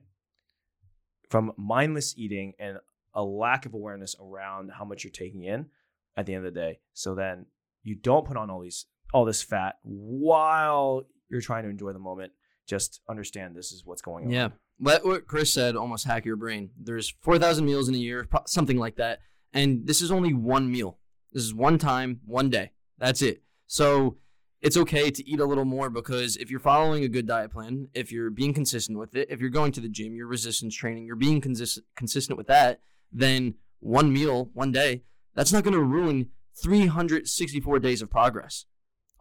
from 1.30 1.52
mindless 1.58 2.18
eating 2.18 2.54
and 2.60 2.78
a 3.14 3.24
lack 3.24 3.66
of 3.66 3.74
awareness 3.74 4.16
around 4.22 4.72
how 4.72 4.86
much 4.86 5.04
you're 5.04 5.12
taking 5.12 5.44
in 5.44 5.68
at 6.16 6.26
the 6.26 6.34
end 6.34 6.46
of 6.46 6.54
the 6.54 6.60
day. 6.60 6.80
So 6.94 7.16
then 7.16 7.46
you 7.84 7.96
don't 7.96 8.26
put 8.26 8.38
on 8.38 8.50
all 8.50 8.62
these 8.62 8.86
all 9.14 9.26
this 9.26 9.42
fat 9.42 9.76
while 9.84 11.04
you're 11.30 11.42
trying 11.42 11.64
to 11.64 11.70
enjoy 11.70 11.94
the 11.94 12.00
moment. 12.00 12.34
Just 12.68 13.02
understand 13.10 13.56
this 13.56 13.72
is 13.72 13.86
what's 13.86 14.02
going 14.02 14.26
on. 14.26 14.32
Yeah. 14.32 14.50
Let 14.80 15.06
what 15.06 15.28
Chris 15.28 15.54
said 15.54 15.76
almost 15.76 16.06
hack 16.06 16.26
your 16.26 16.36
brain. 16.36 16.72
There's 16.78 17.14
4,000 17.22 17.66
meals 17.66 17.88
in 17.88 17.96
a 17.96 18.00
year, 18.00 18.28
something 18.46 18.78
like 18.78 18.98
that. 18.98 19.20
And 19.54 19.88
this 19.88 20.02
is 20.02 20.12
only 20.12 20.34
one 20.34 20.70
meal. 20.70 21.00
This 21.32 21.44
is 21.44 21.54
one 21.54 21.78
time, 21.78 22.20
one 22.26 22.50
day. 22.50 22.72
That's 22.98 23.22
it. 23.22 23.42
So 23.68 24.18
it's 24.62 24.78
okay 24.78 25.12
to 25.12 25.30
eat 25.30 25.40
a 25.40 25.46
little 25.46 25.66
more 25.66 25.90
because 25.90 26.36
if 26.38 26.50
you're 26.50 26.60
following 26.60 27.04
a 27.04 27.08
good 27.08 27.28
diet 27.28 27.52
plan, 27.52 27.88
if 27.94 28.12
you're 28.12 28.30
being 28.30 28.54
consistent 28.54 28.98
with 28.98 29.16
it, 29.16 29.30
if 29.30 29.40
you're 29.40 29.50
going 29.50 29.72
to 29.74 29.82
the 29.82 29.88
gym, 29.88 30.16
your 30.16 30.28
resistance 30.28 30.76
training, 30.76 31.06
you're 31.06 31.16
being 31.16 31.40
consis- 31.40 31.80
consistent 31.96 32.38
with 32.38 32.48
that, 32.48 32.80
then 33.12 33.56
one 33.80 34.12
meal, 34.12 34.50
one 34.54 34.72
day, 34.72 35.04
that's 35.36 35.54
not 35.54 35.64
going 35.64 35.74
to 35.74 35.82
ruin 35.82 36.30
364 36.62 37.80
days 37.80 38.02
of 38.02 38.10
progress 38.10 38.66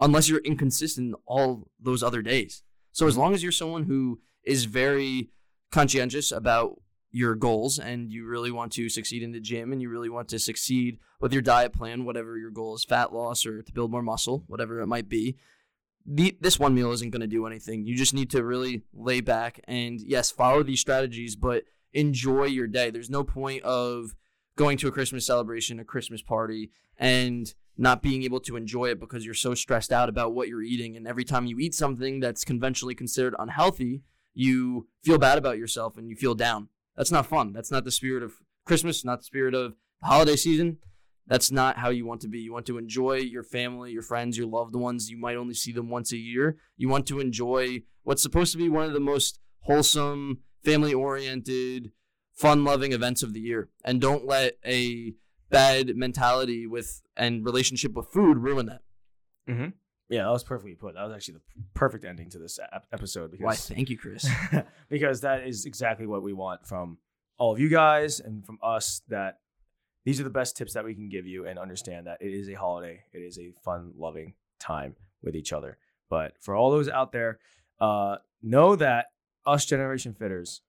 unless 0.00 0.28
you're 0.28 0.40
inconsistent 0.40 1.14
all 1.26 1.70
those 1.80 2.02
other 2.02 2.22
days. 2.22 2.62
So 2.92 3.06
as 3.06 3.16
long 3.16 3.34
as 3.34 3.42
you're 3.42 3.52
someone 3.52 3.84
who 3.84 4.20
is 4.44 4.64
very 4.64 5.30
conscientious 5.74 6.30
about 6.30 6.80
your 7.10 7.34
goals 7.34 7.80
and 7.80 8.10
you 8.10 8.24
really 8.24 8.52
want 8.52 8.70
to 8.72 8.88
succeed 8.88 9.24
in 9.24 9.32
the 9.32 9.40
gym 9.40 9.72
and 9.72 9.82
you 9.82 9.88
really 9.88 10.08
want 10.08 10.28
to 10.28 10.38
succeed 10.38 10.98
with 11.20 11.32
your 11.32 11.42
diet 11.42 11.72
plan, 11.72 12.04
whatever 12.04 12.38
your 12.38 12.52
goal 12.52 12.76
is, 12.76 12.84
fat 12.84 13.12
loss 13.12 13.44
or 13.44 13.60
to 13.60 13.72
build 13.72 13.90
more 13.90 14.02
muscle, 14.02 14.44
whatever 14.46 14.80
it 14.80 14.86
might 14.86 15.08
be, 15.08 15.36
the, 16.06 16.36
this 16.40 16.60
one 16.60 16.74
meal 16.74 16.92
isn't 16.92 17.10
going 17.10 17.22
to 17.22 17.26
do 17.26 17.44
anything. 17.44 17.86
You 17.86 17.96
just 17.96 18.14
need 18.14 18.30
to 18.30 18.44
really 18.44 18.82
lay 18.92 19.20
back 19.20 19.60
and, 19.64 20.00
yes, 20.00 20.30
follow 20.30 20.62
these 20.62 20.80
strategies, 20.80 21.34
but 21.34 21.64
enjoy 21.92 22.44
your 22.44 22.68
day. 22.68 22.90
There's 22.90 23.10
no 23.10 23.24
point 23.24 23.64
of 23.64 24.14
going 24.56 24.78
to 24.78 24.88
a 24.88 24.92
Christmas 24.92 25.26
celebration, 25.26 25.80
a 25.80 25.84
Christmas 25.84 26.22
party, 26.22 26.70
and 26.96 27.52
not 27.76 28.00
being 28.00 28.22
able 28.22 28.38
to 28.40 28.54
enjoy 28.54 28.90
it 28.90 29.00
because 29.00 29.24
you're 29.24 29.34
so 29.34 29.54
stressed 29.54 29.90
out 29.90 30.08
about 30.08 30.34
what 30.34 30.46
you're 30.46 30.62
eating. 30.62 30.96
And 30.96 31.08
every 31.08 31.24
time 31.24 31.46
you 31.46 31.58
eat 31.58 31.74
something 31.74 32.20
that's 32.20 32.44
conventionally 32.44 32.94
considered 32.94 33.34
unhealthy, 33.40 34.02
you 34.34 34.88
feel 35.04 35.18
bad 35.18 35.38
about 35.38 35.58
yourself 35.58 35.96
and 35.96 36.08
you 36.08 36.16
feel 36.16 36.34
down. 36.34 36.68
That's 36.96 37.10
not 37.10 37.26
fun. 37.26 37.52
That's 37.52 37.70
not 37.70 37.84
the 37.84 37.90
spirit 37.90 38.22
of 38.22 38.34
Christmas, 38.64 39.04
not 39.04 39.20
the 39.20 39.24
spirit 39.24 39.54
of 39.54 39.74
the 40.00 40.06
holiday 40.06 40.36
season. 40.36 40.78
That's 41.26 41.50
not 41.50 41.78
how 41.78 41.88
you 41.88 42.04
want 42.04 42.20
to 42.22 42.28
be. 42.28 42.40
You 42.40 42.52
want 42.52 42.66
to 42.66 42.76
enjoy 42.76 43.16
your 43.16 43.42
family, 43.42 43.92
your 43.92 44.02
friends, 44.02 44.36
your 44.36 44.46
loved 44.46 44.74
ones. 44.74 45.08
You 45.08 45.18
might 45.18 45.36
only 45.36 45.54
see 45.54 45.72
them 45.72 45.88
once 45.88 46.12
a 46.12 46.18
year. 46.18 46.56
You 46.76 46.88
want 46.88 47.06
to 47.06 47.20
enjoy 47.20 47.82
what's 48.02 48.22
supposed 48.22 48.52
to 48.52 48.58
be 48.58 48.68
one 48.68 48.84
of 48.84 48.92
the 48.92 49.00
most 49.00 49.40
wholesome, 49.60 50.40
family 50.62 50.92
oriented, 50.92 51.92
fun 52.34 52.64
loving 52.64 52.92
events 52.92 53.22
of 53.22 53.32
the 53.32 53.40
year. 53.40 53.70
And 53.84 54.00
don't 54.00 54.26
let 54.26 54.58
a 54.66 55.14
bad 55.50 55.96
mentality 55.96 56.66
with 56.66 57.00
and 57.16 57.44
relationship 57.44 57.94
with 57.94 58.12
food 58.12 58.38
ruin 58.38 58.66
that. 58.66 58.82
Mm-hmm. 59.48 59.68
Yeah, 60.08 60.24
that 60.24 60.30
was 60.30 60.44
perfectly 60.44 60.74
put. 60.74 60.94
That 60.94 61.04
was 61.04 61.14
actually 61.14 61.34
the 61.34 61.62
perfect 61.74 62.04
ending 62.04 62.28
to 62.30 62.38
this 62.38 62.58
ep- 62.72 62.86
episode. 62.92 63.30
Because, 63.30 63.44
Why? 63.44 63.54
Thank 63.54 63.88
you, 63.90 63.96
Chris. 63.98 64.28
because 64.90 65.22
that 65.22 65.46
is 65.46 65.64
exactly 65.64 66.06
what 66.06 66.22
we 66.22 66.32
want 66.32 66.66
from 66.66 66.98
all 67.38 67.52
of 67.52 67.58
you 67.58 67.68
guys 67.68 68.20
and 68.20 68.44
from 68.44 68.58
us. 68.62 69.00
That 69.08 69.38
these 70.04 70.20
are 70.20 70.24
the 70.24 70.30
best 70.30 70.56
tips 70.56 70.74
that 70.74 70.84
we 70.84 70.94
can 70.94 71.08
give 71.08 71.26
you, 71.26 71.46
and 71.46 71.58
understand 71.58 72.06
that 72.06 72.18
it 72.20 72.32
is 72.34 72.48
a 72.50 72.54
holiday. 72.54 73.02
It 73.12 73.18
is 73.20 73.38
a 73.38 73.52
fun, 73.64 73.92
loving 73.96 74.34
time 74.60 74.94
with 75.22 75.34
each 75.34 75.52
other. 75.52 75.78
But 76.10 76.34
for 76.40 76.54
all 76.54 76.70
those 76.70 76.88
out 76.90 77.12
there, 77.12 77.38
uh, 77.80 78.16
know 78.42 78.76
that 78.76 79.06
us 79.46 79.64
Generation 79.64 80.12
Fitters, 80.14 80.60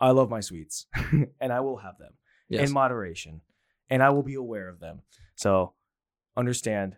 I 0.00 0.10
love 0.10 0.28
my 0.30 0.40
sweets, 0.40 0.86
and 1.40 1.52
I 1.52 1.60
will 1.60 1.76
have 1.78 1.96
them 1.98 2.14
Yes. 2.48 2.68
in 2.68 2.74
moderation, 2.74 3.40
and 3.88 4.02
I 4.02 4.10
will 4.10 4.22
be 4.24 4.34
aware 4.34 4.68
of 4.68 4.80
them. 4.80 5.02
So 5.36 5.74
understand, 6.36 6.96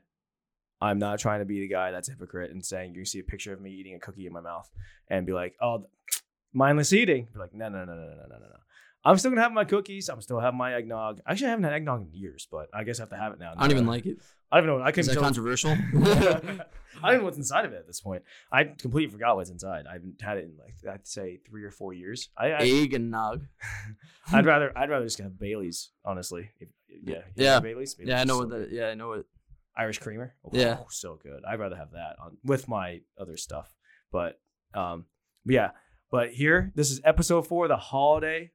I'm 0.80 0.98
not 0.98 1.18
trying 1.18 1.40
to 1.40 1.44
be 1.44 1.60
the 1.60 1.68
guy 1.68 1.90
that's 1.90 2.08
a 2.08 2.12
hypocrite 2.12 2.50
and 2.50 2.64
saying 2.64 2.94
you 2.94 3.04
see 3.04 3.18
a 3.18 3.24
picture 3.24 3.52
of 3.52 3.60
me 3.60 3.70
eating 3.70 3.94
a 3.94 3.98
cookie 3.98 4.26
in 4.26 4.32
my 4.32 4.40
mouth 4.40 4.70
and 5.08 5.26
be 5.26 5.32
like, 5.32 5.54
oh, 5.60 5.86
mindless 6.52 6.92
eating. 6.92 7.28
Be 7.32 7.38
like, 7.38 7.54
no, 7.54 7.68
no, 7.68 7.84
no, 7.84 7.94
no, 7.94 8.00
no, 8.00 8.06
no, 8.14 8.28
no, 8.28 8.38
no. 8.38 8.56
I'm 9.04 9.16
still 9.16 9.30
gonna 9.30 9.42
have 9.42 9.52
my 9.52 9.64
cookies. 9.64 10.08
I'm 10.08 10.20
still 10.20 10.40
having 10.40 10.58
my 10.58 10.74
eggnog. 10.74 11.20
Actually, 11.26 11.46
I 11.46 11.50
haven't 11.50 11.64
had 11.64 11.72
eggnog 11.72 12.02
in 12.02 12.12
years, 12.12 12.48
but 12.50 12.68
I 12.74 12.84
guess 12.84 12.98
I 12.98 13.02
have 13.02 13.10
to 13.10 13.16
have 13.16 13.32
it 13.32 13.38
now. 13.38 13.52
I 13.56 13.62
don't 13.62 13.70
even 13.70 13.86
like 13.86 14.06
it. 14.06 14.18
I 14.50 14.58
don't 14.60 14.66
know. 14.66 14.82
I 14.82 14.92
can 14.92 15.00
Is 15.00 15.06
that 15.06 15.14
tell. 15.14 15.22
controversial? 15.22 15.70
I 17.02 17.10
don't 17.12 17.18
know 17.18 17.24
what's 17.24 17.36
inside 17.36 17.64
of 17.64 17.72
it 17.72 17.76
at 17.76 17.86
this 17.86 18.00
point. 18.00 18.22
I 18.50 18.64
completely 18.64 19.12
forgot 19.12 19.36
what's 19.36 19.50
inside. 19.50 19.86
I 19.88 19.92
haven't 19.94 20.20
had 20.20 20.38
it 20.38 20.44
in 20.44 20.52
like 20.58 20.74
I'd 20.92 21.06
say 21.06 21.38
three 21.48 21.62
or 21.64 21.70
four 21.70 21.92
years. 21.92 22.28
I, 22.36 22.50
I 22.50 22.58
Egg 22.62 22.94
and 22.94 23.10
nog. 23.10 23.46
I'd 24.32 24.46
rather 24.46 24.76
I'd 24.76 24.90
rather 24.90 25.04
just 25.06 25.18
have 25.18 25.38
Bailey's, 25.38 25.90
honestly. 26.04 26.50
If, 26.58 26.68
yeah, 27.04 27.20
Yeah. 27.36 27.60
Bailey's. 27.60 27.96
Yeah, 28.02 28.20
I 28.20 28.24
know 28.24 28.38
what 28.38 28.50
that. 28.50 28.70
Yeah, 28.72 28.88
I 28.88 28.94
know 28.94 29.12
it. 29.12 29.26
Irish 29.78 29.98
creamer. 29.98 30.34
Oh, 30.44 30.50
Yeah. 30.52 30.78
so 30.90 31.18
good. 31.22 31.42
I'd 31.48 31.60
rather 31.60 31.76
have 31.76 31.92
that 31.92 32.16
on 32.22 32.36
with 32.44 32.68
my 32.68 33.00
other 33.18 33.36
stuff. 33.36 33.74
But 34.12 34.40
um, 34.74 35.06
but 35.46 35.54
yeah. 35.54 35.70
But 36.10 36.32
here, 36.32 36.72
this 36.74 36.90
is 36.90 37.00
episode 37.04 37.46
four, 37.46 37.68
the 37.68 37.76
holiday. 37.76 38.50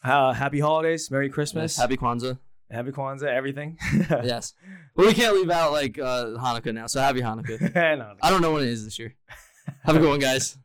uh, 0.04 0.32
happy 0.32 0.60
holidays, 0.60 1.10
Merry 1.10 1.26
Yes, 1.26 1.34
Christmas, 1.34 1.76
happy 1.76 1.96
Kwanzaa. 1.96 2.38
happy 2.70 2.90
Kwanzaa, 2.92 3.24
everything. 3.28 3.78
yes, 4.10 4.52
but 4.96 5.06
we 5.06 5.14
can't 5.14 5.34
leave 5.34 5.50
out 5.50 5.72
like 5.72 5.98
uh, 5.98 6.26
Hanukkah 6.38 6.74
now. 6.74 6.86
So 6.86 7.00
happy 7.00 7.20
Hanukkah. 7.20 7.74
No, 7.98 8.14
I 8.22 8.30
don't 8.30 8.42
know 8.42 8.52
when 8.52 8.62
it 8.62 8.68
is 8.68 8.84
this 8.84 8.98
year. 8.98 9.14
Have 9.84 9.96
a 9.96 9.98
good 9.98 10.08
one, 10.08 10.18
guys. 10.20 10.56